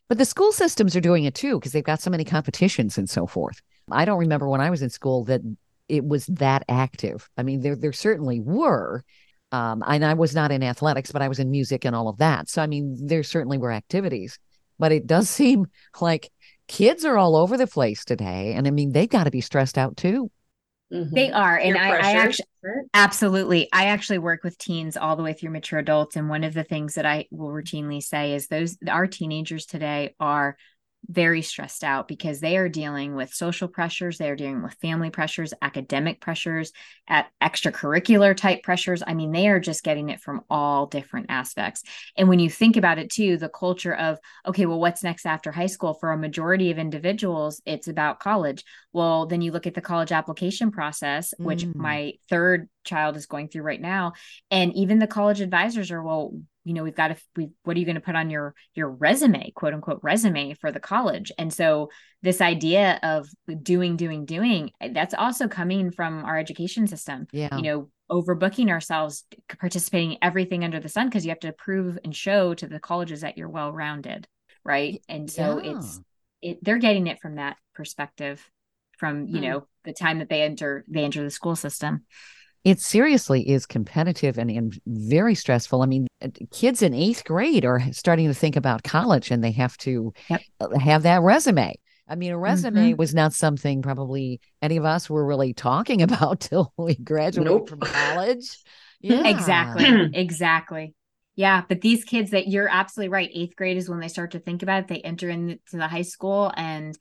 But 0.09 0.17
the 0.17 0.25
school 0.25 0.51
systems 0.51 0.95
are 0.95 1.01
doing 1.01 1.23
it 1.25 1.33
too 1.35 1.59
because 1.59 1.71
they've 1.71 1.83
got 1.83 2.01
so 2.01 2.09
many 2.09 2.23
competitions 2.25 2.97
and 2.97 3.09
so 3.09 3.25
forth. 3.25 3.61
I 3.91 4.03
don't 4.05 4.19
remember 4.19 4.49
when 4.49 4.59
I 4.61 4.69
was 4.69 4.81
in 4.81 4.89
school 4.89 5.23
that 5.25 5.41
it 5.87 6.03
was 6.03 6.25
that 6.27 6.63
active. 6.67 7.29
I 7.37 7.43
mean, 7.43 7.61
there 7.61 7.75
there 7.75 7.93
certainly 7.93 8.39
were. 8.39 9.03
Um, 9.51 9.83
and 9.87 10.03
I 10.03 10.15
was 10.15 10.33
not 10.35 10.51
in 10.51 10.63
athletics, 10.63 11.11
but 11.11 11.21
I 11.21 11.27
was 11.27 11.39
in 11.39 11.49
music 11.51 11.85
and 11.85 11.95
all 11.95 12.07
of 12.09 12.17
that. 12.17 12.49
So 12.49 12.61
I 12.61 12.67
mean, 12.67 12.97
there 13.07 13.23
certainly 13.23 13.57
were 13.59 13.71
activities. 13.71 14.37
But 14.77 14.91
it 14.91 15.07
does 15.07 15.29
seem 15.39 15.67
like 16.01 16.31
kids 16.67 17.05
are 17.05 17.17
all 17.17 17.35
over 17.35 17.57
the 17.57 17.67
place 17.67 18.05
today. 18.05 18.53
And 18.53 18.67
I 18.67 18.71
mean, 18.71 18.91
they've 18.91 19.09
got 19.09 19.25
to 19.25 19.31
be 19.31 19.41
stressed 19.41 19.77
out 19.77 19.97
too. 19.97 20.31
Mhm. 20.93 21.11
they 21.11 21.31
are 21.31 21.57
and 21.57 21.77
I, 21.77 21.97
I 21.97 22.11
actually? 22.11 22.45
Absolutely. 22.93 23.67
I 23.73 23.85
actually 23.85 24.19
work 24.19 24.43
with 24.43 24.57
teens 24.57 24.97
all 24.97 25.15
the 25.15 25.23
way 25.23 25.33
through 25.33 25.49
mature 25.49 25.79
adults. 25.79 26.15
And 26.15 26.29
one 26.29 26.43
of 26.43 26.53
the 26.53 26.63
things 26.63 26.95
that 26.95 27.05
I 27.05 27.25
will 27.31 27.49
routinely 27.49 28.01
say 28.01 28.33
is 28.33 28.47
those 28.47 28.77
our 28.87 29.07
teenagers 29.07 29.65
today 29.65 30.15
are 30.19 30.57
very 31.07 31.41
stressed 31.41 31.83
out 31.83 32.07
because 32.07 32.39
they 32.39 32.57
are 32.57 32.69
dealing 32.69 33.15
with 33.15 33.33
social 33.33 33.67
pressures, 33.67 34.17
they 34.17 34.29
are 34.29 34.35
dealing 34.35 34.63
with 34.63 34.73
family 34.75 35.09
pressures, 35.09 35.53
academic 35.61 36.21
pressures, 36.21 36.71
at 37.07 37.27
extracurricular 37.41 38.35
type 38.35 38.63
pressures. 38.63 39.03
I 39.05 39.13
mean, 39.13 39.31
they 39.31 39.47
are 39.47 39.59
just 39.59 39.83
getting 39.83 40.09
it 40.09 40.21
from 40.21 40.41
all 40.49 40.87
different 40.87 41.27
aspects. 41.29 41.83
And 42.17 42.27
when 42.27 42.39
you 42.39 42.49
think 42.49 42.77
about 42.77 42.97
it 42.97 43.09
too, 43.09 43.37
the 43.37 43.49
culture 43.49 43.93
of, 43.93 44.19
okay, 44.45 44.65
well, 44.65 44.79
what's 44.79 45.03
next 45.03 45.25
after 45.25 45.51
high 45.51 45.65
school? 45.67 45.93
For 45.93 46.11
a 46.11 46.17
majority 46.17 46.71
of 46.71 46.79
individuals, 46.79 47.61
it's 47.65 47.87
about 47.87 48.19
college. 48.19 48.63
Well, 48.93 49.25
then 49.25 49.41
you 49.41 49.51
look 49.51 49.67
at 49.67 49.73
the 49.73 49.81
college 49.81 50.11
application 50.11 50.71
process, 50.71 51.33
which 51.37 51.65
mm. 51.65 51.75
my 51.75 52.13
third 52.29 52.69
child 52.83 53.17
is 53.17 53.25
going 53.25 53.49
through 53.49 53.63
right 53.63 53.81
now. 53.81 54.13
And 54.49 54.73
even 54.75 54.99
the 54.99 55.07
college 55.07 55.41
advisors 55.41 55.91
are, 55.91 56.01
well, 56.01 56.33
you 56.65 56.73
know 56.73 56.83
we've 56.83 56.95
got 56.95 57.09
to 57.09 57.15
we 57.37 57.49
what 57.63 57.77
are 57.77 57.79
you 57.79 57.85
going 57.85 57.95
to 57.95 58.01
put 58.01 58.15
on 58.15 58.29
your 58.29 58.53
your 58.73 58.89
resume 58.89 59.51
quote 59.51 59.73
unquote 59.73 59.99
resume 60.01 60.53
for 60.55 60.71
the 60.71 60.79
college 60.79 61.31
and 61.37 61.53
so 61.53 61.89
this 62.21 62.41
idea 62.41 62.99
of 63.03 63.29
doing 63.61 63.95
doing 63.95 64.25
doing 64.25 64.71
that's 64.91 65.13
also 65.13 65.47
coming 65.47 65.91
from 65.91 66.25
our 66.25 66.37
education 66.37 66.87
system 66.87 67.27
yeah 67.31 67.55
you 67.55 67.61
know 67.61 67.89
overbooking 68.11 68.69
ourselves 68.69 69.23
participating 69.59 70.17
everything 70.21 70.63
under 70.63 70.79
the 70.79 70.89
sun 70.89 71.07
because 71.07 71.25
you 71.25 71.29
have 71.29 71.39
to 71.39 71.53
prove 71.53 71.97
and 72.03 72.15
show 72.15 72.53
to 72.53 72.67
the 72.67 72.79
colleges 72.79 73.21
that 73.21 73.37
you're 73.37 73.49
well 73.49 73.71
rounded 73.71 74.27
right 74.65 75.01
and 75.07 75.31
so 75.31 75.61
yeah. 75.61 75.77
it's 75.77 76.01
it 76.41 76.63
they're 76.63 76.77
getting 76.77 77.07
it 77.07 77.19
from 77.21 77.35
that 77.35 77.57
perspective 77.73 78.43
from 78.97 79.27
you 79.27 79.37
mm. 79.37 79.41
know 79.41 79.67
the 79.83 79.93
time 79.93 80.19
that 80.19 80.29
they 80.29 80.41
enter 80.41 80.83
they 80.87 81.03
enter 81.03 81.23
the 81.23 81.29
school 81.29 81.55
system 81.55 82.05
it 82.65 82.79
seriously 82.79 83.47
is 83.47 83.67
competitive 83.67 84.39
and, 84.39 84.49
and 84.49 84.77
very 84.87 85.35
stressful. 85.35 85.83
I 85.83 85.85
mean, 85.85 86.07
kids 86.51 86.81
in 86.81 86.93
eighth 86.93 87.23
grade 87.23 87.65
are 87.65 87.81
starting 87.91 88.27
to 88.27 88.33
think 88.33 88.55
about 88.55 88.83
college 88.83 89.31
and 89.31 89.43
they 89.43 89.51
have 89.51 89.77
to 89.79 90.13
yep. 90.29 90.41
Uh, 90.59 90.77
have 90.79 91.03
that 91.03 91.21
resume. 91.21 91.73
I 92.07 92.15
mean, 92.15 92.31
a 92.31 92.37
resume 92.37 92.91
mm-hmm. 92.91 92.97
was 92.97 93.15
not 93.15 93.33
something 93.33 93.81
probably 93.81 94.39
any 94.61 94.77
of 94.77 94.85
us 94.85 95.09
were 95.09 95.25
really 95.25 95.53
talking 95.53 96.01
about 96.01 96.41
till 96.41 96.73
we 96.77 96.95
graduated 96.95 97.51
nope. 97.51 97.69
from 97.69 97.79
college. 97.79 98.57
Yeah. 99.01 99.27
Exactly. 99.27 100.09
exactly. 100.13 100.95
Yeah. 101.35 101.61
But 101.69 101.81
these 101.81 102.03
kids 102.05 102.31
that 102.31 102.47
you're 102.47 102.67
absolutely 102.67 103.09
right. 103.09 103.29
Eighth 103.31 103.55
grade 103.55 103.77
is 103.77 103.87
when 103.87 103.99
they 103.99 104.07
start 104.07 104.31
to 104.31 104.39
think 104.39 104.63
about 104.63 104.79
it. 104.79 104.87
They 104.87 105.01
enter 105.01 105.29
into 105.29 105.59
the 105.73 105.87
high 105.87 106.01
school 106.01 106.51
and 106.55 106.97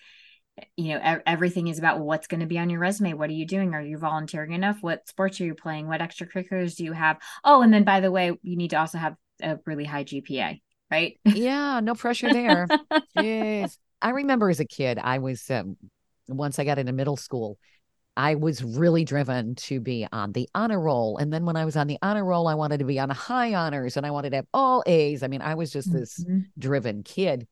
you 0.76 0.94
know 0.94 1.20
everything 1.26 1.68
is 1.68 1.78
about 1.78 2.00
what's 2.00 2.26
going 2.26 2.40
to 2.40 2.46
be 2.46 2.58
on 2.58 2.70
your 2.70 2.80
resume 2.80 3.14
what 3.14 3.28
are 3.28 3.34
you 3.34 3.46
doing 3.46 3.74
are 3.74 3.82
you 3.82 3.98
volunteering 3.98 4.52
enough 4.52 4.78
what 4.82 5.08
sports 5.08 5.40
are 5.40 5.44
you 5.44 5.54
playing 5.54 5.88
what 5.88 6.00
extracurriculars 6.00 6.76
do 6.76 6.84
you 6.84 6.92
have 6.92 7.18
oh 7.42 7.62
and 7.62 7.72
then 7.72 7.84
by 7.84 8.00
the 8.00 8.10
way 8.10 8.32
you 8.42 8.56
need 8.56 8.70
to 8.70 8.78
also 8.78 8.98
have 8.98 9.16
a 9.42 9.58
really 9.66 9.84
high 9.84 10.04
gpa 10.04 10.60
right 10.90 11.18
yeah 11.24 11.80
no 11.80 11.94
pressure 11.94 12.32
there 12.32 12.68
Jeez. 13.18 13.76
i 14.00 14.10
remember 14.10 14.48
as 14.48 14.60
a 14.60 14.64
kid 14.64 14.98
i 14.98 15.18
was 15.18 15.50
um, 15.50 15.76
once 16.28 16.58
i 16.58 16.64
got 16.64 16.78
into 16.78 16.92
middle 16.92 17.16
school 17.16 17.58
I 18.16 18.36
was 18.36 18.62
really 18.62 19.04
driven 19.04 19.56
to 19.56 19.80
be 19.80 20.06
on 20.12 20.32
the 20.32 20.48
honor 20.54 20.80
roll. 20.80 21.16
And 21.16 21.32
then 21.32 21.44
when 21.44 21.56
I 21.56 21.64
was 21.64 21.76
on 21.76 21.88
the 21.88 21.98
honor 22.00 22.24
roll, 22.24 22.46
I 22.46 22.54
wanted 22.54 22.78
to 22.78 22.84
be 22.84 23.00
on 23.00 23.10
high 23.10 23.54
honors 23.54 23.96
and 23.96 24.06
I 24.06 24.12
wanted 24.12 24.30
to 24.30 24.36
have 24.36 24.46
all 24.54 24.84
A's. 24.86 25.22
I 25.22 25.26
mean, 25.26 25.42
I 25.42 25.56
was 25.56 25.72
just 25.72 25.92
this 25.92 26.22
mm-hmm. 26.22 26.40
driven 26.56 27.02
kid. 27.02 27.48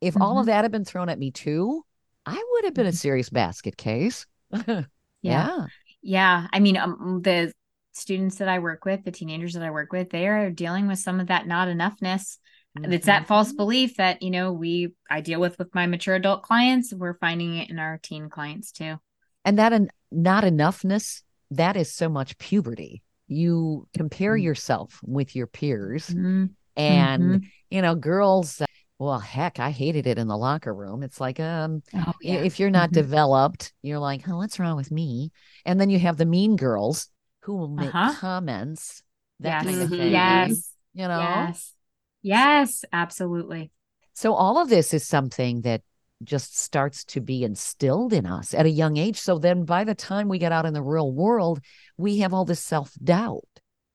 If 0.00 0.14
mm-hmm. 0.14 0.22
all 0.22 0.38
of 0.38 0.44
mm-hmm. 0.44 0.46
that 0.46 0.64
had 0.64 0.72
been 0.72 0.86
thrown 0.86 1.10
at 1.10 1.18
me 1.18 1.30
too, 1.30 1.84
I 2.28 2.44
would 2.52 2.64
have 2.64 2.74
been 2.74 2.86
a 2.86 2.90
mm-hmm. 2.90 2.96
serious 2.96 3.30
basket 3.30 3.76
case. 3.76 4.26
yeah. 4.66 4.84
yeah. 5.22 5.66
Yeah. 6.02 6.46
I 6.52 6.60
mean, 6.60 6.76
um, 6.76 7.20
the 7.22 7.52
students 7.92 8.36
that 8.36 8.48
I 8.48 8.60
work 8.60 8.84
with, 8.84 9.04
the 9.04 9.10
teenagers 9.10 9.54
that 9.54 9.62
I 9.62 9.70
work 9.70 9.92
with, 9.92 10.10
they 10.10 10.28
are 10.28 10.50
dealing 10.50 10.86
with 10.86 10.98
some 10.98 11.20
of 11.20 11.28
that 11.28 11.46
not 11.46 11.68
enoughness. 11.68 12.38
Mm-hmm. 12.78 12.92
It's 12.92 13.06
that 13.06 13.26
false 13.26 13.52
belief 13.52 13.96
that, 13.96 14.22
you 14.22 14.30
know, 14.30 14.52
we, 14.52 14.94
I 15.10 15.20
deal 15.20 15.40
with 15.40 15.58
with 15.58 15.74
my 15.74 15.86
mature 15.86 16.14
adult 16.14 16.42
clients. 16.42 16.92
We're 16.92 17.14
finding 17.14 17.56
it 17.56 17.70
in 17.70 17.78
our 17.78 17.98
teen 17.98 18.28
clients 18.28 18.72
too. 18.72 18.96
And 19.44 19.58
that 19.58 19.72
en- 19.72 19.90
not 20.10 20.44
enoughness, 20.44 21.22
that 21.50 21.76
is 21.76 21.92
so 21.92 22.08
much 22.08 22.38
puberty. 22.38 23.02
You 23.26 23.88
compare 23.96 24.34
mm-hmm. 24.34 24.44
yourself 24.44 25.00
with 25.02 25.34
your 25.34 25.46
peers. 25.46 26.08
Mm-hmm. 26.08 26.46
And, 26.76 27.22
mm-hmm. 27.22 27.46
you 27.70 27.82
know, 27.82 27.96
girls, 27.96 28.62
well, 28.98 29.20
heck, 29.20 29.60
I 29.60 29.70
hated 29.70 30.06
it 30.06 30.18
in 30.18 30.26
the 30.26 30.36
locker 30.36 30.74
room. 30.74 31.02
It's 31.02 31.20
like, 31.20 31.38
um, 31.38 31.82
oh, 31.94 32.12
yeah. 32.20 32.34
if 32.34 32.58
you're 32.58 32.70
not 32.70 32.90
mm-hmm. 32.90 33.00
developed, 33.00 33.72
you're 33.80 34.00
like, 34.00 34.28
oh, 34.28 34.38
what's 34.38 34.58
wrong 34.58 34.76
with 34.76 34.90
me? 34.90 35.30
And 35.64 35.80
then 35.80 35.88
you 35.88 35.98
have 36.00 36.16
the 36.16 36.26
mean 36.26 36.56
girls 36.56 37.08
who 37.42 37.56
will 37.56 37.68
make 37.68 37.94
uh-huh. 37.94 38.14
comments, 38.18 39.02
that 39.40 39.48
yes. 39.48 39.64
kind 39.64 39.82
of 39.82 39.88
mm-hmm. 39.88 40.00
thing. 40.00 40.12
Yes. 40.12 40.72
You 40.94 41.08
know? 41.08 41.20
Yes. 41.20 41.74
Yes, 42.22 42.84
absolutely. 42.92 43.70
So 44.14 44.34
all 44.34 44.58
of 44.58 44.68
this 44.68 44.92
is 44.92 45.06
something 45.06 45.60
that 45.60 45.82
just 46.24 46.58
starts 46.58 47.04
to 47.04 47.20
be 47.20 47.44
instilled 47.44 48.12
in 48.12 48.26
us 48.26 48.52
at 48.52 48.66
a 48.66 48.70
young 48.70 48.96
age. 48.96 49.18
So 49.18 49.38
then 49.38 49.64
by 49.64 49.84
the 49.84 49.94
time 49.94 50.28
we 50.28 50.38
get 50.38 50.50
out 50.50 50.66
in 50.66 50.74
the 50.74 50.82
real 50.82 51.12
world, 51.12 51.60
we 51.96 52.18
have 52.18 52.34
all 52.34 52.44
this 52.44 52.58
self 52.58 52.92
doubt. 53.02 53.46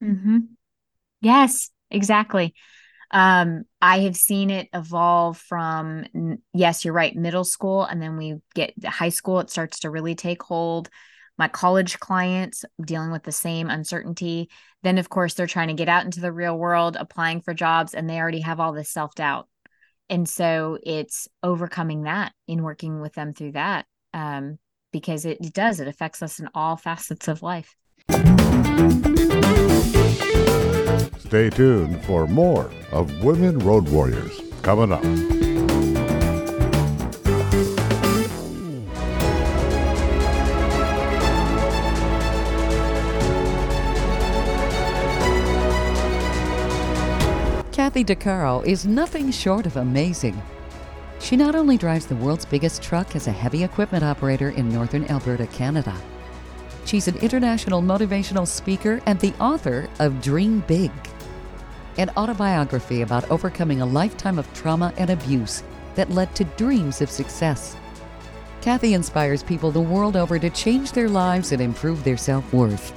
Mm-hmm. 0.01 0.37
Yes, 1.19 1.69
exactly. 1.91 2.53
Um, 3.11 3.63
I 3.81 3.99
have 4.01 4.15
seen 4.15 4.49
it 4.49 4.69
evolve 4.73 5.37
from, 5.37 6.05
yes, 6.53 6.83
you're 6.83 6.93
right, 6.93 7.15
middle 7.15 7.43
school. 7.43 7.83
And 7.83 8.01
then 8.01 8.17
we 8.17 8.35
get 8.55 8.73
high 8.85 9.09
school, 9.09 9.39
it 9.39 9.49
starts 9.49 9.79
to 9.79 9.89
really 9.89 10.15
take 10.15 10.41
hold. 10.41 10.89
My 11.37 11.47
college 11.47 11.99
clients 11.99 12.63
dealing 12.83 13.11
with 13.11 13.23
the 13.23 13.31
same 13.31 13.69
uncertainty. 13.69 14.49
Then, 14.83 14.97
of 14.97 15.09
course, 15.09 15.33
they're 15.33 15.47
trying 15.47 15.69
to 15.69 15.73
get 15.73 15.89
out 15.89 16.05
into 16.05 16.21
the 16.21 16.31
real 16.31 16.57
world, 16.57 16.95
applying 16.99 17.41
for 17.41 17.53
jobs, 17.53 17.93
and 17.93 18.07
they 18.07 18.19
already 18.19 18.41
have 18.41 18.59
all 18.59 18.73
this 18.73 18.91
self 18.91 19.15
doubt. 19.15 19.47
And 20.09 20.27
so 20.29 20.77
it's 20.83 21.27
overcoming 21.41 22.03
that 22.03 22.33
in 22.47 22.61
working 22.61 23.01
with 23.01 23.13
them 23.13 23.33
through 23.33 23.53
that 23.53 23.85
um, 24.13 24.59
because 24.91 25.25
it, 25.25 25.39
it 25.41 25.53
does, 25.53 25.79
it 25.79 25.87
affects 25.87 26.21
us 26.21 26.39
in 26.39 26.49
all 26.53 26.77
facets 26.77 27.27
of 27.27 27.41
life. 27.41 27.75
Stay 31.33 31.49
tuned 31.49 31.99
for 32.05 32.27
more 32.27 32.69
of 32.91 33.23
Women 33.23 33.57
Road 33.57 33.89
Warriors 33.89 34.39
coming 34.61 34.91
up. 34.91 35.01
Kathy 47.71 48.03
Tuccaro 48.03 48.63
is 48.67 48.85
nothing 48.85 49.31
short 49.31 49.65
of 49.65 49.77
amazing. 49.77 50.39
She 51.19 51.35
not 51.35 51.55
only 51.55 51.77
drives 51.77 52.05
the 52.05 52.15
world's 52.17 52.45
biggest 52.45 52.83
truck 52.83 53.15
as 53.15 53.25
a 53.25 53.31
heavy 53.31 53.63
equipment 53.63 54.03
operator 54.03 54.51
in 54.51 54.69
northern 54.69 55.05
Alberta, 55.05 55.47
Canada, 55.47 55.95
she's 56.85 57.07
an 57.07 57.15
international 57.17 57.81
motivational 57.81 58.45
speaker 58.45 59.01
and 59.07 59.19
the 59.19 59.33
author 59.39 59.89
of 59.97 60.21
Dream 60.21 60.63
Big 60.67 60.91
an 61.97 62.09
autobiography 62.17 63.01
about 63.01 63.29
overcoming 63.29 63.81
a 63.81 63.85
lifetime 63.85 64.39
of 64.39 64.51
trauma 64.53 64.93
and 64.97 65.09
abuse 65.09 65.63
that 65.95 66.09
led 66.09 66.33
to 66.35 66.43
dreams 66.43 67.01
of 67.01 67.09
success. 67.09 67.75
Kathy 68.61 68.93
inspires 68.93 69.43
people 69.43 69.71
the 69.71 69.81
world 69.81 70.15
over 70.15 70.39
to 70.39 70.49
change 70.49 70.91
their 70.91 71.09
lives 71.09 71.51
and 71.51 71.61
improve 71.61 72.03
their 72.03 72.17
self 72.17 72.51
worth. 72.53 72.93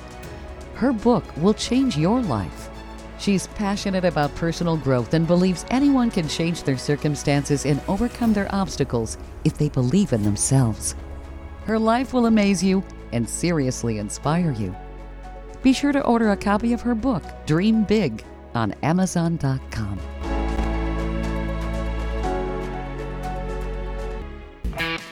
Her 0.74 0.92
book 0.92 1.24
will 1.36 1.54
change 1.54 1.96
your 1.96 2.20
life. 2.20 2.70
She's 3.18 3.46
passionate 3.48 4.04
about 4.04 4.34
personal 4.34 4.76
growth 4.76 5.14
and 5.14 5.26
believes 5.26 5.64
anyone 5.70 6.10
can 6.10 6.28
change 6.28 6.62
their 6.62 6.76
circumstances 6.76 7.66
and 7.66 7.80
overcome 7.88 8.32
their 8.32 8.54
obstacles 8.54 9.16
if 9.44 9.56
they 9.56 9.70
believe 9.70 10.12
in 10.12 10.22
themselves. 10.22 10.94
Her 11.64 11.78
life 11.78 12.12
will 12.12 12.26
amaze 12.26 12.62
you 12.62 12.84
and 13.12 13.28
seriously 13.28 13.98
inspire 13.98 14.52
you. 14.52 14.76
Be 15.62 15.72
sure 15.72 15.92
to 15.92 16.04
order 16.04 16.30
a 16.30 16.36
copy 16.36 16.72
of 16.72 16.82
her 16.82 16.94
book, 16.94 17.24
Dream 17.46 17.84
Big 17.84 18.22
on 18.56 18.72
Amazon.com. 18.82 20.00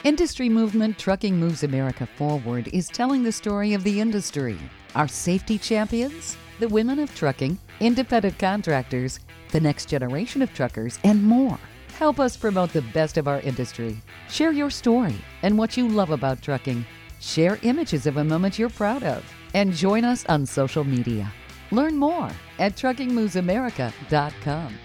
Industry 0.03 0.49
movement 0.49 0.99
Trucking 0.99 1.35
Moves 1.35 1.63
America 1.63 2.07
Forward 2.15 2.69
is 2.73 2.87
telling 2.87 3.23
the 3.23 3.31
story 3.31 3.73
of 3.73 3.83
the 3.83 3.99
industry, 3.99 4.57
our 4.93 5.07
safety 5.07 5.57
champions, 5.57 6.37
the 6.59 6.67
women 6.67 6.99
of 6.99 7.13
trucking, 7.15 7.57
independent 7.79 8.37
contractors, 8.37 9.19
the 9.51 9.59
next 9.59 9.89
generation 9.89 10.43
of 10.43 10.53
truckers, 10.53 10.99
and 11.03 11.23
more. 11.23 11.57
Help 11.97 12.19
us 12.19 12.37
promote 12.37 12.71
the 12.71 12.81
best 12.93 13.17
of 13.17 13.27
our 13.27 13.39
industry. 13.41 13.97
Share 14.29 14.51
your 14.51 14.69
story 14.69 15.15
and 15.41 15.57
what 15.57 15.75
you 15.75 15.87
love 15.87 16.11
about 16.11 16.41
trucking. 16.41 16.85
Share 17.19 17.57
images 17.63 18.05
of 18.05 18.17
a 18.17 18.23
moment 18.23 18.59
you're 18.59 18.69
proud 18.69 19.01
of. 19.01 19.23
And 19.53 19.73
join 19.73 20.03
us 20.03 20.25
on 20.27 20.45
social 20.45 20.83
media. 20.83 21.31
Learn 21.75 21.97
more 21.97 22.31
at 22.57 22.77
truckingmovesamerica.com. 22.77 24.79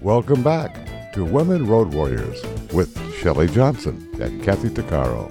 Welcome 0.00 0.42
back 0.42 1.12
to 1.12 1.26
Women 1.26 1.66
Road 1.66 1.92
Warriors 1.92 2.42
with 2.72 2.98
Shelley 3.16 3.48
Johnson 3.48 4.08
and 4.18 4.42
Kathy 4.42 4.70
Tuccaro. 4.70 5.28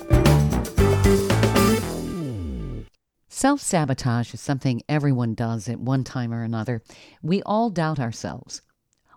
Self 3.27 3.59
sabotage 3.59 4.35
is 4.35 4.41
something 4.41 4.83
everyone 4.87 5.33
does 5.33 5.67
at 5.67 5.79
one 5.79 6.03
time 6.03 6.31
or 6.31 6.43
another. 6.43 6.83
We 7.23 7.41
all 7.43 7.71
doubt 7.71 7.99
ourselves. 7.99 8.61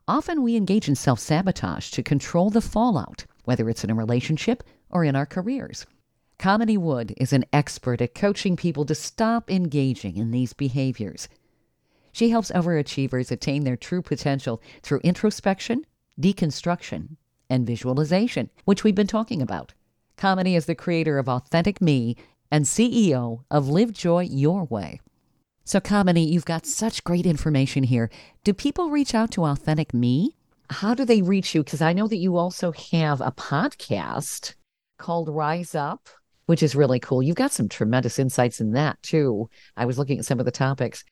often 0.08 0.42
we 0.42 0.56
engage 0.56 0.88
in 0.88 0.94
self 0.94 1.20
sabotage 1.20 1.90
to 1.90 2.02
control 2.02 2.48
the 2.48 2.62
fallout, 2.62 3.26
whether 3.44 3.68
it's 3.68 3.84
in 3.84 3.90
a 3.90 3.94
relationship 3.94 4.62
or 4.88 5.04
in 5.04 5.14
our 5.14 5.26
careers. 5.26 5.84
Kamini 6.42 6.76
Wood 6.76 7.14
is 7.18 7.32
an 7.32 7.44
expert 7.52 8.00
at 8.00 8.16
coaching 8.16 8.56
people 8.56 8.84
to 8.86 8.96
stop 8.96 9.48
engaging 9.48 10.16
in 10.16 10.32
these 10.32 10.52
behaviors. 10.52 11.28
She 12.10 12.30
helps 12.30 12.50
overachievers 12.50 13.30
attain 13.30 13.62
their 13.62 13.76
true 13.76 14.02
potential 14.02 14.60
through 14.82 14.98
introspection, 15.04 15.86
deconstruction, 16.20 17.10
and 17.48 17.64
visualization, 17.64 18.50
which 18.64 18.82
we've 18.82 18.92
been 18.92 19.06
talking 19.06 19.40
about. 19.40 19.72
Kamini 20.18 20.56
is 20.56 20.66
the 20.66 20.74
creator 20.74 21.16
of 21.16 21.26
AuthenticMe 21.26 22.16
and 22.50 22.64
CEO 22.64 23.44
of 23.48 23.68
Live 23.68 23.92
Joy 23.92 24.22
Your 24.24 24.64
Way. 24.64 25.00
So, 25.64 25.78
Kamini, 25.78 26.28
you've 26.28 26.44
got 26.44 26.66
such 26.66 27.04
great 27.04 27.24
information 27.24 27.84
here. 27.84 28.10
Do 28.42 28.52
people 28.52 28.90
reach 28.90 29.14
out 29.14 29.30
to 29.30 29.42
AuthenticMe? 29.42 30.30
How 30.70 30.92
do 30.92 31.04
they 31.04 31.22
reach 31.22 31.54
you? 31.54 31.62
Because 31.62 31.80
I 31.80 31.92
know 31.92 32.08
that 32.08 32.16
you 32.16 32.36
also 32.36 32.72
have 32.72 33.20
a 33.20 33.30
podcast 33.30 34.54
called 34.98 35.28
Rise 35.28 35.76
Up, 35.76 36.08
which 36.46 36.62
is 36.62 36.74
really 36.74 37.00
cool. 37.00 37.22
You've 37.22 37.36
got 37.36 37.52
some 37.52 37.68
tremendous 37.68 38.18
insights 38.18 38.60
in 38.60 38.72
that 38.72 39.02
too. 39.02 39.48
I 39.76 39.86
was 39.86 39.98
looking 39.98 40.18
at 40.18 40.24
some 40.24 40.38
of 40.38 40.44
the 40.44 40.50
topics. 40.50 41.04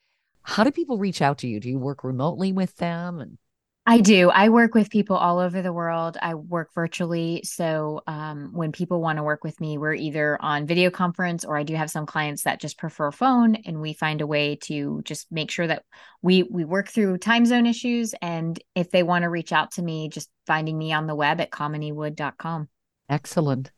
How 0.43 0.65
do 0.65 0.71
people 0.71 0.99
reach 0.99 1.23
out 1.23 1.39
to 1.39 1.49
you? 1.49 1.61
Do 1.61 1.69
you 1.69 1.79
work 1.79 2.05
remotely 2.05 2.53
with 2.53 2.77
them? 2.77 3.21
And 3.21 3.39
I 3.87 4.01
do. 4.01 4.31
I 4.31 4.51
work 4.51 4.75
with 4.75 4.91
people 4.91 5.17
all 5.17 5.39
over 5.39 5.63
the 5.63 5.73
world. 5.73 6.19
I 6.21 6.35
work 6.35 6.73
virtually. 6.75 7.41
So 7.45 8.03
um, 8.07 8.51
when 8.53 8.73
people 8.73 9.01
want 9.01 9.17
to 9.17 9.23
work 9.23 9.43
with 9.43 9.59
me, 9.61 9.79
we're 9.79 9.95
either 9.95 10.41
on 10.41 10.67
video 10.67 10.91
conference 10.91 11.45
or 11.45 11.57
I 11.57 11.63
do 11.63 11.75
have 11.75 11.91
some 11.91 12.05
clients 12.05 12.43
that 12.43 12.61
just 12.61 12.79
prefer 12.79 13.11
phone 13.11 13.57
and 13.57 13.81
we 13.81 13.95
find 13.95 14.21
a 14.21 14.27
way 14.27 14.57
to 14.63 15.01
just 15.05 15.33
make 15.33 15.51
sure 15.51 15.67
that 15.67 15.85
we 16.21 16.43
we 16.43 16.65
work 16.65 16.89
through 16.89 17.19
time 17.19 17.47
zone 17.47 17.67
issues. 17.67 18.15
And 18.21 18.61
if 18.75 18.91
they 18.91 19.03
want 19.03 19.23
to 19.23 19.31
reach 19.31 19.53
out 19.53 19.73
to 19.73 19.83
me, 19.83 20.09
just 20.11 20.31
finding 20.47 20.77
me 20.77 20.93
on 20.93 21.07
the 21.07 21.15
web 21.15 21.41
at 21.41 21.51
kaminiwood.com. 21.51 22.69
Excellent. 23.09 23.73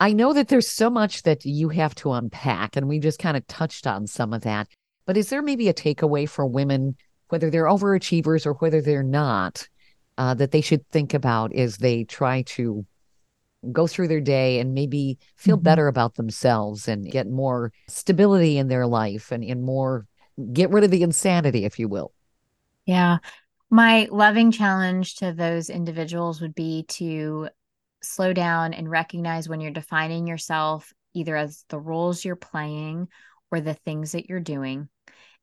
I 0.00 0.12
know 0.12 0.32
that 0.32 0.48
there's 0.48 0.70
so 0.70 0.90
much 0.90 1.22
that 1.22 1.44
you 1.44 1.68
have 1.70 1.94
to 1.96 2.12
unpack, 2.12 2.76
and 2.76 2.88
we 2.88 2.98
just 2.98 3.18
kind 3.18 3.36
of 3.36 3.46
touched 3.46 3.86
on 3.86 4.06
some 4.06 4.32
of 4.32 4.42
that. 4.42 4.68
But 5.06 5.16
is 5.16 5.28
there 5.28 5.42
maybe 5.42 5.68
a 5.68 5.74
takeaway 5.74 6.28
for 6.28 6.46
women 6.46 6.96
whether 7.28 7.50
they're 7.50 7.64
overachievers 7.64 8.46
or 8.46 8.52
whether 8.54 8.80
they're 8.80 9.02
not, 9.02 9.68
uh, 10.18 10.34
that 10.34 10.52
they 10.52 10.60
should 10.60 10.88
think 10.90 11.14
about 11.14 11.54
as 11.54 11.78
they 11.78 12.04
try 12.04 12.42
to 12.42 12.86
go 13.72 13.86
through 13.86 14.08
their 14.08 14.20
day 14.20 14.60
and 14.60 14.74
maybe 14.74 15.18
feel 15.36 15.56
mm-hmm. 15.56 15.64
better 15.64 15.88
about 15.88 16.14
themselves 16.14 16.86
and 16.86 17.10
get 17.10 17.28
more 17.28 17.72
stability 17.88 18.58
in 18.58 18.68
their 18.68 18.86
life 18.86 19.32
and, 19.32 19.42
and 19.42 19.62
more 19.64 20.06
get 20.52 20.70
rid 20.70 20.84
of 20.84 20.90
the 20.90 21.02
insanity, 21.02 21.64
if 21.64 21.78
you 21.78 21.88
will. 21.88 22.12
Yeah. 22.86 23.18
My 23.70 24.06
loving 24.10 24.52
challenge 24.52 25.16
to 25.16 25.32
those 25.32 25.70
individuals 25.70 26.40
would 26.40 26.54
be 26.54 26.84
to 26.90 27.48
slow 28.04 28.32
down 28.32 28.74
and 28.74 28.90
recognize 28.90 29.48
when 29.48 29.60
you're 29.60 29.70
defining 29.70 30.26
yourself 30.26 30.92
either 31.14 31.36
as 31.36 31.64
the 31.68 31.78
roles 31.78 32.24
you're 32.24 32.36
playing 32.36 33.08
or 33.50 33.60
the 33.60 33.74
things 33.74 34.12
that 34.12 34.28
you're 34.28 34.40
doing 34.40 34.88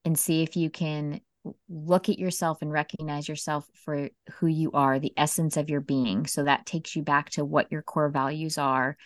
and 0.05 0.17
see 0.17 0.43
if 0.43 0.55
you 0.55 0.69
can 0.69 1.21
look 1.69 2.09
at 2.09 2.19
yourself 2.19 2.61
and 2.61 2.71
recognize 2.71 3.27
yourself 3.27 3.65
for 3.73 4.09
who 4.33 4.47
you 4.47 4.71
are, 4.73 4.99
the 4.99 5.13
essence 5.17 5.57
of 5.57 5.69
your 5.69 5.81
being. 5.81 6.27
So 6.27 6.43
that 6.43 6.65
takes 6.65 6.95
you 6.95 7.03
back 7.03 7.31
to 7.31 7.45
what 7.45 7.71
your 7.71 7.81
core 7.81 8.09
values 8.09 8.57
are, 8.57 8.97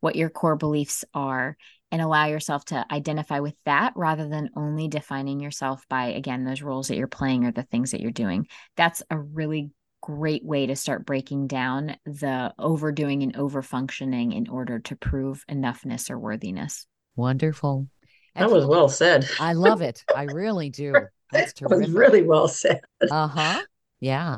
what 0.00 0.16
your 0.16 0.30
core 0.30 0.56
beliefs 0.56 1.04
are, 1.14 1.56
and 1.90 2.00
allow 2.00 2.26
yourself 2.26 2.64
to 2.66 2.86
identify 2.92 3.40
with 3.40 3.56
that 3.64 3.92
rather 3.96 4.28
than 4.28 4.50
only 4.54 4.86
defining 4.86 5.40
yourself 5.40 5.84
by, 5.88 6.06
again, 6.06 6.44
those 6.44 6.62
roles 6.62 6.88
that 6.88 6.96
you're 6.96 7.08
playing 7.08 7.44
or 7.44 7.50
the 7.50 7.64
things 7.64 7.90
that 7.90 8.00
you're 8.00 8.12
doing. 8.12 8.46
That's 8.76 9.02
a 9.10 9.18
really 9.18 9.70
great 10.10 10.44
way 10.44 10.66
to 10.66 10.74
start 10.74 11.06
breaking 11.06 11.46
down 11.46 11.96
the 12.04 12.52
overdoing 12.58 13.22
and 13.22 13.34
overfunctioning 13.34 14.34
in 14.34 14.48
order 14.48 14.78
to 14.80 14.96
prove 14.96 15.44
enoughness 15.48 16.10
or 16.10 16.18
worthiness. 16.18 16.86
Wonderful. 17.16 17.86
That 18.34 18.50
was 18.50 18.66
well 18.66 18.88
said. 18.88 19.28
I 19.38 19.52
love 19.52 19.82
it. 19.82 20.04
I 20.14 20.24
really 20.24 20.70
do. 20.70 20.94
That's 21.32 21.52
terrific. 21.52 21.78
That 21.78 21.88
was 21.88 21.90
really 21.90 22.22
well 22.22 22.48
said. 22.48 22.80
Uh 23.10 23.28
huh. 23.28 23.62
Yeah. 24.00 24.36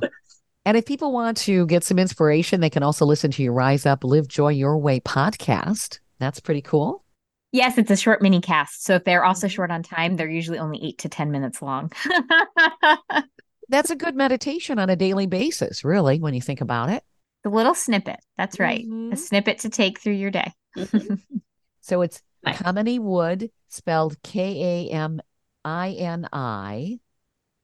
And 0.64 0.76
if 0.76 0.84
people 0.84 1.12
want 1.12 1.38
to 1.38 1.66
get 1.66 1.84
some 1.84 1.98
inspiration, 1.98 2.60
they 2.60 2.70
can 2.70 2.82
also 2.82 3.06
listen 3.06 3.30
to 3.32 3.42
your 3.42 3.52
Rise 3.52 3.86
Up, 3.86 4.04
Live 4.04 4.28
Joy 4.28 4.50
Your 4.50 4.78
Way 4.78 5.00
podcast. 5.00 6.00
That's 6.18 6.40
pretty 6.40 6.62
cool. 6.62 7.04
Yes, 7.50 7.78
it's 7.78 7.90
a 7.90 7.96
short 7.96 8.22
mini 8.22 8.40
cast. 8.40 8.84
So 8.84 8.94
if 8.94 9.04
they're 9.04 9.24
also 9.24 9.46
mm-hmm. 9.46 9.54
short 9.54 9.70
on 9.70 9.82
time, 9.82 10.16
they're 10.16 10.28
usually 10.28 10.58
only 10.58 10.80
eight 10.82 10.98
to 10.98 11.08
10 11.08 11.30
minutes 11.30 11.62
long. 11.62 11.92
That's 13.72 13.90
a 13.90 13.96
good 13.96 14.14
meditation 14.14 14.78
on 14.78 14.90
a 14.90 14.96
daily 14.96 15.26
basis, 15.26 15.82
really, 15.82 16.20
when 16.20 16.34
you 16.34 16.42
think 16.42 16.60
about 16.60 16.90
it. 16.90 17.02
The 17.42 17.48
little 17.48 17.74
snippet. 17.74 18.20
That's 18.36 18.60
right. 18.60 18.84
Mm-hmm. 18.84 19.12
A 19.14 19.16
snippet 19.16 19.60
to 19.60 19.70
take 19.70 19.98
through 19.98 20.12
your 20.12 20.30
day. 20.30 20.52
so 21.80 22.02
it's 22.02 22.20
nice. 22.44 22.58
Kamini 22.58 23.00
Wood, 23.00 23.50
spelled 23.68 24.22
K 24.22 24.88
A 24.90 24.92
M 24.92 25.22
I 25.64 25.92
N 25.92 26.28
I 26.30 27.00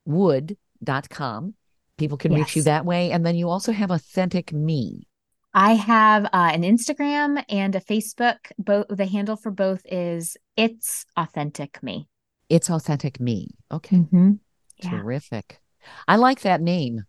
wood.com. 0.06 1.54
People 1.98 2.16
can 2.16 2.32
yes. 2.32 2.38
reach 2.38 2.56
you 2.56 2.62
that 2.62 2.86
way. 2.86 3.10
And 3.10 3.26
then 3.26 3.36
you 3.36 3.50
also 3.50 3.72
have 3.72 3.90
Authentic 3.90 4.50
Me. 4.50 5.06
I 5.52 5.74
have 5.74 6.24
uh, 6.24 6.28
an 6.54 6.62
Instagram 6.62 7.44
and 7.50 7.74
a 7.74 7.80
Facebook. 7.80 8.38
Both 8.56 8.86
the 8.88 9.04
handle 9.04 9.36
for 9.36 9.50
both 9.50 9.82
is 9.84 10.38
It's 10.56 11.04
Authentic 11.18 11.82
Me. 11.82 12.08
It's 12.48 12.70
Authentic 12.70 13.20
Me. 13.20 13.50
Okay. 13.70 13.96
Mm-hmm. 13.96 14.32
Terrific. 14.80 15.60
I 16.06 16.16
like 16.16 16.42
that 16.42 16.60
name. 16.60 17.04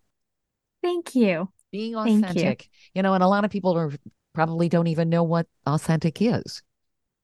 Thank 0.82 1.14
you. 1.14 1.50
Being 1.72 1.94
authentic. 1.94 2.64
You. 2.64 2.70
you 2.94 3.02
know, 3.02 3.14
and 3.14 3.22
a 3.22 3.28
lot 3.28 3.44
of 3.44 3.50
people 3.50 3.76
are 3.76 3.92
probably 4.34 4.68
don't 4.68 4.86
even 4.86 5.08
know 5.08 5.22
what 5.22 5.46
authentic 5.66 6.20
is. 6.20 6.62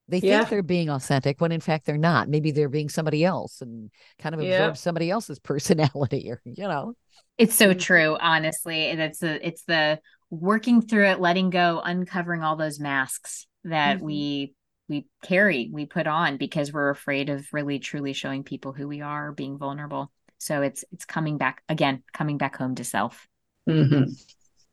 They 0.09 0.21
think 0.21 0.49
they're 0.49 0.63
being 0.63 0.89
authentic 0.89 1.41
when 1.41 1.51
in 1.51 1.61
fact 1.61 1.85
they're 1.85 1.99
not. 1.99 2.29
Maybe 2.29 2.53
they're 2.53 2.69
being 2.69 2.89
somebody 2.89 3.25
else 3.25 3.61
and 3.61 3.91
kind 4.21 4.35
of 4.35 4.41
absorb 4.41 4.71
yeah. 4.71 4.73
somebody 4.75 5.11
else's 5.11 5.39
personality 5.41 6.31
or, 6.31 6.41
you 6.45 6.69
know. 6.69 6.95
It's 7.39 7.57
so 7.57 7.71
mm-hmm. 7.71 7.79
true, 7.79 8.17
honestly. 8.21 8.85
It's 8.85 9.19
the 9.19 9.47
it's 9.47 9.65
the 9.65 10.01
working 10.31 10.81
through 10.81 11.07
it, 11.07 11.21
letting 11.21 11.51
go, 11.51 11.81
uncovering 11.85 12.43
all 12.43 12.57
those 12.57 12.79
masks 12.79 13.47
that 13.65 13.97
mm-hmm. 13.97 14.07
we 14.07 14.55
we 14.89 15.07
carry, 15.25 15.69
we 15.73 15.87
put 15.87 16.07
on 16.07 16.37
because 16.37 16.73
we're 16.73 16.91
afraid 16.91 17.29
of 17.29 17.47
really 17.53 17.81
truly 17.81 18.13
showing 18.13 18.45
people 18.45 18.73
who 18.73 18.87
we 18.87 19.01
are, 19.01 19.33
being 19.33 19.59
vulnerable. 19.59 20.13
So 20.39 20.63
it's 20.63 20.85
it's 20.93 21.05
coming 21.05 21.39
back 21.39 21.63
again, 21.69 22.03
coming 22.13 22.39
back 22.39 22.57
home 22.57 22.75
to 22.77 22.85
self. 22.85 23.29
Mm-hmm. 23.69 24.13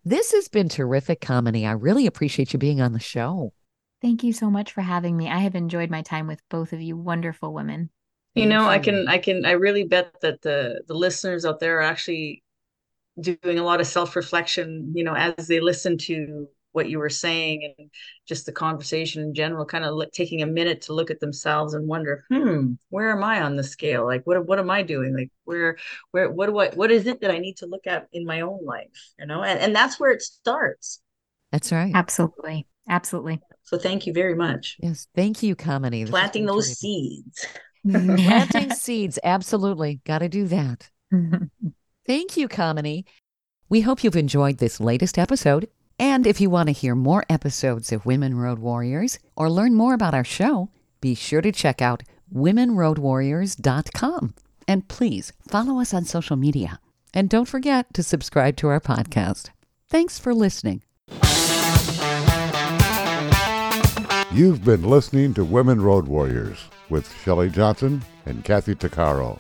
This 0.06 0.34
has 0.34 0.48
been 0.50 0.70
terrific 0.70 1.22
Kamini. 1.22 1.68
I 1.68 1.72
really 1.72 2.08
appreciate 2.08 2.54
you 2.54 2.60
being 2.60 2.82
on 2.82 2.94
the 2.94 3.00
show. 3.00 3.54
Thank 4.02 4.24
you 4.24 4.34
so 4.34 4.50
much 4.50 4.74
for 4.74 4.82
having 4.82 5.16
me. 5.16 5.30
I 5.30 5.40
have 5.40 5.56
enjoyed 5.56 5.90
my 5.90 6.02
time 6.02 6.28
with 6.28 6.42
both 6.50 6.74
of 6.74 6.82
you 6.82 6.98
wonderful 6.98 7.54
women. 7.54 7.90
You 8.36 8.48
know, 8.48 8.66
I 8.68 8.80
can 8.80 9.08
I 9.08 9.20
can 9.20 9.46
I 9.46 9.52
really 9.52 9.84
bet 9.84 10.20
that 10.22 10.42
the 10.42 10.82
the 10.88 10.96
listeners 10.96 11.46
out 11.46 11.60
there 11.60 11.78
are 11.78 11.84
actually 11.84 12.44
doing 13.20 13.60
a 13.60 13.64
lot 13.64 13.80
of 13.80 13.86
self-reflection, 13.86 14.92
you 14.96 15.04
know, 15.04 15.14
as 15.14 15.48
they 15.48 15.60
listen 15.60 15.98
to 16.00 16.48
what 16.74 16.90
you 16.90 17.00
were 17.00 17.10
saying 17.10 17.74
and 17.78 17.90
just 18.28 18.46
the 18.46 18.52
conversation 18.52 19.24
in 19.24 19.34
general, 19.34 19.66
kind 19.66 19.86
of 19.86 20.12
taking 20.12 20.42
a 20.42 20.48
minute 20.48 20.82
to 20.82 20.94
look 20.94 21.10
at 21.10 21.20
themselves 21.20 21.74
and 21.74 21.88
wonder, 21.88 22.26
hmm, 22.30 22.74
where 22.90 23.16
am 23.16 23.24
I 23.24 23.42
on 23.42 23.56
the 23.56 23.64
scale? 23.64 24.06
Like, 24.06 24.24
what 24.26 24.46
what 24.46 24.60
am 24.60 24.70
I 24.70 24.82
doing? 24.82 25.16
Like, 25.16 25.32
where 25.46 25.78
where 26.12 26.30
what 26.30 26.48
do 26.48 26.58
I 26.60 26.70
what 26.70 26.92
is 26.92 27.08
it 27.08 27.22
that 27.22 27.32
I 27.32 27.40
need 27.40 27.58
to 27.58 27.66
look 27.66 27.88
at 27.88 28.08
in 28.12 28.26
my 28.26 28.42
own 28.42 28.66
life? 28.66 29.14
You 29.18 29.28
know, 29.28 29.44
and 29.44 29.60
and 29.60 29.76
that's 29.76 30.00
where 30.00 30.12
it 30.12 30.22
starts. 30.22 31.02
That's 31.52 31.72
right. 31.72 31.92
Absolutely, 31.96 32.68
absolutely. 32.90 33.40
So 33.64 33.78
thank 33.78 34.06
you 34.06 34.14
very 34.14 34.36
much. 34.36 34.76
Yes, 34.80 35.08
thank 35.16 35.42
you, 35.42 35.56
Kamini. 35.56 36.10
Planting 36.10 36.46
those 36.46 36.78
seeds. 36.78 37.46
Planting 37.88 38.72
seeds, 38.74 39.20
absolutely. 39.24 40.02
Got 40.06 40.20
to 40.20 40.30
do 40.30 40.48
that. 40.48 40.90
thank 42.06 42.38
you, 42.38 42.48
Kamini. 42.48 43.06
We 43.70 43.82
hope 43.82 44.04
you've 44.04 44.16
enjoyed 44.16 44.58
this 44.58 44.80
latest 44.80 45.18
episode. 45.18 45.70
And 46.00 46.26
if 46.26 46.42
you 46.42 46.50
want 46.50 46.68
to 46.68 46.74
hear 46.74 46.96
more 46.96 47.24
episodes 47.30 47.92
of 47.92 48.06
Women 48.06 48.36
Road 48.36 48.60
Warriors 48.60 49.20
or 49.36 49.50
learn 49.50 49.76
more 49.76 49.94
about 49.94 50.14
our 50.14 50.24
show, 50.24 50.70
be 51.02 51.16
sure 51.16 51.42
to 51.42 51.52
check 51.52 51.82
out 51.82 52.04
womenroadwarriors.com. 52.34 54.34
And 54.68 54.88
please 54.88 55.34
follow 55.48 55.80
us 55.80 55.94
on 55.94 56.06
social 56.06 56.36
media. 56.36 56.80
And 57.14 57.30
don't 57.30 57.48
forget 57.48 57.94
to 57.94 58.02
subscribe 58.02 58.56
to 58.58 58.70
our 58.70 58.80
podcast. 58.80 59.52
Thanks 59.88 60.18
for 60.18 60.34
listening. 60.34 60.82
You've 64.32 64.66
been 64.66 64.82
listening 64.84 65.36
to 65.36 65.46
Women 65.46 65.80
Road 65.80 66.08
Warriors 66.08 66.58
with 66.90 67.14
Shelley 67.22 67.52
Johnson 67.52 68.02
and 68.26 68.44
Kathy 68.44 68.74
Tuccaro. 68.74 69.38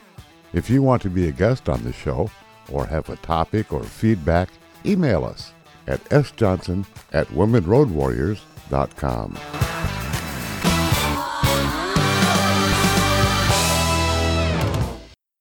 If 0.54 0.70
you 0.70 0.84
want 0.84 1.01
to 1.01 1.10
be 1.10 1.28
a 1.28 1.32
guest 1.32 1.68
on 1.68 1.84
the 1.84 1.93
show 1.93 2.30
or 2.72 2.86
have 2.86 3.10
a 3.10 3.16
topic 3.18 3.74
or 3.74 3.84
feedback, 3.84 4.49
email 4.86 5.26
us 5.26 5.51
at 5.88 6.04
sjohnson 6.10 6.86
at 7.12 7.28
womenroadwarriors.com. 7.28 10.03